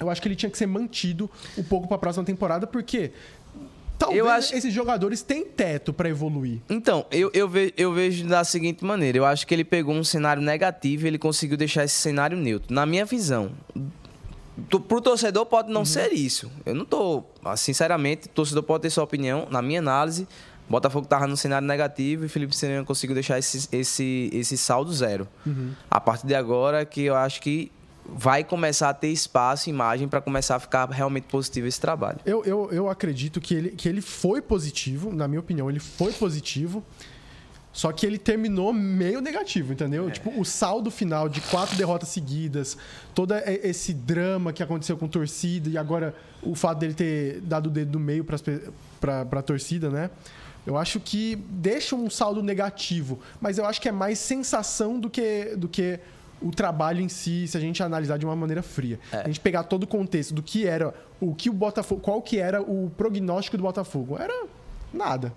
eu 0.00 0.10
acho 0.10 0.20
que 0.20 0.28
ele 0.28 0.34
tinha 0.34 0.50
que 0.50 0.58
ser 0.58 0.66
mantido 0.66 1.30
um 1.56 1.62
pouco 1.62 1.86
para 1.86 1.96
a 1.96 2.00
próxima 2.00 2.24
temporada, 2.24 2.66
porque 2.66 3.12
talvez 4.04 4.18
Eu 4.18 4.28
acho- 4.30 4.54
esses 4.54 4.72
jogadores 4.72 5.22
têm 5.22 5.44
teto 5.44 5.92
para 5.92 6.08
evoluir. 6.08 6.58
Então, 6.68 7.06
eu, 7.10 7.30
eu, 7.34 7.48
ve- 7.48 7.72
eu 7.76 7.92
vejo 7.92 8.26
da 8.26 8.44
seguinte 8.44 8.84
maneira: 8.84 9.18
eu 9.18 9.24
acho 9.24 9.46
que 9.46 9.54
ele 9.54 9.64
pegou 9.64 9.94
um 9.94 10.04
cenário 10.04 10.42
negativo 10.42 11.04
e 11.04 11.08
ele 11.08 11.18
conseguiu 11.18 11.56
deixar 11.56 11.84
esse 11.84 11.94
cenário 11.94 12.36
neutro. 12.36 12.74
Na 12.74 12.84
minha 12.86 13.04
visão. 13.04 13.50
Tu- 14.68 14.80
Pro 14.80 15.00
torcedor 15.00 15.46
pode 15.46 15.72
não 15.72 15.84
ser 15.84 16.12
isso. 16.12 16.50
Eu 16.66 16.74
não 16.74 16.84
tô. 16.84 17.24
ah, 17.44 17.56
Sinceramente, 17.56 18.26
o 18.26 18.30
torcedor 18.30 18.62
pode 18.62 18.82
ter 18.82 18.90
sua 18.90 19.04
opinião. 19.04 19.46
Na 19.50 19.62
minha 19.62 19.78
análise, 19.80 20.28
Botafogo 20.68 21.06
tava 21.06 21.26
no 21.26 21.36
cenário 21.36 21.66
negativo 21.66 22.24
e 22.24 22.28
Felipe 22.28 22.54
Serena 22.54 22.84
conseguiu 22.84 23.14
deixar 23.14 23.38
esse, 23.38 23.68
esse, 23.72 24.30
esse 24.32 24.56
saldo 24.58 24.92
zero. 24.92 25.26
A 25.90 26.00
partir 26.00 26.26
de 26.26 26.34
agora, 26.34 26.84
que 26.84 27.02
eu 27.02 27.14
acho 27.16 27.40
que 27.40 27.70
vai 28.04 28.42
começar 28.42 28.90
a 28.90 28.94
ter 28.94 29.08
espaço 29.08 29.68
e 29.68 29.70
imagem 29.70 30.08
para 30.08 30.20
começar 30.20 30.56
a 30.56 30.60
ficar 30.60 30.88
realmente 30.90 31.24
positivo 31.24 31.66
esse 31.66 31.80
trabalho. 31.80 32.18
Eu, 32.26 32.44
eu, 32.44 32.70
eu 32.72 32.88
acredito 32.88 33.40
que 33.40 33.54
ele, 33.54 33.70
que 33.70 33.88
ele 33.88 34.00
foi 34.00 34.42
positivo, 34.42 35.12
na 35.12 35.28
minha 35.28 35.40
opinião, 35.40 35.70
ele 35.70 35.80
foi 35.80 36.12
positivo. 36.12 36.84
Só 37.72 37.90
que 37.90 38.04
ele 38.04 38.18
terminou 38.18 38.70
meio 38.70 39.22
negativo, 39.22 39.72
entendeu? 39.72 40.10
Tipo, 40.10 40.38
o 40.38 40.44
saldo 40.44 40.90
final 40.90 41.26
de 41.26 41.40
quatro 41.40 41.74
derrotas 41.74 42.10
seguidas, 42.10 42.76
todo 43.14 43.34
esse 43.34 43.94
drama 43.94 44.52
que 44.52 44.62
aconteceu 44.62 44.94
com 44.98 45.08
torcida 45.08 45.70
e 45.70 45.78
agora 45.78 46.14
o 46.42 46.54
fato 46.54 46.80
dele 46.80 46.92
ter 46.92 47.40
dado 47.40 47.68
o 47.68 47.70
dedo 47.70 47.98
no 47.98 48.04
meio 48.04 48.26
pra, 49.00 49.24
pra 49.24 49.40
torcida, 49.40 49.88
né? 49.88 50.10
Eu 50.66 50.76
acho 50.76 51.00
que 51.00 51.36
deixa 51.48 51.96
um 51.96 52.10
saldo 52.10 52.42
negativo, 52.42 53.18
mas 53.40 53.56
eu 53.56 53.64
acho 53.64 53.80
que 53.80 53.88
é 53.88 53.92
mais 53.92 54.18
sensação 54.18 55.00
do 55.00 55.08
que, 55.08 55.56
do 55.56 55.66
que 55.66 55.98
o 56.42 56.50
trabalho 56.50 57.00
em 57.00 57.08
si, 57.08 57.46
se 57.46 57.56
a 57.56 57.60
gente 57.60 57.82
analisar 57.82 58.18
de 58.18 58.24
uma 58.24 58.36
maneira 58.36 58.62
fria. 58.62 58.98
A 59.12 59.26
gente 59.26 59.40
pegar 59.40 59.64
todo 59.64 59.84
o 59.84 59.86
contexto 59.86 60.34
do 60.34 60.42
que 60.42 60.66
era 60.66 60.94
o 61.20 61.34
que 61.34 61.48
o 61.48 61.52
Botafogo, 61.52 62.00
qual 62.00 62.20
que 62.20 62.38
era 62.38 62.60
o 62.60 62.90
prognóstico 62.96 63.56
do 63.56 63.62
Botafogo, 63.62 64.16
era 64.18 64.46
nada. 64.92 65.32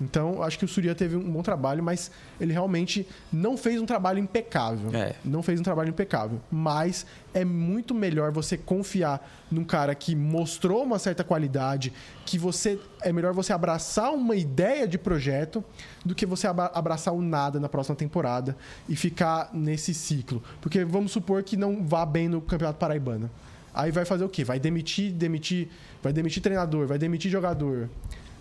Então, 0.00 0.42
acho 0.42 0.58
que 0.58 0.64
o 0.64 0.68
Surya 0.68 0.94
teve 0.94 1.16
um 1.16 1.30
bom 1.30 1.42
trabalho, 1.42 1.82
mas 1.82 2.10
ele 2.40 2.52
realmente 2.52 3.06
não 3.32 3.56
fez 3.56 3.80
um 3.80 3.86
trabalho 3.86 4.18
impecável. 4.18 4.90
É. 4.94 5.14
Não 5.24 5.42
fez 5.42 5.58
um 5.58 5.62
trabalho 5.62 5.88
impecável. 5.88 6.38
Mas 6.50 7.06
é 7.32 7.44
muito 7.44 7.94
melhor 7.94 8.30
você 8.30 8.58
confiar 8.58 9.26
num 9.50 9.64
cara 9.64 9.94
que 9.94 10.14
mostrou 10.14 10.82
uma 10.82 10.98
certa 10.98 11.24
qualidade, 11.24 11.92
que 12.26 12.38
você 12.38 12.78
é 13.00 13.12
melhor 13.12 13.32
você 13.32 13.52
abraçar 13.52 14.12
uma 14.12 14.36
ideia 14.36 14.86
de 14.86 14.98
projeto 14.98 15.64
do 16.04 16.14
que 16.14 16.26
você 16.26 16.46
abra- 16.46 16.70
abraçar 16.74 17.14
o 17.14 17.22
nada 17.22 17.58
na 17.58 17.68
próxima 17.68 17.96
temporada 17.96 18.56
e 18.88 18.94
ficar 18.96 19.50
nesse 19.54 19.94
ciclo. 19.94 20.42
Porque 20.60 20.84
vamos 20.84 21.12
supor 21.12 21.42
que 21.42 21.56
não 21.56 21.86
vá 21.86 22.04
bem 22.04 22.28
no 22.28 22.40
Campeonato 22.40 22.78
Paraibano. 22.78 23.30
Aí 23.72 23.90
vai 23.90 24.06
fazer 24.06 24.24
o 24.24 24.28
quê? 24.28 24.42
Vai 24.42 24.58
demitir, 24.58 25.12
demitir, 25.12 25.68
vai 26.02 26.10
demitir 26.10 26.42
treinador, 26.42 26.86
vai 26.86 26.96
demitir 26.98 27.30
jogador 27.30 27.90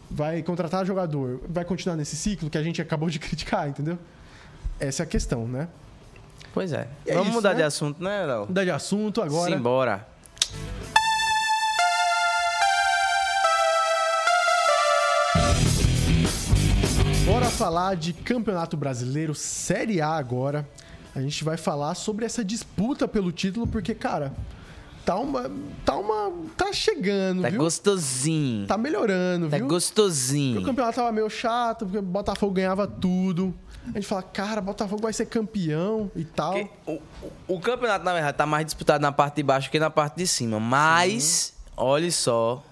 vai 0.09 0.41
contratar 0.43 0.85
jogador, 0.85 1.41
vai 1.47 1.65
continuar 1.65 1.95
nesse 1.95 2.15
ciclo 2.15 2.49
que 2.49 2.57
a 2.57 2.63
gente 2.63 2.81
acabou 2.81 3.09
de 3.09 3.19
criticar, 3.19 3.67
entendeu? 3.67 3.97
Essa 4.79 5.03
é 5.03 5.05
a 5.05 5.07
questão, 5.07 5.47
né? 5.47 5.67
Pois 6.53 6.71
é. 6.71 6.87
É 7.05 7.13
Vamos 7.13 7.27
isso, 7.27 7.35
mudar 7.35 7.49
né? 7.49 7.55
de 7.55 7.63
assunto, 7.63 8.01
né, 8.01 8.25
Léo? 8.25 8.47
Mudar 8.47 8.63
de 8.63 8.71
assunto 8.71 9.21
agora. 9.21 9.51
Simbora. 9.51 10.07
Bora 17.25 17.45
falar 17.45 17.95
de 17.95 18.13
Campeonato 18.13 18.77
Brasileiro 18.77 19.35
Série 19.35 19.99
A 19.99 20.09
agora. 20.09 20.67
A 21.13 21.21
gente 21.21 21.43
vai 21.43 21.57
falar 21.57 21.95
sobre 21.95 22.25
essa 22.25 22.43
disputa 22.43 23.07
pelo 23.07 23.31
título, 23.31 23.65
porque, 23.65 23.95
cara, 23.95 24.33
tá 25.05 25.15
uma. 25.17 25.51
Tá 25.85 25.95
uma. 25.95 26.31
Tá 26.57 26.73
chegando, 26.73 27.41
Tá 27.43 27.49
viu? 27.49 27.59
gostosinho. 27.59 28.67
Tá 28.67 28.77
melhorando, 28.77 29.49
Tá 29.49 29.57
viu? 29.57 29.67
gostosinho. 29.67 30.55
Porque 30.55 30.63
o 30.63 30.67
campeonato 30.67 30.95
tava 30.97 31.11
meio 31.11 31.29
chato, 31.29 31.85
porque 31.85 31.97
o 31.99 32.01
Botafogo 32.01 32.53
ganhava 32.53 32.87
tudo. 32.87 33.53
A 33.87 33.91
gente 33.99 34.07
fala, 34.07 34.23
cara, 34.23 34.61
Botafogo 34.61 35.01
vai 35.03 35.13
ser 35.13 35.27
campeão 35.27 36.09
e 36.15 36.25
tal. 36.25 36.53
Porque 36.53 36.69
o, 36.87 36.93
o- 37.47 37.55
o 37.55 37.59
campeonato, 37.59 38.03
na 38.03 38.13
verdade, 38.13 38.35
tá 38.35 38.45
mais 38.45 38.65
disputado 38.65 38.99
na 39.01 39.11
parte 39.11 39.35
de 39.35 39.43
baixo 39.43 39.69
que 39.69 39.79
na 39.79 39.91
parte 39.91 40.15
de 40.17 40.25
cima. 40.27 40.59
Mas, 40.59 41.53
olha 41.77 42.09
só. 42.11 42.63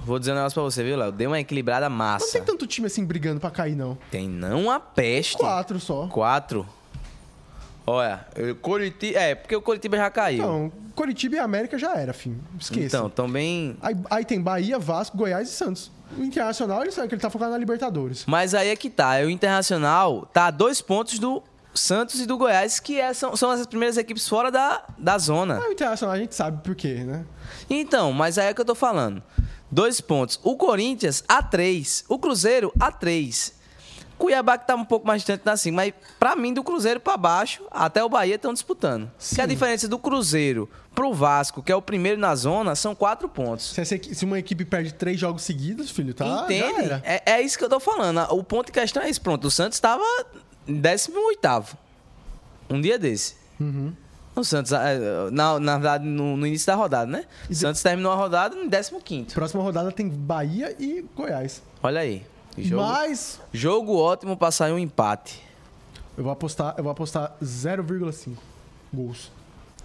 Vou 0.00 0.18
dizer 0.18 0.32
um 0.32 0.34
negócio 0.36 0.54
pra 0.54 0.62
você, 0.62 0.82
viu, 0.82 0.96
Léo? 0.96 1.12
Deu 1.12 1.30
uma 1.30 1.38
equilibrada 1.40 1.88
Não 1.88 1.96
massa. 1.96 2.32
tem 2.32 2.42
tanto 2.42 2.66
time 2.66 2.86
assim 2.86 3.04
brigando 3.04 3.38
pra 3.40 3.50
cair, 3.50 3.74
não. 3.76 3.96
Tem 4.10 4.26
não 4.28 4.70
a 4.70 4.80
peste. 4.80 5.36
Quatro 5.36 5.78
só. 5.80 6.06
Quatro. 6.08 6.66
Olha, 7.86 8.26
Coritiba. 8.60 9.18
É, 9.18 9.34
porque 9.34 9.56
o 9.56 9.62
Coritiba 9.62 9.96
já 9.96 10.10
caiu. 10.10 10.46
Não, 10.46 10.72
Coritiba 10.94 11.36
e 11.36 11.38
América 11.38 11.78
já 11.78 11.94
era, 11.96 12.12
fim. 12.12 12.38
Esqueça. 12.58 12.96
Então, 12.96 13.10
também. 13.10 13.76
Aí, 13.80 13.96
aí 14.10 14.24
tem 14.24 14.40
Bahia, 14.40 14.78
Vasco, 14.78 15.16
Goiás 15.16 15.48
e 15.48 15.52
Santos. 15.52 15.90
O 16.16 16.22
Internacional, 16.24 16.82
ele 16.82 16.90
sabe 16.90 17.08
que 17.08 17.14
ele 17.14 17.22
tá 17.22 17.30
focado 17.30 17.52
na 17.52 17.58
Libertadores. 17.58 18.24
Mas 18.26 18.54
aí 18.54 18.68
é 18.68 18.76
que 18.76 18.90
tá. 18.90 19.12
O 19.24 19.30
Internacional 19.30 20.28
tá 20.32 20.46
a 20.46 20.50
dois 20.50 20.80
pontos 20.80 21.18
do 21.18 21.42
Santos 21.72 22.20
e 22.20 22.26
do 22.26 22.36
Goiás, 22.36 22.80
que 22.80 22.98
é- 23.00 23.12
são, 23.14 23.36
são 23.36 23.48
as 23.50 23.64
primeiras 23.66 23.96
equipes 23.96 24.28
fora 24.28 24.50
da, 24.50 24.82
da 24.98 25.16
zona. 25.18 25.60
O 25.60 25.72
Internacional 25.72 26.16
a 26.16 26.18
gente 26.18 26.34
sabe 26.34 26.62
por 26.64 26.74
quê, 26.74 26.94
né? 27.04 27.24
Então, 27.68 28.12
mas 28.12 28.38
aí 28.38 28.48
é 28.48 28.54
que 28.54 28.60
eu 28.60 28.64
tô 28.64 28.74
falando. 28.74 29.22
Dois 29.70 30.00
pontos. 30.00 30.40
O 30.42 30.56
Corinthians, 30.56 31.22
A3. 31.28 32.04
O 32.08 32.18
Cruzeiro, 32.18 32.72
A3. 32.78 33.52
Cuiabá 34.20 34.58
que 34.58 34.66
tá 34.66 34.74
um 34.74 34.84
pouco 34.84 35.06
mais 35.06 35.22
distante 35.22 35.42
na 35.46 35.56
cima. 35.56 35.76
Mas 35.76 35.94
pra 36.18 36.36
mim, 36.36 36.52
do 36.52 36.62
Cruzeiro 36.62 37.00
pra 37.00 37.16
baixo, 37.16 37.64
até 37.70 38.04
o 38.04 38.08
Bahia 38.08 38.34
estão 38.34 38.52
disputando. 38.52 39.10
Que 39.34 39.40
a 39.40 39.44
Sim. 39.44 39.48
diferença 39.48 39.88
do 39.88 39.98
Cruzeiro 39.98 40.68
pro 40.94 41.14
Vasco, 41.14 41.62
que 41.62 41.72
é 41.72 41.74
o 41.74 41.80
primeiro 41.80 42.20
na 42.20 42.34
zona, 42.34 42.76
são 42.76 42.94
quatro 42.94 43.30
pontos. 43.30 43.72
Se, 43.72 43.80
essa 43.80 43.96
se 43.98 44.24
uma 44.26 44.38
equipe 44.38 44.66
perde 44.66 44.92
três 44.92 45.18
jogos 45.18 45.42
seguidos, 45.42 45.90
filho, 45.90 46.12
tá? 46.12 46.44
Entende? 46.44 47.00
É, 47.02 47.22
é 47.32 47.40
isso 47.40 47.56
que 47.56 47.64
eu 47.64 47.68
tô 47.70 47.80
falando. 47.80 48.20
O 48.30 48.44
ponto 48.44 48.68
em 48.68 48.72
questão 48.72 49.02
é 49.02 49.08
esse. 49.08 49.18
Pronto, 49.18 49.46
o 49.46 49.50
Santos 49.50 49.76
estava 49.76 50.04
em 50.68 50.78
18 50.78 51.78
Um 52.68 52.78
dia 52.78 52.98
desse. 52.98 53.36
Uhum. 53.58 53.94
O 54.36 54.44
Santos, 54.44 54.70
eh, 54.72 54.98
na, 55.32 55.58
na 55.58 55.72
verdade, 55.74 56.04
no, 56.04 56.36
no 56.36 56.46
início 56.46 56.66
da 56.66 56.74
rodada, 56.74 57.10
né? 57.10 57.24
O 57.48 57.54
Santos 57.54 57.82
terminou 57.82 58.12
a 58.12 58.16
rodada 58.16 58.54
em 58.54 58.68
15 58.68 59.34
Próxima 59.34 59.62
rodada 59.62 59.90
tem 59.90 60.08
Bahia 60.08 60.76
e 60.78 61.04
Goiás. 61.16 61.62
Olha 61.82 62.00
aí. 62.00 62.24
Jogo, 62.58 62.82
Mas 62.82 63.40
jogo 63.52 63.96
ótimo 63.96 64.36
pra 64.36 64.50
sair 64.50 64.72
um 64.72 64.78
empate. 64.78 65.40
eu 66.16 66.24
vou 66.24 66.32
apostar, 66.32 66.74
eu 66.76 66.82
vou 66.84 66.90
apostar 66.92 67.36
0,5 67.42 68.36
gols. 68.92 69.30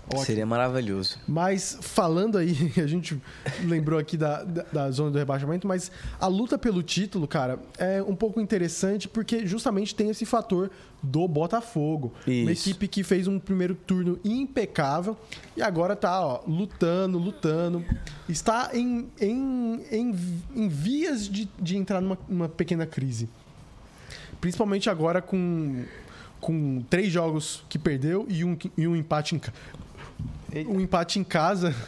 Ótimo. 0.08 0.26
Seria 0.26 0.46
maravilhoso. 0.46 1.18
Mas 1.28 1.78
falando 1.82 2.38
aí, 2.38 2.72
a 2.78 2.86
gente 2.86 3.20
lembrou 3.64 4.00
aqui 4.00 4.16
da, 4.16 4.44
da, 4.44 4.64
da 4.72 4.92
zona 4.92 5.12
do 5.12 5.18
rebaixamento, 5.18 5.68
mas 5.68 5.92
a 6.20 6.28
luta 6.28 6.58
pelo 6.58 6.84
título, 6.84 7.28
cara, 7.28 7.60
é 7.78 8.02
um 8.04 8.16
pouco 8.16 8.40
interessante 8.40 9.08
porque 9.08 9.48
justamente 9.48 9.96
tem 9.96 10.10
esse 10.10 10.26
fator 10.26 10.70
do 11.02 11.28
Botafogo. 11.28 12.14
Uma 12.26 12.52
Isso. 12.52 12.70
equipe 12.70 12.88
que 12.88 13.04
fez 13.04 13.28
um 13.28 13.40
primeiro 13.40 13.76
turno 13.76 14.20
impecável 14.24 15.18
e 15.56 15.62
agora 15.62 15.96
tá 15.96 16.20
ó, 16.26 16.42
lutando, 16.48 17.18
lutando. 17.18 17.84
Está 18.28 18.72
em, 18.74 19.08
em, 19.20 19.82
em, 19.92 20.16
em 20.56 20.68
vias 20.68 21.28
de, 21.28 21.50
de 21.60 21.78
entrar 21.78 22.02
numa, 22.02 22.18
numa 22.28 22.50
pequena 22.50 22.86
crise. 22.86 23.30
Principalmente 24.40 24.90
agora 24.90 25.22
com, 25.22 25.84
com 26.40 26.84
três 26.90 27.12
jogos 27.12 27.64
que 27.70 27.80
perdeu 27.80 28.26
e 28.30 28.44
um, 28.44 28.58
e 28.78 28.88
um 28.88 28.96
empate 28.96 29.36
em. 29.36 29.42
Um 30.68 30.80
empate 30.80 31.20
em 31.20 31.24
casa. 31.24 31.76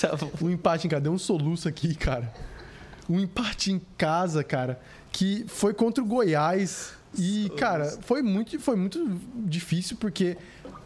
Tá. 0.00 0.10
Um 0.42 0.50
empate 0.50 0.86
em 0.86 0.90
casa. 0.90 1.02
Deu 1.02 1.12
um 1.12 1.18
soluço 1.18 1.68
aqui, 1.68 1.94
cara. 1.94 2.32
Um 3.08 3.20
empate 3.20 3.70
em 3.70 3.80
casa, 3.98 4.42
cara, 4.42 4.80
que 5.12 5.44
foi 5.46 5.74
contra 5.74 6.02
o 6.02 6.06
Goiás. 6.06 6.94
E, 7.16 7.50
cara, 7.58 7.84
foi 8.02 8.22
muito, 8.22 8.58
foi 8.58 8.76
muito 8.76 9.20
difícil 9.34 9.96
porque 9.98 10.36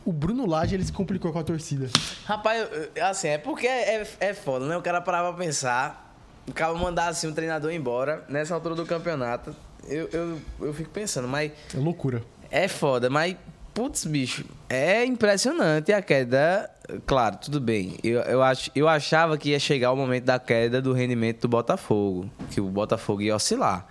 o 0.05 0.13
Bruno 0.13 0.47
Lage 0.47 0.75
ele 0.75 0.85
se 0.85 0.93
complicou 0.93 1.33
com 1.33 1.39
a 1.39 1.45
torcida. 1.45 1.89
Rapaz, 2.25 2.67
assim, 3.03 3.29
é 3.29 3.39
porque 3.39 3.67
é, 3.67 4.07
é 4.21 4.35
foda, 4.35 4.67
né? 4.67 4.77
O 4.77 4.83
cara 4.83 5.01
parava 5.01 5.33
pra 5.33 5.45
pensar, 5.45 6.15
o 6.47 6.53
cara 6.53 6.75
mandar 6.75 7.09
assim 7.09 7.27
um 7.27 7.33
treinador 7.33 7.73
embora 7.73 8.25
nessa 8.29 8.55
altura 8.55 8.75
do 8.75 8.85
campeonato. 8.85 9.55
Eu, 9.87 10.09
eu, 10.13 10.41
eu 10.61 10.75
fico 10.75 10.91
pensando, 10.91 11.29
mas. 11.29 11.53
É 11.75 11.79
loucura. 11.79 12.23
É 12.51 12.69
foda, 12.69 13.11
mas 13.11 13.37
Putz, 13.75 14.05
bicho, 14.05 14.45
é 14.69 15.05
impressionante 15.05 15.93
a 15.93 16.01
queda. 16.01 16.71
Claro, 17.05 17.39
tudo 17.39 17.61
bem. 17.61 17.97
Eu, 18.05 18.21
eu, 18.21 18.41
ach, 18.41 18.71
eu 18.73 18.87
achava 18.89 19.37
que 19.37 19.51
ia 19.51 19.59
chegar 19.59 19.91
o 19.91 19.97
momento 19.97 20.25
da 20.25 20.39
queda 20.39 20.81
do 20.81 20.93
rendimento 20.93 21.41
do 21.43 21.49
Botafogo, 21.49 22.31
que 22.53 22.61
o 22.61 22.67
Botafogo 22.67 23.21
ia 23.23 23.35
oscilar. 23.35 23.85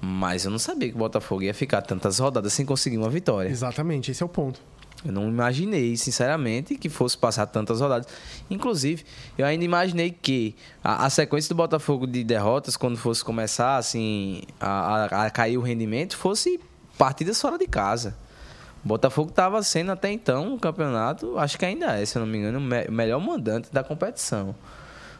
Mas 0.00 0.46
eu 0.46 0.50
não 0.50 0.58
sabia 0.58 0.88
que 0.88 0.94
o 0.94 0.98
Botafogo 0.98 1.42
ia 1.42 1.52
ficar 1.52 1.82
tantas 1.82 2.18
rodadas 2.18 2.54
sem 2.54 2.64
conseguir 2.64 2.96
uma 2.96 3.10
vitória. 3.10 3.50
Exatamente, 3.50 4.10
esse 4.10 4.22
é 4.22 4.26
o 4.26 4.30
ponto. 4.30 4.62
Eu 5.04 5.12
não 5.12 5.28
imaginei, 5.28 5.94
sinceramente, 5.98 6.76
que 6.76 6.88
fosse 6.88 7.18
passar 7.18 7.46
tantas 7.46 7.82
rodadas. 7.82 8.06
Inclusive, 8.48 9.04
eu 9.36 9.44
ainda 9.44 9.62
imaginei 9.62 10.10
que 10.10 10.56
a, 10.82 11.04
a 11.04 11.10
sequência 11.10 11.50
do 11.50 11.54
Botafogo 11.54 12.06
de 12.06 12.24
derrotas, 12.24 12.78
quando 12.78 12.96
fosse 12.96 13.22
começar 13.22 13.76
assim 13.76 14.42
a, 14.58 15.04
a, 15.04 15.26
a 15.26 15.30
cair 15.30 15.58
o 15.58 15.60
rendimento, 15.60 16.16
fosse 16.16 16.58
partidas 16.96 17.38
fora 17.38 17.58
de 17.58 17.66
casa. 17.66 18.16
Botafogo 18.88 19.28
estava 19.30 19.62
sendo 19.62 19.92
até 19.92 20.10
então 20.10 20.54
o 20.54 20.58
campeonato, 20.58 21.38
acho 21.38 21.58
que 21.58 21.64
ainda 21.64 22.00
é, 22.00 22.04
se 22.04 22.16
eu 22.16 22.20
não 22.20 22.26
me 22.26 22.38
engano, 22.38 22.58
o 22.58 22.92
melhor 22.92 23.20
mandante 23.20 23.72
da 23.72 23.84
competição. 23.84 24.54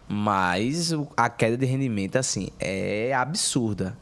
Mas 0.09 0.91
a 1.15 1.29
queda 1.29 1.57
de 1.57 1.67
rendimento, 1.67 2.17
assim, 2.17 2.49
é 2.59 3.13
absurda. 3.13 3.97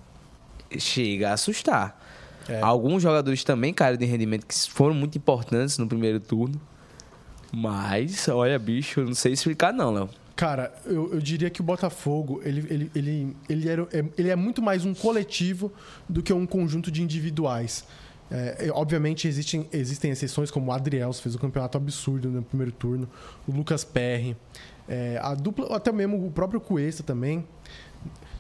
Chega 0.79 1.31
a 1.31 1.33
assustar. 1.33 2.01
É. 2.49 2.61
Alguns 2.61 3.03
jogadores 3.03 3.43
também 3.43 3.75
caíram 3.75 3.99
de 3.99 4.05
rendimento 4.05 4.47
que 4.47 4.55
foram 4.71 4.95
muito 4.95 5.19
importantes 5.19 5.79
no 5.79 5.89
primeiro 5.89 6.21
turno. 6.21 6.61
Mas, 7.53 8.29
olha, 8.29 8.57
bicho, 8.59 9.01
eu 9.01 9.07
não 9.07 9.15
sei 9.15 9.33
explicar 9.33 9.73
não, 9.73 9.93
Léo. 9.93 10.09
Cara, 10.37 10.73
eu, 10.85 11.15
eu, 11.15 11.21
diria 11.21 11.49
que 11.51 11.61
o 11.61 11.65
Botafogo, 11.65 12.41
ele, 12.45 12.61
ele, 12.69 12.91
ele, 12.95 13.37
ele, 13.49 13.69
era, 13.69 13.89
ele 14.19 14.29
é 14.29 14.37
muito 14.37 14.63
mais 14.63 14.85
um 14.85 14.95
coletivo 14.95 15.73
do 16.09 16.23
que 16.23 16.33
um 16.33 16.47
conjunto 16.47 16.91
de 16.91 17.03
individuais. 17.03 17.85
É, 18.31 18.69
obviamente 18.73 19.29
existem, 19.29 19.69
existem 19.73 20.11
exceções, 20.11 20.51
como 20.51 20.71
o 20.71 20.75
Adriel 20.75 21.13
fez 21.13 21.35
um 21.35 21.39
campeonato 21.39 21.79
absurdo 21.79 22.29
no 22.29 22.43
primeiro 22.43 22.73
turno, 22.73 23.09
o 23.47 23.53
Lucas 23.53 23.85
Perry, 23.85 24.37
é, 24.89 25.19
a 25.23 25.35
dupla, 25.35 25.77
até 25.77 25.93
mesmo 25.93 26.27
o 26.27 26.31
próprio 26.31 26.61
Cuesta 26.61 27.03
também. 27.03 27.47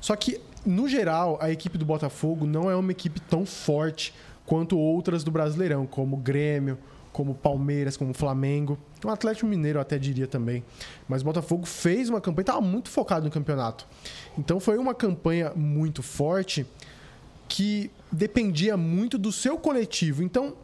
Só 0.01 0.15
que, 0.17 0.41
no 0.65 0.89
geral, 0.89 1.39
a 1.41 1.51
equipe 1.51 1.79
do 1.79 1.85
Botafogo 1.85 2.47
não 2.47 2.71
é 2.71 2.77
uma 2.77 2.93
equipe 2.93 3.21
tão 3.21 3.47
forte 3.47 4.15
quanto 4.45 4.79
outras 4.79 5.25
do 5.25 5.31
Brasileirão, 5.31 5.87
como 5.87 6.17
o 6.17 6.19
Grêmio, 6.19 6.79
como 7.13 7.35
Palmeiras, 7.35 7.97
como 7.97 8.13
Flamengo. 8.13 8.79
O 9.05 9.09
Atlético 9.09 9.47
Mineiro 9.47 9.81
até 9.81 9.99
diria 9.99 10.27
também. 10.27 10.63
Mas 11.09 11.23
o 11.23 11.25
Botafogo 11.25 11.67
fez 11.67 12.09
uma 12.09 12.21
campanha, 12.21 12.43
estava 12.43 12.61
muito 12.61 12.91
focado 12.91 13.25
no 13.25 13.31
campeonato. 13.31 13.87
Então 14.39 14.61
foi 14.61 14.79
uma 14.79 14.95
campanha 14.95 15.53
muito 15.57 16.03
forte 16.03 16.67
que 17.49 17.91
dependia 18.11 18.77
muito 18.77 19.19
do 19.19 19.31
seu 19.33 19.59
coletivo. 19.59 20.23
Então, 20.23 20.55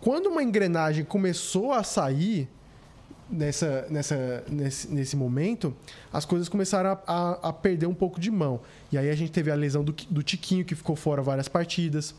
quando 0.00 0.26
uma 0.26 0.42
engrenagem 0.42 1.04
começou 1.04 1.72
a 1.72 1.82
sair 1.82 2.48
nessa, 3.30 3.86
nessa, 3.88 4.44
nesse, 4.48 4.88
nesse 4.92 5.16
momento, 5.16 5.74
as 6.12 6.24
coisas 6.24 6.48
começaram 6.48 6.90
a, 6.90 7.00
a, 7.06 7.48
a, 7.48 7.52
perder 7.52 7.86
um 7.86 7.94
pouco 7.94 8.20
de 8.20 8.30
mão. 8.30 8.60
E 8.90 8.98
aí 8.98 9.08
a 9.08 9.14
gente 9.14 9.32
teve 9.32 9.50
a 9.50 9.54
lesão 9.54 9.82
do, 9.82 9.92
do 10.10 10.22
Tiquinho, 10.22 10.64
que 10.64 10.74
ficou 10.74 10.94
fora 10.94 11.22
várias 11.22 11.48
partidas. 11.48 12.14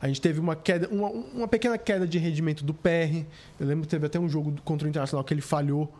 A 0.00 0.06
gente 0.06 0.20
teve 0.20 0.38
uma 0.38 0.54
queda, 0.54 0.88
uma, 0.88 1.08
uma 1.08 1.48
pequena 1.48 1.76
queda 1.76 2.06
de 2.06 2.18
rendimento 2.18 2.62
do 2.64 2.72
PR. 2.72 3.24
Eu 3.58 3.66
lembro 3.66 3.82
que 3.82 3.88
teve 3.88 4.06
até 4.06 4.18
um 4.18 4.28
jogo 4.28 4.54
contra 4.64 4.86
o 4.86 4.88
Internacional 4.88 5.24
que 5.24 5.34
ele 5.34 5.40
falhou. 5.40 5.92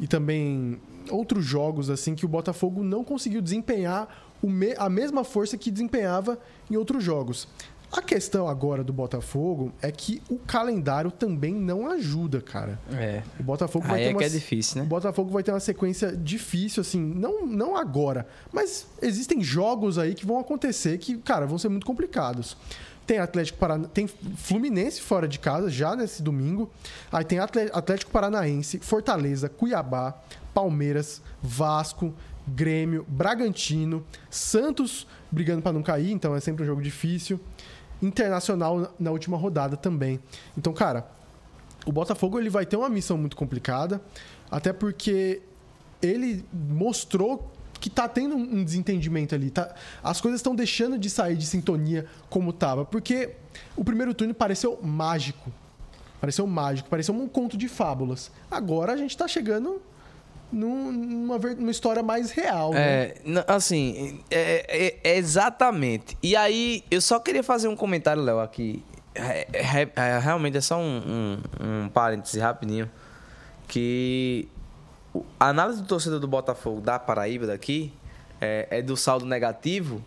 E 0.00 0.06
também 0.06 0.80
outros 1.10 1.44
jogos 1.44 1.90
assim 1.90 2.14
que 2.14 2.24
o 2.24 2.28
Botafogo 2.28 2.82
não 2.82 3.04
conseguiu 3.04 3.42
desempenhar 3.42 4.08
me, 4.42 4.74
a 4.76 4.88
mesma 4.88 5.24
força 5.24 5.56
que 5.56 5.70
desempenhava 5.70 6.38
em 6.70 6.76
outros 6.76 7.02
jogos. 7.02 7.48
A 7.90 8.02
questão 8.02 8.46
agora 8.46 8.84
do 8.84 8.92
Botafogo 8.92 9.72
é 9.80 9.90
que 9.90 10.22
o 10.28 10.38
calendário 10.38 11.10
também 11.10 11.54
não 11.54 11.88
ajuda, 11.90 12.40
cara. 12.42 12.78
É. 12.92 13.22
O 13.40 13.42
Botafogo 13.42 13.86
vai 13.86 13.96
Aí 13.96 14.04
ter 14.04 14.10
é 14.10 14.12
uma, 14.12 14.18
que 14.18 14.24
é 14.24 14.28
difícil, 14.28 14.76
né? 14.76 14.82
O 14.82 14.86
Botafogo 14.86 15.30
vai 15.30 15.42
ter 15.42 15.52
uma 15.52 15.60
sequência 15.60 16.14
difícil, 16.14 16.82
assim, 16.82 17.00
não, 17.00 17.46
não 17.46 17.74
agora, 17.74 18.28
mas 18.52 18.86
existem 19.00 19.42
jogos 19.42 19.96
aí 19.96 20.14
que 20.14 20.26
vão 20.26 20.38
acontecer 20.38 20.98
que, 20.98 21.16
cara, 21.16 21.46
vão 21.46 21.56
ser 21.56 21.70
muito 21.70 21.86
complicados. 21.86 22.58
Tem 23.06 23.18
Atlético 23.20 23.58
Parana... 23.58 23.88
tem 23.88 24.06
Fluminense 24.06 25.00
fora 25.00 25.26
de 25.26 25.38
casa 25.38 25.70
já 25.70 25.96
nesse 25.96 26.22
domingo. 26.22 26.70
Aí 27.10 27.24
tem 27.24 27.38
Atlético 27.38 28.10
Paranaense, 28.10 28.80
Fortaleza, 28.80 29.48
Cuiabá, 29.48 30.14
Palmeiras, 30.52 31.22
Vasco, 31.42 32.12
Grêmio, 32.48 33.04
Bragantino, 33.08 34.04
Santos 34.30 35.06
brigando 35.30 35.62
para 35.62 35.72
não 35.72 35.82
cair, 35.82 36.10
então 36.12 36.34
é 36.34 36.40
sempre 36.40 36.62
um 36.62 36.66
jogo 36.66 36.82
difícil. 36.82 37.40
Internacional 38.00 38.94
na 38.98 39.10
última 39.10 39.36
rodada 39.36 39.76
também. 39.76 40.20
Então, 40.56 40.72
cara, 40.72 41.08
o 41.84 41.92
Botafogo 41.92 42.38
ele 42.38 42.50
vai 42.50 42.64
ter 42.64 42.76
uma 42.76 42.88
missão 42.88 43.18
muito 43.18 43.36
complicada, 43.36 44.00
até 44.50 44.72
porque 44.72 45.42
ele 46.00 46.44
mostrou 46.52 47.50
que 47.80 47.88
tá 47.88 48.08
tendo 48.08 48.36
um 48.36 48.64
desentendimento 48.64 49.34
ali. 49.34 49.50
Tá, 49.50 49.74
as 50.02 50.20
coisas 50.20 50.40
estão 50.40 50.54
deixando 50.54 50.98
de 50.98 51.08
sair 51.08 51.36
de 51.36 51.46
sintonia 51.46 52.06
como 52.28 52.52
tava. 52.52 52.84
Porque 52.84 53.36
o 53.76 53.84
primeiro 53.84 54.12
turno 54.14 54.34
pareceu 54.34 54.78
mágico. 54.82 55.52
Pareceu 56.20 56.46
mágico, 56.46 56.88
pareceu 56.88 57.14
um 57.14 57.28
conto 57.28 57.56
de 57.56 57.68
fábulas. 57.68 58.30
Agora 58.50 58.92
a 58.92 58.96
gente 58.96 59.16
tá 59.16 59.28
chegando 59.28 59.80
numa, 60.50 61.38
numa 61.38 61.70
história 61.70 62.02
mais 62.02 62.30
real. 62.30 62.72
É, 62.74 63.14
né? 63.24 63.44
assim, 63.46 64.20
é, 64.30 64.64
é, 64.68 65.12
é, 65.12 65.16
exatamente. 65.16 66.16
E 66.22 66.34
aí, 66.34 66.84
eu 66.90 67.00
só 67.00 67.18
queria 67.20 67.42
fazer 67.42 67.68
um 67.68 67.76
comentário, 67.76 68.22
Léo, 68.22 68.40
aqui. 68.40 68.82
É, 69.14 69.46
é, 69.52 69.88
é, 69.96 70.18
realmente 70.18 70.56
é 70.56 70.60
só 70.60 70.78
um, 70.78 71.02
um, 71.60 71.84
um 71.84 71.88
parêntese 71.88 72.38
rapidinho. 72.38 72.90
Que 73.66 74.48
a 75.38 75.48
análise 75.48 75.82
do 75.82 75.88
torcedor 75.88 76.20
do 76.20 76.28
Botafogo 76.28 76.80
da 76.80 76.98
Paraíba 76.98 77.46
daqui 77.46 77.92
é, 78.40 78.80
do 78.80 78.96
saldo 78.96 79.26
negativo, 79.26 80.02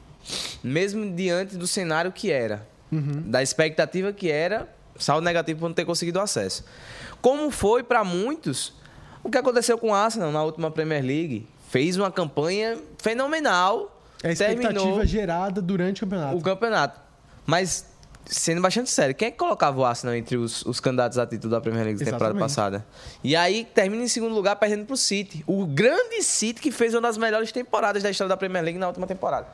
mesmo 0.63 1.13
diante 1.15 1.57
do 1.57 1.67
cenário 1.67 2.11
que 2.11 2.31
era. 2.31 2.67
Uhum. 2.91 3.23
Da 3.29 3.41
expectativa 3.43 4.11
que 4.11 4.29
era, 4.29 4.67
saldo 4.97 5.23
negativo 5.23 5.59
por 5.59 5.67
não 5.67 5.75
ter 5.75 5.85
conseguido 5.85 6.19
acesso. 6.19 6.65
Como 7.21 7.51
foi 7.51 7.83
para 7.83 8.03
muitos 8.03 8.73
o 9.23 9.29
que 9.29 9.37
aconteceu 9.37 9.77
com 9.77 9.89
o 9.89 9.93
Arsenal 9.93 10.31
na 10.31 10.43
última 10.43 10.71
Premier 10.71 11.03
League? 11.03 11.47
Fez 11.69 11.97
uma 11.97 12.11
campanha 12.11 12.77
fenomenal. 12.97 14.01
É 14.23 14.29
a 14.29 14.31
expectativa 14.31 15.05
gerada 15.05 15.61
durante 15.61 16.03
o 16.03 16.07
campeonato. 16.07 16.37
O 16.37 16.41
campeonato. 16.41 16.99
Mas, 17.45 17.85
sendo 18.25 18.61
bastante 18.61 18.89
sério, 18.89 19.15
quem 19.15 19.29
é 19.29 19.31
que 19.31 19.37
colocava 19.37 19.79
o 19.79 19.85
Arsenal 19.85 20.15
entre 20.15 20.37
os, 20.37 20.63
os 20.65 20.79
candidatos 20.79 21.17
a 21.17 21.25
título 21.25 21.51
da 21.51 21.61
Premier 21.61 21.85
League 21.85 21.99
da 22.03 22.11
temporada 22.11 22.37
passada? 22.37 22.85
E 23.23 23.35
aí 23.35 23.65
termina 23.73 24.03
em 24.03 24.07
segundo 24.07 24.35
lugar 24.35 24.55
perdendo 24.57 24.85
pro 24.85 24.97
City. 24.97 25.43
O 25.47 25.65
grande 25.65 26.21
City 26.23 26.61
que 26.61 26.71
fez 26.71 26.93
uma 26.93 27.01
das 27.01 27.17
melhores 27.17 27.51
temporadas 27.51 28.03
da 28.03 28.09
história 28.09 28.29
da 28.29 28.37
Premier 28.37 28.63
League 28.63 28.79
na 28.79 28.87
última 28.87 29.07
temporada. 29.07 29.47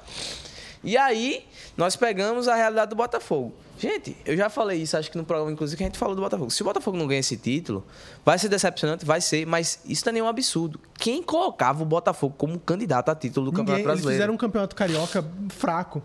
E 0.87 0.95
aí, 0.95 1.45
nós 1.75 1.97
pegamos 1.97 2.47
a 2.47 2.55
realidade 2.55 2.91
do 2.91 2.95
Botafogo. 2.95 3.53
Gente, 3.77 4.15
eu 4.25 4.37
já 4.37 4.49
falei 4.49 4.81
isso, 4.81 4.95
acho 4.95 5.11
que 5.11 5.17
no 5.17 5.25
programa, 5.25 5.51
inclusive, 5.51 5.75
que 5.75 5.83
a 5.83 5.85
gente 5.85 5.97
falou 5.97 6.15
do 6.15 6.21
Botafogo. 6.21 6.49
Se 6.49 6.61
o 6.61 6.65
Botafogo 6.65 6.95
não 6.95 7.05
ganha 7.05 7.19
esse 7.19 7.35
título, 7.35 7.85
vai 8.23 8.39
ser 8.39 8.47
decepcionante, 8.47 9.03
vai 9.03 9.19
ser, 9.19 9.45
mas 9.45 9.81
isso 9.85 10.05
não 10.05 10.11
é 10.11 10.13
nenhum 10.13 10.27
absurdo. 10.29 10.79
Quem 10.97 11.21
colocava 11.21 11.83
o 11.83 11.85
Botafogo 11.85 12.35
como 12.37 12.57
candidato 12.57 13.09
a 13.09 13.15
título 13.15 13.47
do 13.47 13.51
Ninguém, 13.51 13.65
Campeonato 13.65 13.83
Brasileiro? 13.83 14.11
Eles 14.11 14.17
fizeram 14.17 14.33
um 14.33 14.37
campeonato 14.37 14.75
carioca 14.77 15.29
fraco. 15.49 16.01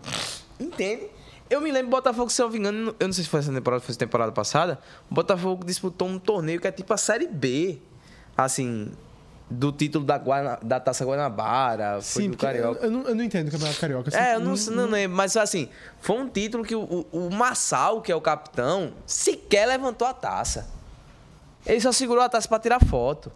Entende? 0.59 1.07
Eu 1.49 1.61
me 1.61 1.71
lembro 1.71 1.87
do 1.87 1.91
Botafogo, 1.91 2.29
se 2.29 2.41
eu 2.41 2.47
não 2.47 2.51
me 2.51 2.59
engano, 2.59 2.95
eu 2.99 3.07
não 3.07 3.13
sei 3.13 3.23
se 3.23 3.29
foi 3.29 3.39
essa 3.39 3.53
temporada, 3.53 3.81
foi 3.81 3.95
temporada 3.95 4.33
passada, 4.33 4.79
o 5.09 5.15
Botafogo 5.15 5.63
disputou 5.63 6.09
um 6.09 6.19
torneio 6.19 6.59
que 6.59 6.67
é 6.67 6.71
tipo 6.73 6.93
a 6.93 6.97
Série 6.97 7.27
B. 7.27 7.79
Assim, 8.35 8.91
do 9.53 9.71
título 9.71 10.05
da, 10.05 10.17
Guana, 10.17 10.59
da 10.61 10.79
Taça 10.79 11.05
Guanabara, 11.05 11.99
foi 12.01 12.23
Sim, 12.23 12.29
do 12.31 12.37
Carioca. 12.37 12.79
Eu, 12.79 12.85
eu, 12.85 12.91
não, 12.91 13.09
eu 13.09 13.15
não 13.15 13.23
entendo 13.23 13.47
o 13.47 13.51
Campeonato 13.51 13.79
Carioca. 13.79 14.09
Assim, 14.09 14.17
é, 14.17 14.35
eu 14.35 14.39
não, 14.39 14.53
não, 14.53 14.73
não 14.73 14.89
lembro, 14.89 15.15
mas 15.15 15.37
assim, 15.37 15.69
foi 16.01 16.17
um 16.17 16.27
título 16.27 16.63
que 16.63 16.75
o, 16.75 17.05
o, 17.11 17.27
o 17.27 17.31
Massal, 17.31 18.01
que 18.01 18.11
é 18.11 18.15
o 18.15 18.21
capitão, 18.21 18.93
sequer 19.05 19.67
levantou 19.67 20.07
a 20.07 20.13
taça. 20.13 20.67
Ele 21.65 21.79
só 21.79 21.91
segurou 21.91 22.23
a 22.23 22.29
taça 22.29 22.47
para 22.47 22.59
tirar 22.59 22.83
foto. 22.83 23.31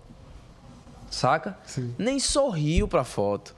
Saca? 1.10 1.58
Sim. 1.66 1.96
Nem 1.98 2.20
sorriu 2.20 2.88
pra 2.88 3.04
foto. 3.04 3.56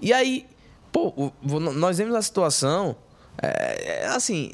E 0.00 0.12
aí, 0.12 0.46
pô, 0.90 1.32
nós 1.42 1.98
vemos 1.98 2.14
a 2.14 2.22
situação, 2.22 2.96
é, 3.42 4.02
é, 4.02 4.06
assim, 4.06 4.52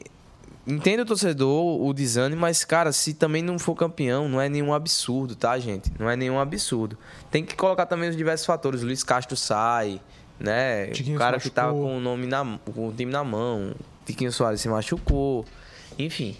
entendo 0.66 1.00
o 1.00 1.04
torcedor, 1.04 1.82
o 1.82 1.92
desânimo, 1.92 2.40
mas, 2.40 2.64
cara, 2.64 2.92
se 2.92 3.14
também 3.14 3.42
não 3.42 3.58
for 3.58 3.74
campeão, 3.74 4.28
não 4.28 4.40
é 4.40 4.48
nenhum 4.48 4.72
absurdo, 4.72 5.36
tá, 5.36 5.58
gente? 5.58 5.92
Não 5.98 6.08
é 6.08 6.16
nenhum 6.16 6.38
absurdo. 6.38 6.96
Tem 7.30 7.44
que 7.44 7.54
colocar 7.54 7.86
também 7.86 8.08
os 8.08 8.16
diversos 8.16 8.46
fatores. 8.46 8.82
O 8.82 8.86
Luiz 8.86 9.02
Castro 9.02 9.36
sai, 9.36 10.00
né? 10.38 10.86
Tiquinho 10.88 11.16
o 11.16 11.18
cara 11.18 11.38
que 11.38 11.50
tava 11.50 11.72
com 11.72 11.96
o 11.96 12.00
nome 12.00 12.26
na 12.26 12.58
com 12.74 12.88
o 12.88 12.92
time 12.92 13.12
na 13.12 13.24
mão. 13.24 13.74
Tiquinho 14.04 14.32
Soares 14.32 14.60
se 14.60 14.68
machucou. 14.68 15.44
Enfim. 15.98 16.36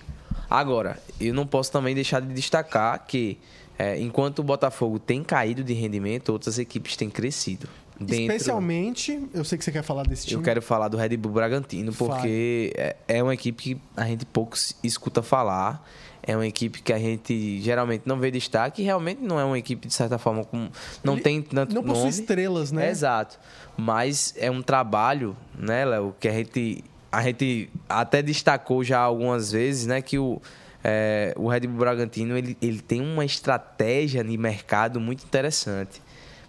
Agora, 0.48 0.98
eu 1.20 1.32
não 1.32 1.46
posso 1.46 1.72
também 1.72 1.94
deixar 1.94 2.20
de 2.20 2.32
destacar 2.32 3.04
que 3.06 3.38
é, 3.78 3.98
enquanto 3.98 4.38
o 4.40 4.42
Botafogo 4.42 4.98
tem 4.98 5.22
caído 5.22 5.64
de 5.64 5.72
rendimento, 5.72 6.30
outras 6.30 6.58
equipes 6.58 6.96
têm 6.96 7.10
crescido. 7.10 7.68
Dentro- 7.98 8.14
Especialmente, 8.16 9.20
eu 9.32 9.44
sei 9.44 9.56
que 9.56 9.64
você 9.64 9.70
quer 9.72 9.82
falar 9.82 10.02
desse 10.04 10.26
time. 10.26 10.40
eu 10.40 10.44
quero 10.44 10.60
falar 10.60 10.88
do 10.88 10.96
Red 10.96 11.16
Bull 11.16 11.32
Bragantino, 11.32 11.92
porque 11.92 12.72
é, 12.76 12.96
é 13.06 13.22
uma 13.22 13.34
equipe 13.34 13.62
que 13.76 13.80
a 13.96 14.04
gente 14.04 14.24
pouco 14.26 14.56
escuta 14.82 15.22
falar. 15.22 15.86
É 16.26 16.34
uma 16.34 16.46
equipe 16.46 16.80
que 16.80 16.90
a 16.90 16.98
gente 16.98 17.60
geralmente 17.60 18.04
não 18.06 18.18
vê 18.18 18.30
destaque 18.30 18.80
e 18.80 18.84
realmente 18.84 19.20
não 19.22 19.38
é 19.38 19.44
uma 19.44 19.58
equipe, 19.58 19.86
de 19.86 19.92
certa 19.92 20.16
forma, 20.16 20.42
com, 20.42 20.70
não 21.04 21.12
Ele 21.14 21.22
tem 21.22 21.42
tanto 21.42 21.74
Não 21.74 21.82
possui 21.82 21.98
nome. 22.04 22.08
estrelas, 22.08 22.72
né? 22.72 22.88
Exato. 22.88 23.38
Mas 23.76 24.32
é 24.38 24.50
um 24.50 24.62
trabalho, 24.62 25.36
né, 25.54 25.84
Léo, 25.84 26.14
que 26.18 26.26
a 26.26 26.32
gente, 26.32 26.82
a 27.12 27.22
gente 27.22 27.68
até 27.86 28.22
destacou 28.22 28.82
já 28.82 28.98
algumas 29.00 29.52
vezes, 29.52 29.86
né, 29.86 30.00
que 30.00 30.18
o, 30.18 30.40
é, 30.82 31.34
o 31.36 31.46
Red 31.46 31.60
Bull 31.66 31.76
Bragantino 31.80 32.38
ele, 32.38 32.56
ele 32.62 32.80
tem 32.80 33.02
uma 33.02 33.24
estratégia 33.26 34.24
de 34.24 34.38
mercado 34.38 34.98
muito 34.98 35.24
interessante, 35.24 36.00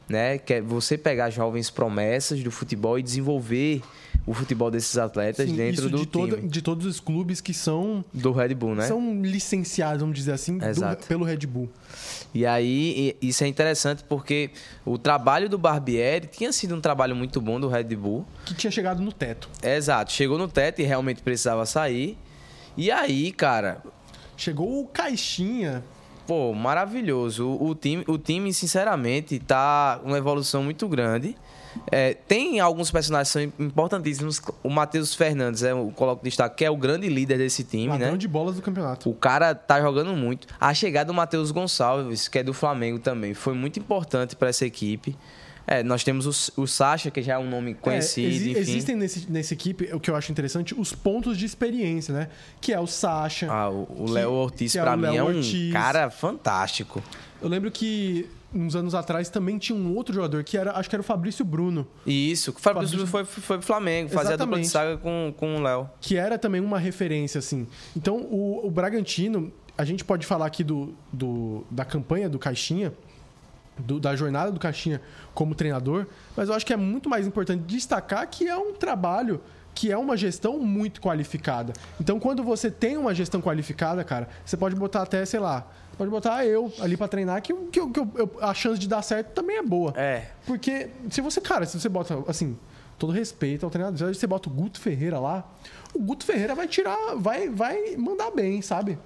né, 0.08 0.38
que 0.38 0.54
é 0.56 0.62
você 0.62 0.98
pegar 0.98 1.30
jovens 1.30 1.70
promessas 1.70 2.42
do 2.44 2.52
futebol 2.52 2.98
e 3.00 3.04
desenvolver 3.04 3.82
o 4.26 4.34
futebol 4.34 4.72
desses 4.72 4.98
atletas 4.98 5.48
Sim, 5.50 5.56
dentro 5.56 5.90
do 5.90 5.98
de, 6.00 6.06
time 6.06 6.30
toda- 6.32 6.42
de 6.48 6.62
todos 6.62 6.86
os 6.88 7.00
clubes 7.00 7.42
que 7.42 7.54
são, 7.54 8.04
do 8.14 8.32
Red 8.32 8.56
Bull, 8.56 8.74
né? 8.76 8.88
são 8.88 9.22
licenciados, 9.22 10.02
vamos 10.02 10.18
dizer 10.18 10.32
assim, 10.32 10.58
do- 10.58 10.98
pelo 11.08 11.24
Red 11.26 11.46
Bull. 11.46 11.70
E 12.34 12.46
aí, 12.46 13.16
isso 13.22 13.44
é 13.44 13.48
interessante 13.48 14.04
porque 14.08 14.50
o 14.86 14.98
trabalho 14.98 15.48
do 15.50 15.58
Barbieri 15.58 16.28
tinha 16.28 16.52
sido 16.52 16.76
um 16.76 16.82
trabalho 16.82 17.16
muito 17.16 17.40
bom 17.40 17.60
do 17.60 17.68
Red 17.68 17.84
Bull. 17.96 18.26
Que 18.46 18.54
tinha 18.56 18.72
chegado 18.72 19.02
no 19.02 19.12
teto. 19.12 19.48
Exato, 19.64 20.12
chegou 20.12 20.38
no 20.38 20.48
teto 20.48 20.82
e 20.82 20.84
realmente 20.86 21.22
precisava 21.22 21.66
sair. 21.66 22.18
E 22.78 22.90
aí, 22.92 23.32
cara, 23.32 23.82
Chegou 24.38 24.82
o 24.82 24.88
Caixinha. 24.88 25.82
Pô, 26.28 26.54
maravilhoso. 26.54 27.48
O, 27.48 27.70
o 27.70 27.76
time, 27.76 28.04
o 28.08 28.18
time, 28.18 28.54
sinceramente, 28.54 29.40
tá 29.40 30.00
uma 30.04 30.18
evolução 30.18 30.64
muito 30.64 30.88
grande. 30.88 31.36
É, 31.92 32.14
tem 32.14 32.60
alguns 32.60 32.90
personagens 32.90 33.28
que 33.28 33.34
são 33.34 33.66
importantíssimos. 33.66 34.42
O 34.64 34.70
Matheus 34.70 35.14
Fernandes, 35.14 35.64
é, 35.64 35.72
eu 35.72 35.92
coloco 35.96 36.24
destaque, 36.24 36.58
que 36.58 36.66
é 36.66 36.72
o 36.72 36.78
grande 36.78 37.08
líder 37.08 37.38
desse 37.38 37.64
time, 37.64 37.90
Ladrão 37.90 38.12
né? 38.12 38.18
de 38.18 38.28
bolas 38.28 38.56
do 38.56 38.62
campeonato. 38.62 39.10
O 39.10 39.14
cara 39.14 39.54
tá 39.54 39.82
jogando 39.82 40.16
muito. 40.16 40.48
A 40.60 40.74
chegada 40.74 41.08
do 41.08 41.14
Matheus 41.14 41.52
Gonçalves, 41.52 42.28
que 42.28 42.40
é 42.40 42.44
do 42.44 42.54
Flamengo 42.54 43.00
também, 43.00 43.34
foi 43.34 43.54
muito 43.54 43.80
importante 43.80 44.36
para 44.36 44.50
essa 44.50 44.66
equipe. 44.66 45.16
É, 45.68 45.82
nós 45.84 46.04
temos 46.04 46.26
o, 46.58 46.62
o 46.62 46.68
Sacha, 46.68 47.10
que 47.10 47.22
já 47.22 47.34
é 47.34 47.38
um 47.38 47.50
nome 47.50 47.74
conhecido, 47.74 48.28
É, 48.28 48.36
exi- 48.36 48.52
enfim. 48.52 48.60
Existem 48.62 48.96
nesse, 48.96 49.32
nessa 49.32 49.54
equipe, 49.54 49.90
o 49.94 50.00
que 50.00 50.10
eu 50.12 50.16
acho 50.16 50.32
interessante, 50.32 50.76
os 50.80 50.94
pontos 50.94 51.38
de 51.38 51.46
experiência, 51.46 52.14
né? 52.14 52.28
Que 52.62 52.72
é 52.74 52.80
o 52.80 52.86
Sacha. 52.88 53.48
Ah, 53.52 53.70
o 53.70 54.06
Léo 54.10 54.32
Ortiz, 54.32 54.72
que 54.72 54.78
é 54.78 54.82
pra 54.82 54.94
o 54.94 54.98
mim, 54.98 55.16
é 55.16 55.24
um 55.24 55.38
Ortiz. 55.38 55.74
cara 55.74 56.10
fantástico. 56.12 57.04
Eu 57.42 57.50
lembro 57.50 57.72
que 57.72 58.30
uns 58.54 58.76
anos 58.76 58.96
atrás 58.96 59.28
também 59.30 59.58
tinha 59.58 59.78
um 59.78 59.94
outro 59.96 60.14
jogador 60.16 60.42
que 60.44 60.58
era, 60.58 60.78
acho 60.78 60.88
que 60.90 60.96
era 60.96 61.02
o 61.02 61.04
Fabrício 61.04 61.44
Bruno, 61.44 61.86
isso, 62.06 62.52
o 62.52 62.54
Fabrício 62.60 62.98
Fabrício- 63.00 63.08
foi, 63.08 63.26
foi 63.26 63.58
pro 63.58 63.66
Flamengo, 63.68 64.10
fazia 64.12 64.36
a 64.36 64.38
dupla 64.38 64.60
de 64.62 64.68
saga 64.68 64.98
com, 64.98 65.34
com 65.36 65.58
o 65.58 65.62
Léo. 65.62 65.90
que 66.00 66.16
era 66.16 66.38
também 66.38 66.62
uma 66.62 66.80
referência, 66.80 67.40
assim. 67.40 67.68
Então, 67.98 68.18
o, 68.18 68.66
o 68.66 68.72
Bragantino, 68.72 69.52
a 69.78 69.84
gente 69.84 70.06
pode 70.06 70.26
falar 70.26 70.46
aqui 70.46 70.64
do, 70.64 70.96
do- 71.12 71.66
da 71.70 71.84
campanha 71.84 72.30
do 72.30 72.40
Caixinha, 72.40 72.94
do- 73.78 74.00
da 74.00 74.16
jornada 74.16 74.52
do 74.52 74.60
Caixinha 74.60 75.02
como 75.34 75.54
treinador, 75.56 76.06
mas 76.36 76.50
eu 76.50 76.56
acho 76.56 76.66
que 76.66 76.74
é 76.74 76.78
muito 76.78 77.10
mais 77.10 77.28
importante 77.28 77.64
destacar 77.64 78.28
que 78.28 78.48
é 78.48 78.58
um 78.58 78.74
trabalho 78.74 79.42
que 79.74 79.92
é 79.92 79.98
uma 79.98 80.16
gestão 80.16 80.58
muito 80.58 81.02
qualificada. 81.02 81.74
Então, 82.00 82.18
quando 82.20 82.42
você 82.44 82.72
tem 82.72 82.96
uma 82.96 83.14
gestão 83.14 83.42
qualificada, 83.42 84.04
cara, 84.06 84.30
você 84.46 84.56
pode 84.56 84.74
botar 84.74 85.02
até, 85.02 85.26
sei 85.26 85.40
lá, 85.42 85.68
pode 85.98 86.10
botar 86.10 86.46
eu 86.46 86.72
ali 86.80 86.96
pra 86.96 87.10
treinar, 87.10 87.42
que, 87.42 87.54
que, 87.54 87.86
que 87.90 88.00
eu- 88.00 88.38
a 88.40 88.54
chance 88.54 88.80
de 88.80 88.88
dar 88.88 89.02
certo 89.02 89.34
também 89.34 89.58
é 89.58 89.62
boa. 89.62 89.94
É. 89.98 90.28
Porque 90.46 90.90
se 91.10 91.20
você, 91.20 91.42
cara, 91.42 91.66
se 91.66 91.78
você 91.78 91.90
bota, 91.90 92.24
assim, 92.26 92.58
todo 92.98 93.12
respeito 93.12 93.66
ao 93.66 93.70
treinador, 93.70 94.14
se 94.14 94.20
você 94.22 94.28
bota 94.28 94.48
o 94.48 94.52
Guto 94.54 94.80
Ferreira 94.80 95.20
lá, 95.20 95.44
o 95.94 96.00
Guto 96.00 96.24
Ferreira 96.26 96.56
vai 96.56 96.70
tirar, 96.70 96.98
vai, 97.18 97.50
vai 97.50 97.98
mandar 97.98 98.32
bem, 98.32 98.62
sabe? 98.62 98.98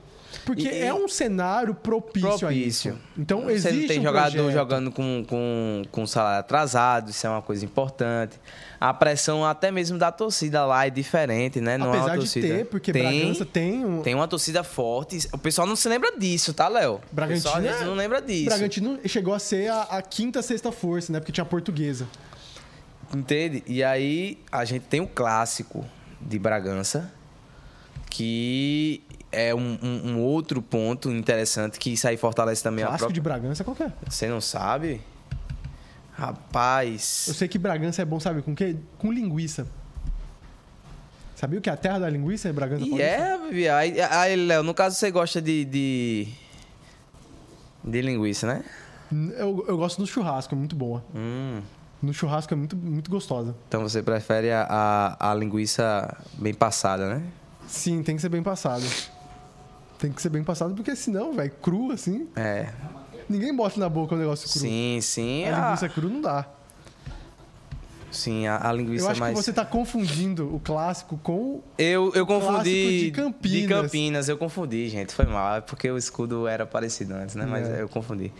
Porque 0.45 0.67
E- 0.67 0.81
é 0.81 0.93
um 0.93 1.07
cenário 1.07 1.73
propício, 1.73 2.29
a 2.29 2.37
Propício. 2.37 2.91
isso. 2.91 2.99
Então 3.17 3.41
Você 3.43 3.51
existe 3.69 3.87
tem 3.87 3.99
um 3.99 4.03
jogador 4.03 4.31
projeto. 4.31 4.51
jogando 4.53 4.91
com, 4.91 5.23
com, 5.27 5.81
com 5.91 6.07
salário 6.07 6.39
atrasado, 6.39 7.09
isso 7.09 7.25
é 7.25 7.29
uma 7.29 7.41
coisa 7.41 7.65
importante. 7.65 8.39
A 8.79 8.93
pressão 8.93 9.43
até 9.45 9.71
mesmo 9.71 9.97
da 9.97 10.11
torcida 10.11 10.65
lá 10.65 10.85
é 10.87 10.89
diferente, 10.89 11.59
né? 11.59 11.77
Não 11.77 11.87
é 11.87 11.89
uma 11.89 11.97
Apesar 11.97 12.13
de 12.13 12.19
torcida. 12.19 12.47
ter, 12.47 12.65
porque 12.65 12.91
tem, 12.93 13.03
Bragança 13.21 13.45
tem 13.45 13.85
um... 13.85 14.01
tem 14.01 14.15
uma 14.15 14.27
torcida 14.27 14.63
forte. 14.63 15.27
O 15.33 15.37
pessoal 15.37 15.67
não 15.67 15.75
se 15.75 15.89
lembra 15.89 16.17
disso, 16.17 16.53
tá, 16.53 16.67
Léo? 16.67 17.01
O 17.11 17.15
Bragantino 17.15 17.43
pessoal 17.43 17.55
às 17.57 17.63
vezes 17.63 17.81
é- 17.81 17.85
não 17.85 17.95
lembra 17.95 18.21
disso. 18.21 18.45
Bragantino 18.45 18.99
chegou 19.05 19.33
a 19.33 19.39
ser 19.39 19.69
a, 19.69 19.81
a 19.83 20.01
quinta, 20.01 20.41
sexta 20.41 20.71
força, 20.71 21.11
né? 21.11 21.19
Porque 21.19 21.31
tinha 21.31 21.43
a 21.43 21.47
portuguesa. 21.47 22.07
Entende? 23.13 23.63
E 23.67 23.83
aí 23.83 24.37
a 24.51 24.63
gente 24.63 24.83
tem 24.83 25.01
o 25.01 25.07
clássico 25.07 25.83
de 26.21 26.37
Bragança, 26.37 27.11
que 28.09 29.01
é 29.31 29.53
um, 29.53 29.77
um- 29.81 30.11
um 30.11 30.19
outro 30.21 30.61
ponto 30.61 31.09
interessante 31.11 31.77
que 31.79 31.91
isso 31.93 32.07
aí 32.07 32.17
fortalece 32.17 32.63
também 32.63 32.83
a 32.83 32.87
Clássico 32.87 32.99
própria. 33.07 33.13
de 33.13 33.21
Bragança, 33.21 33.63
qual 33.63 33.77
é? 33.79 33.91
Você 34.09 34.27
não 34.27 34.41
sabe? 34.41 35.01
Rapaz. 36.13 37.25
Eu 37.27 37.33
sei 37.33 37.47
que 37.47 37.57
Bragança 37.57 38.01
é 38.01 38.05
bom, 38.05 38.19
sabe 38.19 38.41
com 38.41 38.53
quê? 38.55 38.75
Com 38.97 39.11
linguiça. 39.11 39.65
Sabia 41.35 41.57
o 41.59 41.61
que 41.61 41.69
é 41.69 41.73
a 41.73 41.77
terra 41.77 41.99
da 41.99 42.09
linguiça 42.09 42.49
é 42.49 42.53
Bragança 42.53 42.83
E 42.83 42.89
Paulista? 42.89 43.11
é, 43.13 43.69
aí, 43.69 44.01
aí, 44.01 44.35
Léo, 44.35 44.61
no 44.63 44.73
caso 44.73 44.97
você 44.97 45.09
gosta 45.09 45.41
de, 45.41 45.63
de. 45.63 46.27
de 47.83 48.01
linguiça, 48.01 48.45
né? 48.45 48.63
Eu, 49.37 49.63
eu 49.67 49.77
gosto 49.77 49.97
do 50.01 50.05
churrasco, 50.05 50.53
é 50.53 50.57
muito 50.57 50.75
boa. 50.75 51.03
Hum. 51.15 51.61
No 52.01 52.13
churrasco 52.13 52.53
é 52.53 52.57
muito, 52.57 52.75
muito 52.75 53.09
gostosa. 53.09 53.55
Então 53.69 53.81
você 53.81 54.03
prefere 54.03 54.51
a, 54.51 54.67
a, 54.69 55.31
a 55.31 55.33
linguiça 55.33 56.13
bem 56.33 56.53
passada, 56.53 57.15
né? 57.15 57.23
Sim, 57.67 58.03
tem 58.03 58.15
que 58.17 58.21
ser 58.21 58.29
bem 58.29 58.43
passado. 58.43 58.83
Tem 59.99 60.11
que 60.11 60.21
ser 60.21 60.29
bem 60.29 60.43
passado, 60.43 60.73
porque 60.73 60.95
senão, 60.95 61.33
velho, 61.33 61.51
cru 61.61 61.91
assim, 61.91 62.27
É. 62.35 62.69
ninguém 63.29 63.55
bota 63.55 63.79
na 63.79 63.87
boca 63.89 64.15
o 64.15 64.17
negócio 64.17 64.49
cru. 64.49 64.59
Sim, 64.61 64.99
sim. 65.01 65.45
A 65.45 65.57
A, 65.57 65.65
linguiça 65.67 65.89
cru 65.89 66.09
não 66.09 66.21
dá. 66.21 66.47
sim, 68.11 68.47
a, 68.47 68.67
a 68.69 68.73
linguiça 68.73 69.05
Eu 69.05 69.09
acho 69.11 69.19
mais. 69.19 69.37
que 69.37 69.43
você 69.43 69.53
tá 69.53 69.65
confundindo 69.65 70.53
o 70.55 70.59
clássico 70.59 71.17
com. 71.21 71.61
Eu, 71.77 72.11
eu 72.15 72.25
confundi. 72.25 72.53
clássico 72.53 72.89
de 72.89 73.11
Campinas. 73.11 73.61
De 73.61 73.67
Campinas, 73.67 74.29
eu 74.29 74.37
confundi, 74.37 74.89
gente. 74.89 75.13
Foi 75.13 75.25
mal. 75.25 75.57
É 75.57 75.61
porque 75.61 75.91
o 75.91 75.97
escudo 75.97 76.47
era 76.47 76.65
parecido 76.65 77.13
antes, 77.13 77.35
né? 77.35 77.45
Mas 77.45 77.67
É. 77.69 77.81
eu 77.81 77.89
confundi. 77.89 78.31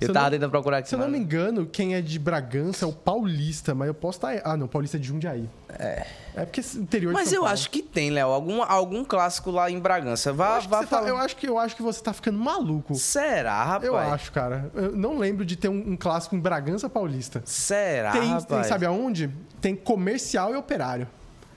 Eu 0.00 0.08
eu 0.08 0.12
tava 0.14 0.26
não- 0.26 0.30
tentando 0.32 0.50
procurar 0.50 0.78
aqui. 0.78 0.88
Se 0.88 0.94
eu 0.94 0.98
não 0.98 1.08
me 1.08 1.18
engano, 1.18 1.64
quem 1.66 1.94
é 1.94 2.02
de 2.02 2.18
Bragança 2.18 2.84
é 2.84 2.88
o 2.88 2.92
Paulista, 2.92 3.74
mas 3.74 3.88
eu 3.88 3.94
posso 3.94 4.18
estar. 4.18 4.40
Ah, 4.44 4.56
não, 4.56 4.68
Paulista 4.68 4.96
é 4.96 5.00
de 5.00 5.06
Jundiaí. 5.08 5.48
É. 5.70 6.06
É 6.36 6.44
porque 6.44 6.60
interior 6.76 7.08
de 7.10 7.14
Mas 7.14 7.32
eu 7.32 7.40
Paulo. 7.40 7.52
acho 7.54 7.70
que 7.70 7.82
tem, 7.82 8.10
Léo. 8.10 8.28
Algum, 8.28 8.62
algum 8.62 9.02
clássico 9.04 9.50
lá 9.50 9.70
em 9.70 9.80
Bragança. 9.80 10.30
Eu 10.30 10.34
Vá, 10.34 10.56
acho, 10.56 10.66
que 10.66 10.70
vá 10.70 10.78
você 10.80 10.86
tá- 10.86 10.96
falar. 10.98 11.08
eu, 11.08 11.16
acho 11.16 11.36
que, 11.36 11.48
eu 11.48 11.58
acho 11.58 11.74
que 11.74 11.82
você 11.82 12.02
tá 12.02 12.12
ficando 12.12 12.38
maluco. 12.38 12.94
Será, 12.94 13.64
rapaz? 13.64 13.84
Eu 13.84 13.96
acho, 13.96 14.30
cara. 14.32 14.70
Eu 14.74 14.92
não 14.94 15.16
lembro 15.18 15.44
de 15.46 15.56
ter 15.56 15.68
um, 15.68 15.92
um 15.92 15.96
clássico 15.96 16.36
em 16.36 16.40
Bragança 16.40 16.90
Paulista. 16.90 17.42
Será, 17.46 18.12
tem, 18.12 18.20
tem, 18.20 18.30
rapaz? 18.32 18.66
sabe 18.66 18.84
aonde? 18.84 19.30
Tem 19.62 19.74
comercial 19.74 20.52
e 20.52 20.56
operário. 20.56 21.08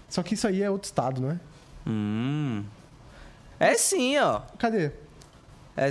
Só 0.08 0.24
que 0.24 0.34
isso 0.34 0.48
aí 0.48 0.64
é 0.64 0.70
outro 0.70 0.86
estado, 0.88 1.20
não 1.22 1.32
é? 1.32 1.40
Hum. 1.86 2.64
É 3.60 3.74
sim, 3.76 4.18
ó. 4.18 4.42
Cadê? 4.58 4.92
É 5.76 5.90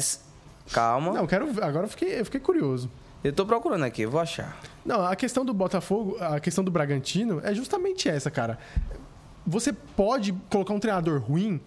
Calma. 0.73 1.13
Não, 1.13 1.21
eu 1.23 1.27
quero. 1.27 1.47
Agora 1.63 1.87
eu 1.87 1.89
fiquei, 1.91 2.21
eu 2.21 2.25
fiquei 2.25 2.41
curioso. 2.41 2.91
Eu 3.25 3.33
tô 3.33 3.45
procurando 3.45 3.85
aqui, 3.85 4.03
eu 4.03 4.11
vou 4.11 4.21
achar. 4.21 4.57
Não, 4.85 5.05
a 5.05 5.17
questão 5.17 5.45
do 5.45 5.53
Botafogo, 5.53 6.17
a 6.21 6.39
questão 6.39 6.63
do 6.63 6.71
Bragantino 6.71 7.41
é 7.43 7.53
justamente 7.55 8.09
essa, 8.09 8.31
cara. 8.31 8.59
Você 9.47 9.73
pode 9.73 10.33
colocar 10.51 10.73
um 10.75 10.79
treinador 10.79 11.21
ruim 11.21 11.61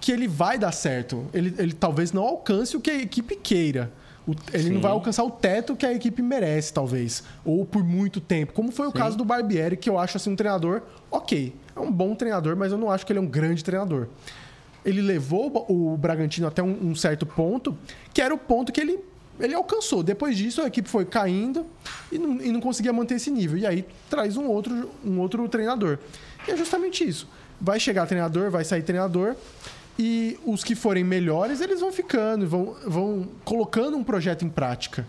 que 0.00 0.12
ele 0.12 0.28
vai 0.28 0.58
dar 0.58 0.72
certo. 0.72 1.24
Ele, 1.32 1.54
ele 1.58 1.72
talvez 1.72 2.12
não 2.12 2.22
alcance 2.24 2.76
o 2.76 2.80
que 2.80 2.90
a 2.90 3.00
equipe 3.00 3.36
queira. 3.36 3.90
O- 4.26 4.34
ele 4.52 4.64
Sim. 4.64 4.70
não 4.74 4.80
vai 4.80 4.90
alcançar 4.92 5.24
o 5.24 5.30
teto 5.30 5.74
que 5.74 5.86
a 5.86 5.92
equipe 5.92 6.20
merece, 6.20 6.72
talvez. 6.72 7.22
Ou 7.44 7.64
por 7.64 7.82
muito 7.82 8.20
tempo. 8.20 8.52
Como 8.52 8.70
foi 8.70 8.86
o 8.86 8.92
caso 8.92 9.16
do 9.16 9.24
Barbieri, 9.24 9.76
que 9.76 9.88
eu 9.88 9.98
acho 9.98 10.16
assim 10.16 10.30
um 10.30 10.36
treinador 10.36 10.82
ok. 11.10 11.54
É 11.74 11.80
um 11.80 11.90
bom 11.90 12.14
treinador, 12.14 12.54
mas 12.56 12.70
eu 12.70 12.78
não 12.78 12.90
acho 12.90 13.06
que 13.06 13.12
ele 13.12 13.18
é 13.18 13.22
um 13.22 13.26
grande 13.26 13.64
treinador. 13.64 14.08
Ele 14.84 15.00
levou 15.00 15.66
o 15.68 15.96
Bragantino 15.96 16.46
até 16.46 16.62
um, 16.62 16.90
um 16.90 16.94
certo 16.94 17.24
ponto, 17.24 17.76
que 18.12 18.20
era 18.20 18.34
o 18.34 18.38
ponto 18.38 18.72
que 18.72 18.80
ele, 18.80 18.98
ele 19.38 19.54
alcançou. 19.54 20.02
Depois 20.02 20.36
disso, 20.36 20.60
a 20.60 20.66
equipe 20.66 20.88
foi 20.88 21.04
caindo 21.04 21.64
e 22.10 22.18
não, 22.18 22.40
e 22.40 22.50
não 22.50 22.60
conseguia 22.60 22.92
manter 22.92 23.14
esse 23.14 23.30
nível. 23.30 23.56
E 23.58 23.66
aí 23.66 23.84
traz 24.10 24.36
um 24.36 24.46
outro, 24.46 24.90
um 25.04 25.20
outro 25.20 25.48
treinador. 25.48 25.98
E 26.46 26.50
é 26.50 26.56
justamente 26.56 27.06
isso. 27.06 27.28
Vai 27.60 27.78
chegar 27.78 28.06
treinador, 28.06 28.50
vai 28.50 28.64
sair 28.64 28.82
treinador. 28.82 29.36
E 29.98 30.38
os 30.44 30.64
que 30.64 30.74
forem 30.74 31.04
melhores, 31.04 31.60
eles 31.60 31.80
vão 31.80 31.92
ficando, 31.92 32.46
vão, 32.46 32.76
vão 32.86 33.28
colocando 33.44 33.96
um 33.96 34.02
projeto 34.02 34.44
em 34.44 34.48
prática. 34.48 35.06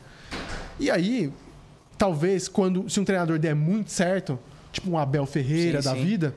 E 0.80 0.92
aí, 0.92 1.32
talvez, 1.98 2.48
quando 2.48 2.90
se 2.90 3.00
um 3.00 3.06
treinador 3.06 3.40
der 3.40 3.56
muito 3.56 3.92
certo, 3.92 4.38
tipo 4.72 4.90
um 4.90 4.98
Abel 4.98 5.26
Ferreira 5.26 5.82
Sim, 5.82 5.90
da 5.90 5.96
sim. 5.96 6.04
vida, 6.04 6.36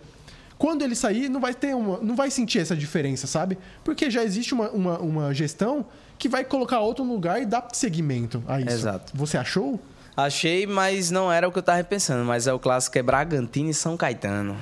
quando 0.58 0.82
ele 0.82 0.94
sair, 0.94 1.28
não 1.28 1.40
vai 1.40 1.54
ter 1.54 1.74
uma, 1.74 1.98
não 1.98 2.16
vai 2.16 2.30
sentir 2.30 2.60
essa 2.60 2.74
diferença, 2.76 3.26
sabe? 3.26 3.58
Porque 3.84 4.10
já 4.10 4.24
existe 4.24 4.54
uma, 4.54 4.70
uma, 4.70 4.98
uma 4.98 5.34
gestão 5.34 5.86
que 6.18 6.28
vai 6.28 6.44
colocar 6.44 6.80
outro 6.80 7.04
no 7.04 7.12
lugar 7.12 7.40
e 7.42 7.46
dar 7.46 7.68
seguimento 7.72 8.42
a 8.48 8.60
isso. 8.60 8.70
Exato. 8.70 9.12
Você 9.14 9.36
achou? 9.36 9.78
Achei, 10.16 10.66
mas 10.66 11.10
não 11.10 11.30
era 11.30 11.46
o 11.46 11.52
que 11.52 11.58
eu 11.58 11.62
tava 11.62 11.84
pensando. 11.84 12.24
Mas 12.24 12.46
é 12.46 12.52
o 12.52 12.58
clássico 12.58 12.96
é 12.98 13.02
Bragantino 13.02 13.68
e 13.68 13.74
São 13.74 13.96
Caetano. 13.98 14.56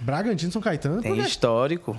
Bragantino 0.00 0.50
São 0.50 0.62
Caetano? 0.62 1.02
Tem 1.02 1.14
quê? 1.14 1.20
histórico. 1.20 1.96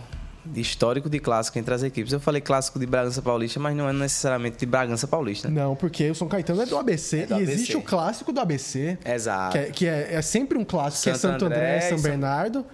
Histórico 0.56 1.10
de 1.10 1.20
clássico 1.20 1.60
entre 1.60 1.74
as 1.74 1.84
equipes. 1.84 2.14
Eu 2.14 2.20
falei 2.22 2.42
clássico 2.42 2.80
de 2.80 2.86
Bragança 2.86 3.22
Paulista, 3.22 3.60
mas 3.60 3.76
não 3.76 3.88
é 3.90 3.94
necessariamente 3.94 4.58
de 4.58 4.66
Bragança 4.66 5.06
Paulista. 5.08 5.50
Não, 5.50 5.76
porque 5.76 6.10
o 6.10 6.16
São 6.16 6.28
Caetano 6.28 6.62
é 6.62 6.66
do 6.66 6.78
ABC. 6.78 7.20
É 7.20 7.26
do 7.26 7.34
e 7.34 7.36
ABC. 7.36 7.52
existe 7.52 7.78
o 7.78 7.82
clássico 7.82 8.32
do 8.32 8.40
ABC. 8.40 8.98
Exato. 9.06 9.52
Que, 9.52 9.58
é, 9.58 9.64
que 9.72 9.86
é, 9.88 10.14
é 10.16 10.22
sempre 10.22 10.58
um 10.58 10.64
clássico, 10.64 11.04
que 11.04 11.10
é 11.10 11.14
Santo 11.16 11.34
Santo 11.34 11.46
André, 11.46 11.58
André 11.58 11.78
e 11.78 11.82
São 11.90 11.98
São- 11.98 12.10
Bernardo. 12.10 12.66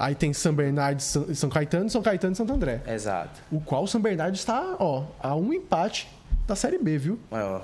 Aí 0.00 0.14
tem 0.14 0.32
São 0.32 0.54
Bernardo 0.54 0.98
e 1.28 1.34
São, 1.34 1.50
Caetano, 1.50 1.90
São 1.90 2.00
Caetano 2.00 2.32
e 2.32 2.36
Santo 2.36 2.52
André. 2.54 2.80
Exato. 2.88 3.38
O 3.52 3.60
qual 3.60 3.84
o 3.84 3.86
São 3.86 4.00
Bernardo 4.00 4.34
está, 4.34 4.76
ó, 4.80 5.04
a 5.22 5.36
um 5.36 5.52
empate 5.52 6.08
da 6.48 6.56
Série 6.56 6.78
B, 6.78 6.96
viu? 6.96 7.18
Ó, 7.30 7.60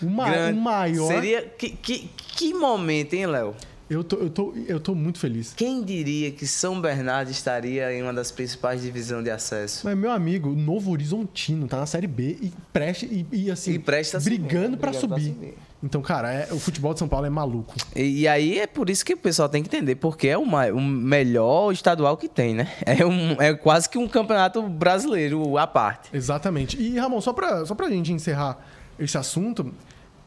O, 0.00 0.08
ma 0.08 0.30
grande- 0.30 0.56
o 0.58 0.62
maior. 0.62 1.08
Seria. 1.08 1.42
Que, 1.42 1.70
que, 1.70 2.08
que 2.16 2.54
momento, 2.54 3.14
hein, 3.14 3.26
Léo? 3.26 3.54
Eu, 3.90 4.02
tô, 4.02 4.16
eu, 4.16 4.30
tô, 4.30 4.54
eu 4.66 4.80
tô 4.80 4.94
muito 4.94 5.18
feliz. 5.18 5.52
Quem 5.54 5.82
diria 5.84 6.30
que 6.30 6.46
São 6.46 6.80
Bernardo 6.80 7.30
estaria 7.30 7.92
em 7.92 8.02
uma 8.02 8.14
das 8.14 8.30
principais 8.30 8.80
divisões 8.80 9.24
de 9.24 9.30
acesso? 9.30 9.82
Mas, 9.84 9.96
meu 9.98 10.10
amigo, 10.10 10.50
o 10.50 10.56
Novo 10.56 10.90
Horizontino 10.90 11.66
tá 11.68 11.76
na 11.76 11.86
Série 11.86 12.06
B 12.06 12.38
e 12.40 12.52
preste 12.72 13.04
e, 13.04 13.26
e, 13.30 13.50
assim, 13.50 13.72
E 13.72 13.78
presta 13.78 14.18
brigando 14.20 14.76
subir, 14.76 14.76
pra 14.78 14.90
brigando 14.90 15.08
pra 15.08 15.18
subir. 15.20 15.54
Então, 15.84 16.00
cara, 16.00 16.32
é- 16.32 16.48
o 16.50 16.58
futebol 16.58 16.94
de 16.94 16.98
São 16.98 17.06
Paulo 17.06 17.26
é 17.26 17.30
maluco. 17.30 17.74
E, 17.94 18.20
e 18.22 18.28
aí 18.28 18.58
é 18.58 18.66
por 18.66 18.88
isso 18.88 19.04
que 19.04 19.12
o 19.12 19.16
pessoal 19.18 19.50
tem 19.50 19.62
que 19.62 19.68
entender, 19.68 19.96
porque 19.96 20.28
é 20.28 20.38
o, 20.38 20.42
o 20.42 20.80
melhor 20.80 21.70
estadual 21.72 22.16
que 22.16 22.26
tem, 22.28 22.54
né? 22.54 22.72
É, 22.86 23.04
um, 23.04 23.32
é 23.40 23.52
quase 23.54 23.88
que 23.88 23.98
um 23.98 24.08
campeonato 24.08 24.62
brasileiro 24.62 25.58
à 25.58 25.66
parte. 25.66 26.08
Exatamente. 26.16 26.80
E, 26.80 26.98
Ramon, 26.98 27.20
só 27.20 27.32
pra, 27.34 27.66
só 27.66 27.74
pra 27.74 27.90
gente 27.90 28.10
encerrar 28.12 28.58
esse 28.98 29.18
assunto, 29.18 29.74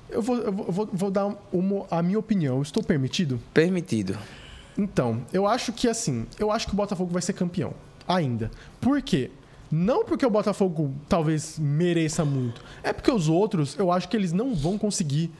eu 0.10 0.22
vou, 0.22 0.38
eu 0.38 0.52
vou- 0.54 0.90
vou 0.94 1.10
dar 1.10 1.26
uma- 1.52 1.86
a 1.90 2.04
minha 2.04 2.20
opinião. 2.20 2.62
Estou 2.62 2.84
permitido? 2.84 3.40
Permitido. 3.54 4.16
Então, 4.78 5.22
eu 5.34 5.48
acho 5.48 5.74
que 5.74 5.88
assim, 5.88 6.28
eu 6.38 6.52
acho 6.52 6.68
que 6.68 6.74
o 6.74 6.76
Botafogo 6.76 7.12
vai 7.12 7.22
ser 7.22 7.34
campeão. 7.34 7.74
Ainda. 8.08 8.52
Por 8.80 9.02
quê? 9.02 9.32
Não 9.72 10.06
porque 10.06 10.26
o 10.26 10.30
Botafogo 10.30 10.94
talvez 11.10 11.60
mereça 11.60 12.24
muito. 12.24 12.62
É 12.82 12.94
porque 12.94 13.12
os 13.12 13.28
outros, 13.28 13.78
eu 13.78 13.92
acho 13.92 14.08
que 14.08 14.16
eles 14.16 14.32
não 14.32 14.56
vão 14.56 14.78
conseguir 14.78 15.32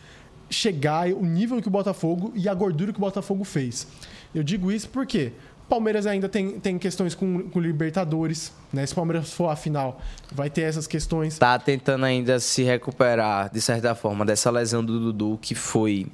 chegar 0.50 1.08
o 1.10 1.26
nível 1.26 1.62
que 1.62 1.68
o 1.68 1.72
Botafogo 1.72 2.32
e 2.36 2.48
a 2.48 2.54
gordura 2.54 2.92
que 2.92 3.00
o 3.00 3.02
Botafogo 3.02 3.44
fez. 3.44 3.88
Eu 4.34 4.44
digo 4.44 4.72
isso 4.72 4.90
porque 4.90 5.34
Palmeiras 5.68 6.06
ainda 6.06 6.30
tem, 6.30 6.60
tem 6.60 6.78
questões 6.78 7.14
com, 7.14 7.50
com 7.50 7.60
Libertadores, 7.60 8.54
né? 8.72 8.86
Se 8.86 8.94
o 8.94 8.96
Palmeiras 8.96 9.34
for 9.34 9.50
à 9.50 9.56
final, 9.56 10.00
vai 10.32 10.50
ter 10.50 10.62
essas 10.62 10.88
questões. 10.88 11.38
Tá 11.38 11.60
tentando 11.60 12.06
ainda 12.06 12.40
se 12.40 12.64
recuperar, 12.64 13.52
de 13.52 13.60
certa 13.60 13.94
forma, 13.94 14.26
dessa 14.26 14.50
lesão 14.50 14.84
do 14.84 15.00
Dudu, 15.00 15.38
que 15.42 15.54
foi. 15.54 16.08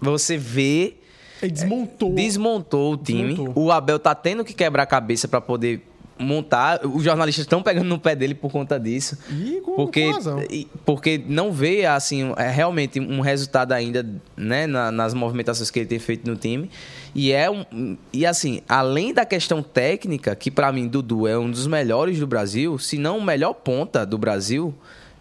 Você 0.00 0.36
vê 0.38 0.94
Ele 1.42 1.52
desmontou. 1.52 2.14
desmontou 2.14 2.94
o 2.94 2.96
time. 2.96 3.34
Desmontou. 3.34 3.64
O 3.64 3.70
Abel 3.70 3.98
tá 3.98 4.14
tendo 4.14 4.44
que 4.44 4.54
quebrar 4.54 4.84
a 4.84 4.86
cabeça 4.86 5.28
para 5.28 5.40
poder 5.40 5.86
montar. 6.18 6.80
Os 6.86 7.02
jornalistas 7.02 7.44
estão 7.44 7.62
pegando 7.62 7.86
no 7.86 7.98
pé 7.98 8.14
dele 8.14 8.34
por 8.34 8.50
conta 8.52 8.78
disso. 8.78 9.18
E 9.30 9.60
com, 9.60 9.74
Porque, 9.74 10.12
com 10.12 10.44
porque 10.84 11.22
não 11.26 11.50
vê 11.52 11.84
assim 11.86 12.32
é 12.36 12.48
realmente 12.50 13.00
um 13.00 13.20
resultado 13.20 13.72
ainda 13.72 14.06
né, 14.36 14.66
na- 14.66 14.92
nas 14.92 15.12
movimentações 15.14 15.70
que 15.70 15.80
ele 15.80 15.86
tem 15.88 15.98
feito 15.98 16.28
no 16.30 16.36
time 16.36 16.70
e 17.14 17.32
é 17.32 17.50
um 17.50 17.96
e 18.12 18.24
assim 18.24 18.60
além 18.68 19.12
da 19.12 19.24
questão 19.24 19.62
técnica 19.62 20.34
que 20.36 20.50
para 20.50 20.70
mim 20.72 20.86
Dudu 20.86 21.26
é 21.26 21.36
um 21.38 21.50
dos 21.50 21.66
melhores 21.66 22.18
do 22.18 22.26
Brasil 22.26 22.78
se 22.78 22.96
não 22.98 23.18
o 23.18 23.22
melhor 23.22 23.52
ponta 23.54 24.04
do 24.06 24.16
Brasil 24.18 24.72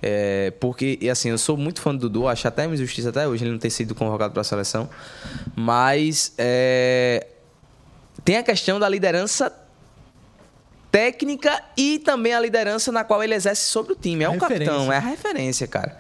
é, 0.01 0.51
porque 0.59 0.97
e 1.01 1.09
assim 1.09 1.29
eu 1.29 1.37
sou 1.37 1.55
muito 1.57 1.81
fã 1.81 1.93
do 1.95 2.09
Dudu 2.09 2.27
acho 2.27 2.47
até 2.47 2.65
uma 2.67 2.73
injustiça 2.75 3.09
até 3.09 3.27
hoje 3.27 3.43
ele 3.43 3.51
não 3.51 3.59
ter 3.59 3.69
sido 3.69 3.95
convocado 3.95 4.31
para 4.33 4.41
a 4.41 4.43
seleção 4.43 4.89
mas 5.55 6.33
é, 6.37 7.25
tem 8.23 8.37
a 8.37 8.43
questão 8.43 8.79
da 8.79 8.87
liderança 8.89 9.51
técnica 10.93 11.59
e 11.75 11.97
também 11.97 12.35
a 12.35 12.39
liderança 12.39 12.91
na 12.91 13.03
qual 13.03 13.23
ele 13.23 13.33
exerce 13.33 13.65
sobre 13.65 13.93
o 13.93 13.95
time. 13.95 14.23
É 14.23 14.29
o 14.29 14.37
capitão, 14.37 14.93
é 14.93 14.97
a 14.97 14.99
referência, 14.99 15.67
cara. 15.67 15.97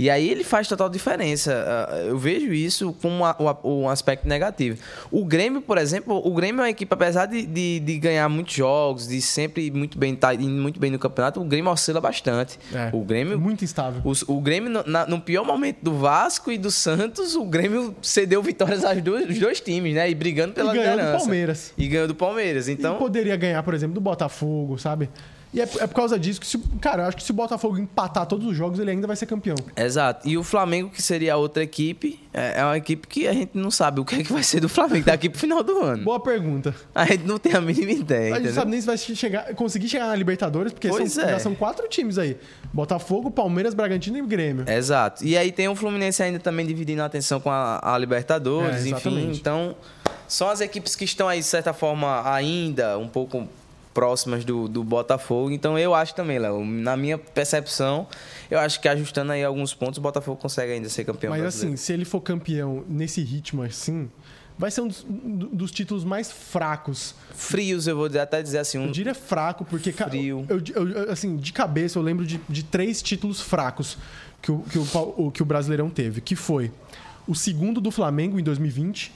E 0.00 0.08
aí 0.08 0.30
ele 0.30 0.42
faz 0.42 0.66
total 0.66 0.88
diferença. 0.88 1.52
Ah, 1.90 1.96
Eu 2.06 2.16
vejo 2.18 2.52
isso 2.54 2.94
como 3.02 3.16
uma- 3.16 3.36
um 3.64 3.88
aspecto 3.88 4.26
negativo. 4.26 4.78
O 5.10 5.24
Grêmio, 5.24 5.60
por 5.60 5.76
exemplo, 5.76 6.20
o 6.24 6.32
Grêmio 6.34 6.60
é 6.60 6.64
uma 6.64 6.70
equipe, 6.70 6.92
apesar 6.92 7.26
de, 7.26 7.44
de, 7.44 7.80
de 7.80 7.98
ganhar 7.98 8.28
muitos 8.28 8.54
jogos, 8.54 9.06
de 9.06 9.20
sempre 9.20 9.70
muito 9.70 9.98
bem, 9.98 10.14
tá 10.16 10.32
indo 10.34 10.48
muito 10.62 10.80
bem 10.80 10.90
no 10.90 10.98
campeonato, 10.98 11.40
o 11.40 11.44
Grêmio 11.44 11.70
oscila 11.70 12.00
bastante. 12.00 12.58
É, 12.74 12.88
o 12.92 13.00
Grêmio 13.04 13.38
Muito 13.38 13.62
instável. 13.64 14.00
os- 14.04 14.22
o 14.26 14.40
Grêmio, 14.40 14.70
no, 14.70 14.82
na- 14.86 15.06
no 15.06 15.20
pior 15.20 15.44
momento 15.44 15.78
do 15.82 15.94
Vasco 15.98 16.50
e 16.50 16.56
do 16.56 16.70
Santos, 16.70 17.34
o 17.36 17.44
Grêmio 17.44 17.94
cedeu 18.00 18.42
vitórias 18.42 18.84
aos 18.84 19.02
dois, 19.02 19.26
dos 19.26 19.38
dois 19.38 19.60
times, 19.60 19.94
né? 19.94 20.08
E 20.10 20.14
brigando 20.14 20.54
pela 20.54 20.72
E 20.72 20.78
ganhou 20.78 20.90
do 20.92 20.96
liderança. 20.96 21.18
Palmeiras. 21.18 21.74
E 21.76 21.86
ganhou 21.86 22.08
do 22.08 22.14
Palmeiras. 22.14 22.68
E 22.68 22.72
Então, 22.72 22.96
poderia 22.96 23.36
ganhar, 23.36 23.62
por 23.62 23.74
exemplo, 23.74 23.94
do 23.94 24.00
Botafogo, 24.00 24.78
sabe? 24.78 25.10
E 25.52 25.60
é, 25.60 25.64
é 25.64 25.86
por 25.86 25.94
causa 25.94 26.18
disso 26.18 26.40
que, 26.40 26.46
se, 26.46 26.58
cara, 26.80 27.02
eu 27.02 27.08
acho 27.08 27.16
que 27.16 27.22
se 27.24 27.30
o 27.30 27.34
Botafogo 27.34 27.76
empatar 27.78 28.26
todos 28.26 28.46
os 28.46 28.56
jogos, 28.56 28.78
ele 28.78 28.90
ainda 28.90 29.06
vai 29.06 29.16
ser 29.16 29.26
campeão. 29.26 29.56
exato. 29.76 30.28
E 30.28 30.38
o 30.38 30.44
Flamengo, 30.44 30.90
que 30.90 31.02
seria 31.02 31.34
a 31.34 31.36
outra 31.36 31.62
equipe, 31.62 32.20
é 32.32 32.60
é 32.60 32.64
uma 32.64 32.76
equipe 32.76 33.06
que 33.08 33.26
a 33.26 33.32
gente 33.32 33.52
não 33.54 33.70
sabe 33.70 34.00
o 34.00 34.04
que 34.04 34.16
é 34.16 34.22
que 34.22 34.32
vai 34.32 34.42
ser 34.42 34.60
do 34.60 34.68
Flamengo 34.68 35.06
daqui 35.06 35.28
pro 35.28 35.38
final 35.38 35.62
do 35.62 35.78
ano. 35.78 36.04
Boa 36.04 36.20
pergunta. 36.20 36.74
A 36.94 37.04
gente 37.06 37.24
não 37.24 37.38
tem 37.38 37.54
a 37.54 37.60
mínima 37.60 37.90
ideia. 37.92 38.20
a 38.20 38.24
gente 38.24 38.30
não 38.30 38.36
entendeu? 38.38 38.54
sabe 38.54 38.70
nem 38.70 38.80
se 38.80 38.86
vai 38.86 38.98
chegar, 38.98 39.54
conseguir 39.54 39.88
chegar 39.88 40.06
na 40.06 40.14
Libertadores, 40.14 40.72
porque 40.72 40.88
são, 40.88 41.24
é. 41.24 41.30
já 41.30 41.38
são 41.38 41.54
quatro 41.54 41.88
times 41.88 42.18
aí: 42.18 42.36
Botafogo, 42.72 43.30
Palmeiras, 43.30 43.74
Bragantino 43.74 44.18
e 44.18 44.22
Grêmio. 44.22 44.64
Exato. 44.68 45.24
E 45.24 45.36
aí 45.36 45.50
tem 45.50 45.68
o 45.68 45.74
Fluminense 45.74 46.22
ainda 46.22 46.38
também 46.38 46.66
dividindo 46.66 47.02
a 47.02 47.06
atenção 47.06 47.40
com 47.40 47.50
a, 47.50 47.80
a 47.82 47.98
Libertadores, 47.98 48.84
É, 48.84 48.88
enfim. 48.90 49.32
Então, 49.32 49.74
são 50.28 50.48
as 50.48 50.60
equipes 50.60 50.94
que 50.94 51.04
estão 51.04 51.28
aí, 51.28 51.40
de 51.40 51.46
certa 51.46 51.72
forma, 51.72 52.22
ainda 52.30 52.98
um 52.98 53.08
pouco 53.08 53.48
próximas 53.92 54.44
do, 54.44 54.68
do 54.68 54.84
Botafogo. 54.84 55.50
Então, 55.50 55.78
eu 55.78 55.94
acho 55.94 56.14
também, 56.14 56.38
Léo, 56.38 56.64
na 56.64 56.96
minha 56.96 57.18
percepção, 57.18 58.06
eu 58.50 58.58
acho 58.58 58.80
que 58.80 58.88
ajustando 58.88 59.32
aí 59.32 59.44
alguns 59.44 59.74
pontos, 59.74 59.98
o 59.98 60.00
Botafogo 60.00 60.36
consegue 60.40 60.72
ainda 60.72 60.88
ser 60.88 61.04
campeão 61.04 61.30
Mas 61.30 61.40
brasileiro. 61.40 61.74
assim, 61.74 61.84
se 61.84 61.92
ele 61.92 62.04
for 62.04 62.20
campeão 62.20 62.84
nesse 62.88 63.20
ritmo 63.22 63.62
assim, 63.62 64.08
vai 64.56 64.70
ser 64.70 64.82
um 64.82 64.88
dos, 64.88 65.04
dos 65.52 65.70
títulos 65.72 66.04
mais 66.04 66.30
fracos. 66.30 67.14
Frios, 67.34 67.86
eu 67.86 67.96
vou 67.96 68.06
até 68.06 68.42
dizer 68.42 68.58
assim, 68.58 68.78
Eu 68.78 68.84
um, 68.84 68.92
diria 68.92 69.14
fraco, 69.14 69.64
porque, 69.64 69.90
Frio. 69.90 70.44
eu, 70.48 70.62
eu- 70.74 70.88
eu- 70.88 71.10
assim, 71.12 71.36
de 71.36 71.52
cabeça 71.52 71.98
eu 71.98 72.02
lembro 72.02 72.24
de, 72.24 72.40
de 72.48 72.62
três 72.62 73.02
títulos 73.02 73.40
fracos 73.40 73.98
que 74.42 74.52
o, 74.52 74.60
que, 74.60 74.78
o- 74.78 75.30
que 75.32 75.42
o 75.42 75.44
Brasileirão 75.46 75.90
teve, 75.90 76.20
que 76.20 76.36
foi 76.36 76.70
o 77.26 77.34
segundo 77.34 77.80
do 77.80 77.90
Flamengo 77.90 78.38
em 78.38 78.42
2020, 78.42 79.12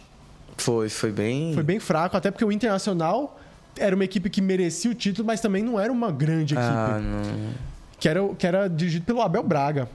foi, 0.57 0.89
foi 0.89 1.11
bem... 1.13 1.53
foi 1.55 1.63
bem 1.63 1.79
fraco, 1.81 2.17
até 2.17 2.31
porque 2.31 2.45
o 2.45 2.53
Internacional 2.53 3.41
era 3.79 3.95
uma 3.95 4.05
equipe 4.05 4.29
que 4.31 4.41
merecia 4.41 4.91
o 4.91 4.95
título, 4.95 5.27
mas 5.27 5.41
também 5.41 5.63
não 5.63 5.79
era 5.79 5.93
uma 5.93 6.11
grande 6.11 6.55
equipe, 6.55 6.69
Ah, 6.69 7.01
que, 7.99 8.09
era, 8.09 8.21
que 8.35 8.47
era 8.47 8.69
dirigido 8.69 9.05
pelo 9.05 9.21
Abel 9.21 9.43
Braga. 9.43 9.89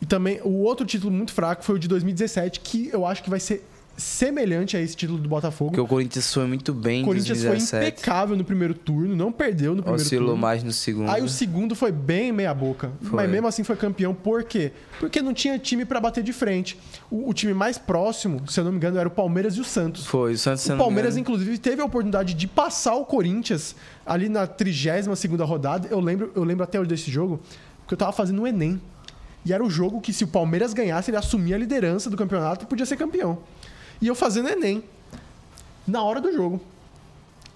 E 0.00 0.06
também 0.06 0.40
o 0.44 0.62
outro 0.62 0.86
título 0.86 1.12
muito 1.12 1.32
fraco 1.32 1.64
foi 1.64 1.74
o 1.74 1.78
de 1.78 1.88
2017, 1.88 2.60
que 2.60 2.88
eu 2.92 3.04
acho 3.04 3.22
que 3.22 3.30
vai 3.30 3.40
ser 3.40 3.66
semelhante 3.98 4.76
a 4.76 4.80
esse 4.80 4.96
título 4.96 5.18
do 5.18 5.28
Botafogo. 5.28 5.72
Porque 5.72 5.80
o 5.80 5.86
Corinthians 5.86 6.32
foi 6.32 6.46
muito 6.46 6.72
bem 6.72 7.02
O 7.02 7.06
Corinthians 7.06 7.38
foi 7.38 7.48
2017. 7.50 7.92
impecável 7.92 8.36
no 8.36 8.44
primeiro 8.44 8.72
turno, 8.72 9.14
não 9.16 9.32
perdeu 9.32 9.74
no 9.74 9.82
primeiro 9.82 10.02
Oscilou 10.02 10.28
turno. 10.28 10.40
mais 10.40 10.62
no 10.62 10.72
segundo. 10.72 11.10
Aí 11.10 11.22
o 11.22 11.28
segundo 11.28 11.74
foi 11.74 11.90
bem 11.90 12.32
meia 12.32 12.54
boca. 12.54 12.92
Foi. 13.02 13.16
Mas 13.16 13.30
mesmo 13.30 13.48
assim 13.48 13.64
foi 13.64 13.74
campeão. 13.76 14.14
Por 14.14 14.44
quê? 14.44 14.72
Porque 15.00 15.20
não 15.20 15.34
tinha 15.34 15.58
time 15.58 15.84
pra 15.84 16.00
bater 16.00 16.22
de 16.22 16.32
frente. 16.32 16.78
O, 17.10 17.28
o 17.28 17.34
time 17.34 17.52
mais 17.52 17.76
próximo, 17.76 18.48
se 18.48 18.60
eu 18.60 18.64
não 18.64 18.70
me 18.70 18.76
engano, 18.76 18.98
era 18.98 19.08
o 19.08 19.10
Palmeiras 19.10 19.56
e 19.56 19.60
o 19.60 19.64
Santos. 19.64 20.06
Foi, 20.06 20.32
o 20.34 20.38
Santos... 20.38 20.68
O 20.68 20.76
Palmeiras, 20.76 21.16
inclusive, 21.16 21.58
teve 21.58 21.82
a 21.82 21.84
oportunidade 21.84 22.34
de 22.34 22.46
passar 22.46 22.94
o 22.94 23.04
Corinthians 23.04 23.74
ali 24.06 24.28
na 24.28 24.46
32 24.46 25.18
segunda 25.18 25.44
rodada. 25.44 25.88
Eu 25.90 25.98
lembro, 25.98 26.30
eu 26.36 26.44
lembro 26.44 26.62
até 26.62 26.78
hoje 26.78 26.88
desse 26.88 27.10
jogo, 27.10 27.40
porque 27.80 27.94
eu 27.94 27.98
tava 27.98 28.12
fazendo 28.12 28.42
o 28.42 28.46
Enem. 28.46 28.80
E 29.44 29.52
era 29.52 29.64
o 29.64 29.70
jogo 29.70 30.00
que, 30.00 30.12
se 30.12 30.24
o 30.24 30.28
Palmeiras 30.28 30.74
ganhasse, 30.74 31.10
ele 31.10 31.16
assumia 31.16 31.56
a 31.56 31.58
liderança 31.58 32.10
do 32.10 32.16
campeonato 32.16 32.64
e 32.64 32.68
podia 32.68 32.84
ser 32.84 32.96
campeão. 32.96 33.38
E 34.00 34.06
eu 34.06 34.14
fazendo 34.14 34.48
Enem. 34.48 34.82
Na 35.86 36.02
hora 36.02 36.20
do 36.20 36.32
jogo. 36.32 36.60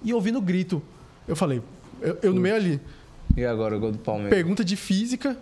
E 0.02 0.12
ouvindo 0.12 0.40
grito. 0.40 0.82
Eu 1.28 1.36
falei, 1.36 1.62
eu, 2.00 2.18
eu 2.22 2.32
no 2.32 2.40
meio 2.40 2.56
ali. 2.56 2.80
E 3.36 3.44
agora 3.44 3.76
o 3.76 3.80
gol 3.80 3.92
do 3.92 3.98
Palmeiras? 3.98 4.34
Pergunta 4.34 4.64
de 4.64 4.76
física. 4.76 5.36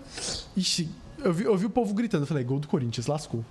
Ixi, 0.57 0.89
eu 1.25 1.33
vi, 1.33 1.45
eu 1.45 1.57
vi 1.57 1.67
o 1.67 1.71
povo 1.71 1.95
gritando. 1.95 2.23
Eu 2.25 2.27
falei, 2.27 2.45
gol 2.45 2.59
do 2.61 2.69
Corinthians, 2.69 3.07
lascou. 3.07 3.45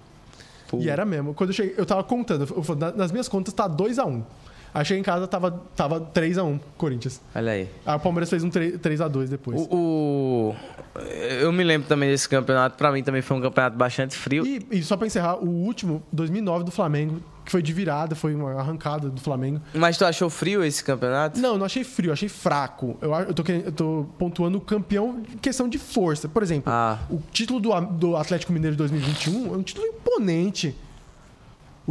Pô. 0.67 0.77
E 0.77 0.89
era 0.89 1.03
mesmo. 1.05 1.33
Quando 1.33 1.49
eu 1.49 1.53
cheguei, 1.55 1.73
eu 1.77 1.85
tava 1.85 2.03
contando. 2.03 2.41
Eu 2.55 2.63
falei, 2.63 2.81
"Na- 2.81 2.91
nas 2.91 3.11
minhas 3.11 3.27
contas 3.27 3.53
tá 3.53 3.67
2x1. 3.67 4.23
Aí 4.71 4.85
cheguei 4.85 4.99
em 4.99 5.03
casa, 5.03 5.27
tava, 5.27 5.49
tava 5.75 5.99
3x1, 5.99 6.59
Corinthians. 6.77 7.19
Olha 7.33 7.53
aí. 7.53 7.67
Aí 7.83 7.95
o 7.95 7.99
Palmeiras 7.99 8.29
fez 8.29 8.43
um 8.43 8.51
3x2 8.51 9.27
depois. 9.27 9.59
O, 9.61 10.53
o- 10.53 10.55
Eu 11.41 11.51
me 11.51 11.63
lembro 11.63 11.87
também 11.87 12.07
desse 12.11 12.29
campeonato. 12.29 12.77
Pra 12.77 12.91
mim 12.91 13.01
também 13.01 13.23
foi 13.23 13.35
um 13.37 13.41
campeonato 13.41 13.75
bastante 13.75 14.15
frio. 14.15 14.45
E, 14.45 14.63
e 14.69 14.83
só 14.83 14.95
pra 14.95 15.07
encerrar, 15.07 15.37
o 15.43 15.49
último, 15.49 16.03
2009 16.13 16.63
do 16.65 16.71
Flamengo, 16.71 17.19
que 17.49 17.51
foi 17.51 17.63
de 17.63 17.73
virada, 17.73 18.15
foi 18.15 18.35
uma 18.35 18.53
arrancada 18.59 19.09
do 19.09 19.19
Flamengo. 19.19 19.59
Mas 19.73 19.97
tu 19.97 20.05
achou 20.05 20.29
frio 20.29 20.63
esse 20.63 20.83
campeonato? 20.83 21.39
Não, 21.39 21.57
não 21.57 21.65
achei 21.65 21.83
frio, 21.83 22.13
achei 22.13 22.29
fraco. 22.29 22.95
Eu, 23.01 23.11
eu, 23.11 23.33
tô, 23.33 23.43
eu 23.51 23.71
tô 23.71 24.05
pontuando 24.19 24.59
o 24.59 24.61
campeão 24.61 25.23
em 25.33 25.37
questão 25.37 25.67
de 25.67 25.79
força. 25.79 26.29
Por 26.29 26.43
exemplo, 26.43 26.71
Ah. 26.71 26.99
o 27.09 27.19
título 27.31 27.59
do, 27.59 27.71
do 27.81 28.15
Atlético 28.15 28.53
Mineiro 28.53 28.75
de 28.75 28.77
2021 28.77 29.53
é 29.53 29.57
um 29.57 29.63
título 29.63 29.87
imponente. 29.87 30.75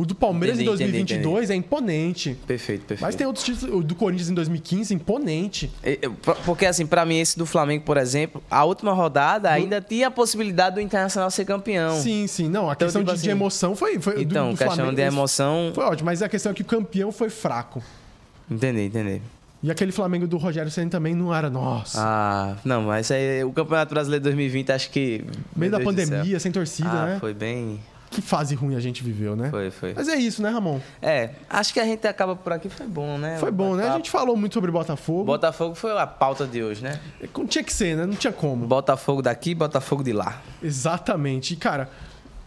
O 0.01 0.07
do 0.07 0.15
Palmeiras 0.15 0.61
Entendi, 0.61 0.71
em 0.71 0.87
entendi, 0.87 0.93
2022 1.17 1.51
é 1.51 1.55
imponente. 1.57 2.37
Perfeito, 2.47 2.83
perfeito. 2.83 3.01
Mas 3.01 3.17
tem 3.17 3.27
outros 3.27 3.45
títulos. 3.45 3.75
O 3.75 3.83
do 3.83 3.97
Corinthians 3.97 4.29
em 4.31 4.35
2015, 4.35 4.95
imponente. 4.95 5.73
Eu- 5.83 6.13
por- 6.13 6.37
Porque, 6.45 6.67
assim, 6.67 6.87
pra 6.87 7.05
mim, 7.05 7.19
esse 7.19 7.37
do 7.37 7.45
Flamengo, 7.45 7.83
por 7.85 7.97
exemplo, 7.97 8.41
a 8.49 8.63
última 8.65 8.93
rodada 8.93 9.51
ainda 9.51 9.81
tinha 9.81 10.07
a 10.07 10.11
possibilidade 10.11 10.77
do 10.77 10.81
Internacional 10.81 11.29
ser 11.33 11.45
campeão. 11.45 12.01
Sim, 12.01 12.29
sim. 12.29 12.49
Não, 12.49 12.71
a 12.71 12.75
Então, 12.75 12.87
questão 12.87 13.03
tipo 13.03 13.13
de, 13.13 13.21
de 13.23 13.29
assim, 13.29 13.37
emoção 13.37 13.75
foi. 13.75 13.99
foi 13.99 14.15
do- 14.15 14.21
Então, 14.23 14.51
do, 14.53 14.57
questão 14.57 14.77
Flamengo, 14.77 14.95
de 14.95 15.03
emoção. 15.03 15.73
Foi 15.75 15.85
ótimo, 15.85 16.07
mas 16.07 16.23
a 16.23 16.29
questão 16.29 16.53
é 16.53 16.55
que 16.55 16.63
o 16.63 16.65
campeão 16.65 17.11
foi 17.11 17.29
fraco. 17.29 17.83
Entendi, 18.49 18.83
entendi. 18.83 19.21
E 19.65 19.69
aquele 19.69 19.91
Flamengo 19.91 20.29
do 20.29 20.37
Rogério 20.37 20.71
Senna 20.71 20.89
também 20.89 21.13
não 21.17 21.35
era, 21.35 21.51
nossa. 21.51 21.99
Ah, 22.01 22.57
não, 22.65 22.83
mas 22.83 23.11
aí 23.11 23.43
o 23.43 23.51
Campeonato 23.51 23.93
Brasileiro 23.93 24.23
2020, 24.23 24.71
acho 24.71 24.91
que. 24.91 25.25
meio 25.57 25.73
da 25.73 25.79
do 25.79 25.85
pandemia, 25.85 26.39
sem 26.39 26.53
torcida, 26.53 26.89
Ah, 26.89 27.07
né? 27.07 27.17
foi 27.19 27.35
bem. 27.35 27.81
Que 28.11 28.23
fase 28.23 28.55
ruim 28.55 28.75
a 28.75 28.81
gente 28.81 29.03
viveu, 29.05 29.37
né? 29.37 29.51
Foi, 29.51 29.71
foi. 29.71 29.93
Mas 29.95 30.09
é 30.09 30.17
isso, 30.17 30.43
né, 30.43 30.49
Ramon? 30.49 30.81
É, 31.03 31.31
acho 31.49 31.73
que 31.75 31.79
a 31.81 31.85
gente 31.85 32.07
acaba 32.07 32.35
por 32.35 32.53
aqui, 32.53 32.69
foi 32.69 32.87
bom, 32.87 33.19
né? 33.19 33.37
Foi 33.39 33.51
bom, 33.51 33.75
né? 33.75 33.89
A 33.89 33.97
gente 33.97 34.11
falou 34.11 34.37
muito 34.37 34.55
sobre 34.55 34.71
Botafogo. 34.71 35.25
Botafogo 35.25 35.75
foi 35.75 35.97
a 35.99 36.07
pauta 36.07 36.47
de 36.47 36.63
hoje, 36.63 36.83
né? 36.83 36.99
Tinha 37.49 37.63
que 37.63 37.73
ser, 37.73 37.97
né? 37.97 38.07
Não 38.07 38.15
tinha 38.15 38.33
como. 38.33 38.67
Botafogo 38.67 39.21
daqui, 39.21 39.55
Botafogo 39.55 40.03
de 40.03 40.13
lá. 40.13 40.41
Exatamente. 40.63 41.53
E, 41.53 41.57
cara, 41.57 41.91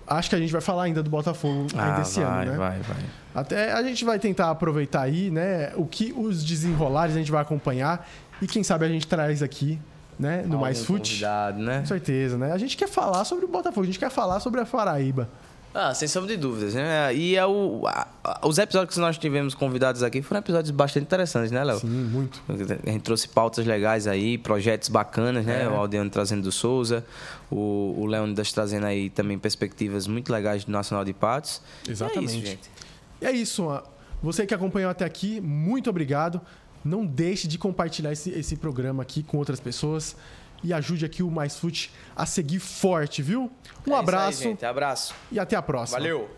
acho 0.08 0.30
que 0.30 0.36
a 0.36 0.40
gente 0.40 0.52
vai 0.52 0.62
falar 0.62 0.84
ainda 0.84 1.04
do 1.04 1.10
Botafogo 1.10 1.68
ainda 1.74 1.98
Ah, 1.98 2.02
esse 2.02 2.20
vai, 2.22 2.42
ano, 2.44 2.52
né? 2.54 2.58
vai, 2.58 2.80
vai. 2.80 2.98
Até 3.34 3.72
a 3.72 3.84
gente 3.84 4.04
vai 4.04 4.18
tentar 4.20 4.50
aproveitar 4.50 5.02
aí, 5.02 5.30
né? 5.30 5.72
O 5.76 5.86
que 5.86 6.12
os 6.18 6.44
desenrolares 6.44 7.16
a 7.16 7.20
gente 7.20 7.32
vai 7.32 7.42
acompanhar. 7.42 8.10
E 8.42 8.48
quem 8.48 8.64
sabe 8.64 8.84
a 8.86 8.90
gente 8.90 9.06
traz 9.08 9.44
aqui, 9.44 9.80
né? 10.20 10.44
No 10.46 10.60
Mais 10.60 10.80
Algum 10.80 10.88
Fute. 10.98 11.12
convidado, 11.12 11.60
né? 11.60 11.80
Com 11.82 11.86
certeza, 11.86 12.38
né? 12.38 12.52
A 12.52 12.58
gente 12.58 12.76
quer 12.76 12.88
falar 12.90 13.24
sobre 13.26 13.46
o 13.46 13.48
Botafogo, 13.48 13.84
a 13.84 13.86
gente 13.86 14.00
quer 14.00 14.10
falar 14.10 14.40
sobre 14.40 14.60
a 14.60 14.66
Paraíba. 14.66 15.30
Ah, 15.74 15.94
sem 15.94 16.06
sombra 16.08 16.30
de 16.30 16.38
dúvidas, 16.38 16.74
né? 16.74 17.16
E 17.16 17.36
é 17.38 17.46
o, 17.46 17.84
a- 17.88 18.08
a- 18.24 18.46
os 18.48 18.58
episódios 18.58 18.94
que 18.96 19.00
nós 19.00 19.18
tivemos 19.18 19.56
convidados 19.56 20.04
aqui 20.04 20.22
foram 20.22 20.40
episódios 20.40 20.70
bastante 20.72 21.04
interessantes, 21.04 21.50
né, 21.50 21.64
Léo? 21.64 21.80
Sim, 21.80 21.88
muito. 21.88 22.42
A 22.50 22.90
gente 22.92 23.02
trouxe 23.04 23.30
pautas 23.30 23.66
legais 23.66 24.06
aí, 24.06 24.38
projetos 24.38 24.90
bacanas, 24.90 25.46
né? 25.46 25.64
É. 25.64 25.70
O 25.70 25.76
Aldeano 25.76 26.10
trazendo 26.10 26.44
do 26.44 26.52
Souza, 26.52 27.06
o, 27.50 27.96
o 27.98 28.06
Leônidas 28.06 28.52
trazendo 28.52 28.86
aí 28.86 29.10
também 29.10 29.40
perspectivas 29.40 30.08
muito 30.08 30.30
legais 30.32 30.66
do 30.66 30.72
Nacional 30.74 31.06
de 31.06 31.14
Patos. 31.14 31.62
Exatamente. 31.88 32.34
É 32.34 32.38
isso, 32.38 32.46
gente. 32.46 32.70
E 33.22 33.26
é 33.26 33.32
isso. 33.32 33.82
Você 34.22 34.46
que 34.46 34.54
acompanhou 34.54 34.92
até 34.92 35.06
aqui, 35.06 35.40
muito 35.40 35.90
obrigado. 35.90 36.42
Não 36.84 37.06
deixe 37.06 37.48
de 37.48 37.58
compartilhar 37.58 38.12
esse, 38.12 38.30
esse 38.32 38.56
programa 38.58 39.04
aqui 39.04 39.24
com 39.24 39.38
outras 39.38 39.60
pessoas. 39.60 40.16
E 40.64 40.74
ajude 40.74 41.06
aqui 41.06 41.24
o 41.24 41.32
Mais 41.32 41.56
Fute 41.58 41.92
a 42.16 42.26
seguir 42.26 42.60
forte, 42.60 43.22
viu? 43.22 43.52
Um 43.88 43.92
É 43.92 43.96
aí, 43.96 44.00
abraço 44.00 44.44
gente. 44.44 44.66
Abraço. 44.66 45.14
e 45.32 45.40
até 45.40 45.56
a 45.56 45.62
próxima. 45.62 45.98
Valeu. 46.00 46.30